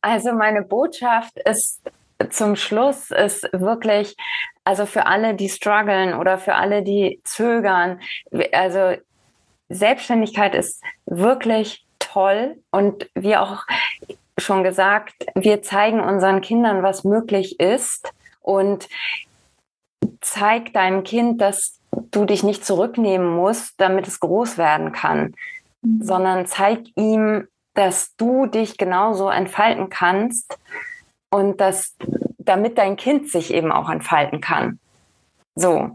Also 0.00 0.32
meine 0.32 0.62
Botschaft 0.62 1.36
ist 1.38 1.82
zum 2.30 2.56
Schluss 2.56 3.10
ist 3.10 3.48
wirklich, 3.52 4.16
also 4.64 4.86
für 4.86 5.06
alle, 5.06 5.34
die 5.34 5.48
strugglen 5.48 6.14
oder 6.14 6.38
für 6.38 6.54
alle, 6.54 6.82
die 6.82 7.20
zögern, 7.24 8.00
also 8.52 8.96
Selbstständigkeit 9.68 10.54
ist 10.54 10.82
wirklich 11.06 11.84
toll 11.98 12.56
und 12.70 13.10
wie 13.14 13.36
auch 13.36 13.64
schon 14.38 14.62
gesagt, 14.62 15.14
wir 15.34 15.62
zeigen 15.62 16.00
unseren 16.00 16.40
Kindern, 16.40 16.82
was 16.82 17.04
möglich 17.04 17.60
ist 17.60 18.10
und 18.40 18.88
zeig 20.20 20.72
deinem 20.72 21.04
Kind, 21.04 21.40
dass 21.40 21.77
du 21.90 22.24
dich 22.24 22.42
nicht 22.42 22.64
zurücknehmen 22.64 23.28
musst, 23.28 23.80
damit 23.80 24.06
es 24.06 24.20
groß 24.20 24.58
werden 24.58 24.92
kann, 24.92 25.34
mhm. 25.82 26.02
sondern 26.02 26.46
zeig 26.46 26.80
ihm, 26.96 27.48
dass 27.74 28.16
du 28.16 28.46
dich 28.46 28.76
genauso 28.76 29.28
entfalten 29.28 29.88
kannst 29.88 30.58
und 31.30 31.60
dass 31.60 31.96
damit 32.38 32.78
dein 32.78 32.96
Kind 32.96 33.28
sich 33.30 33.52
eben 33.52 33.70
auch 33.70 33.88
entfalten 33.88 34.40
kann. 34.40 34.80
So. 35.54 35.90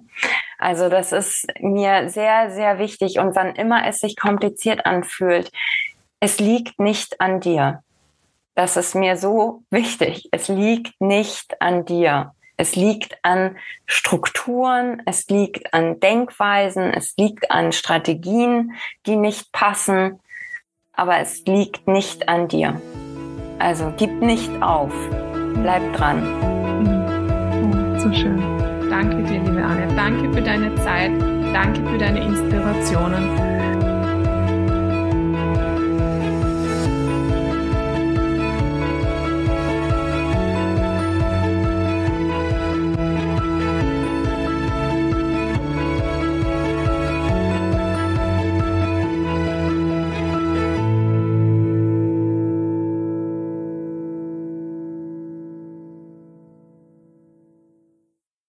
Also 0.60 0.88
das 0.88 1.12
ist 1.12 1.48
mir 1.60 2.10
sehr, 2.10 2.52
sehr 2.52 2.80
wichtig. 2.80 3.20
Und 3.20 3.36
wann 3.36 3.56
immer 3.56 3.86
es 3.88 4.00
sich 4.00 4.16
kompliziert 4.16 4.86
anfühlt, 4.86 5.52
es 6.20 6.40
liegt 6.40 6.80
nicht 6.80 7.20
an 7.20 7.42
dir. 7.42 7.84
Das 8.56 8.78
ist 8.78 8.96
mir 8.96 9.18
so 9.18 9.64
wichtig. 9.70 10.30
Es 10.32 10.48
liegt 10.48 11.00
nicht 11.02 11.62
an 11.62 11.86
dir. 11.86 12.34
Es 12.56 12.76
liegt 12.76 13.18
an 13.24 13.58
Strukturen, 13.86 15.02
es 15.06 15.28
liegt 15.28 15.74
an 15.74 16.00
Denkweisen, 16.00 16.94
es 16.94 17.16
liegt 17.18 17.50
an 17.50 17.72
Strategien, 17.72 18.74
die 19.06 19.16
nicht 19.16 19.52
passen, 19.52 20.20
aber 20.94 21.20
es 21.20 21.44
liegt 21.46 21.88
nicht 21.88 22.30
an 22.30 22.48
dir. 22.48 22.80
Also 23.58 23.92
gib 23.98 24.22
nicht 24.22 24.52
auf, 24.62 24.94
bleib 25.62 25.94
dran. 25.94 26.22
Oh, 27.64 28.00
so 28.00 28.14
schön. 28.14 28.38
Danke 28.90 29.24
dir, 29.24 29.40
liebe 29.40 29.64
Anne. 29.64 29.88
Danke 29.96 30.32
für 30.32 30.42
deine 30.42 30.76
Zeit. 30.76 31.12
Danke 31.54 31.84
für 31.90 31.98
deine 31.98 32.24
Inspirationen. 32.24 33.73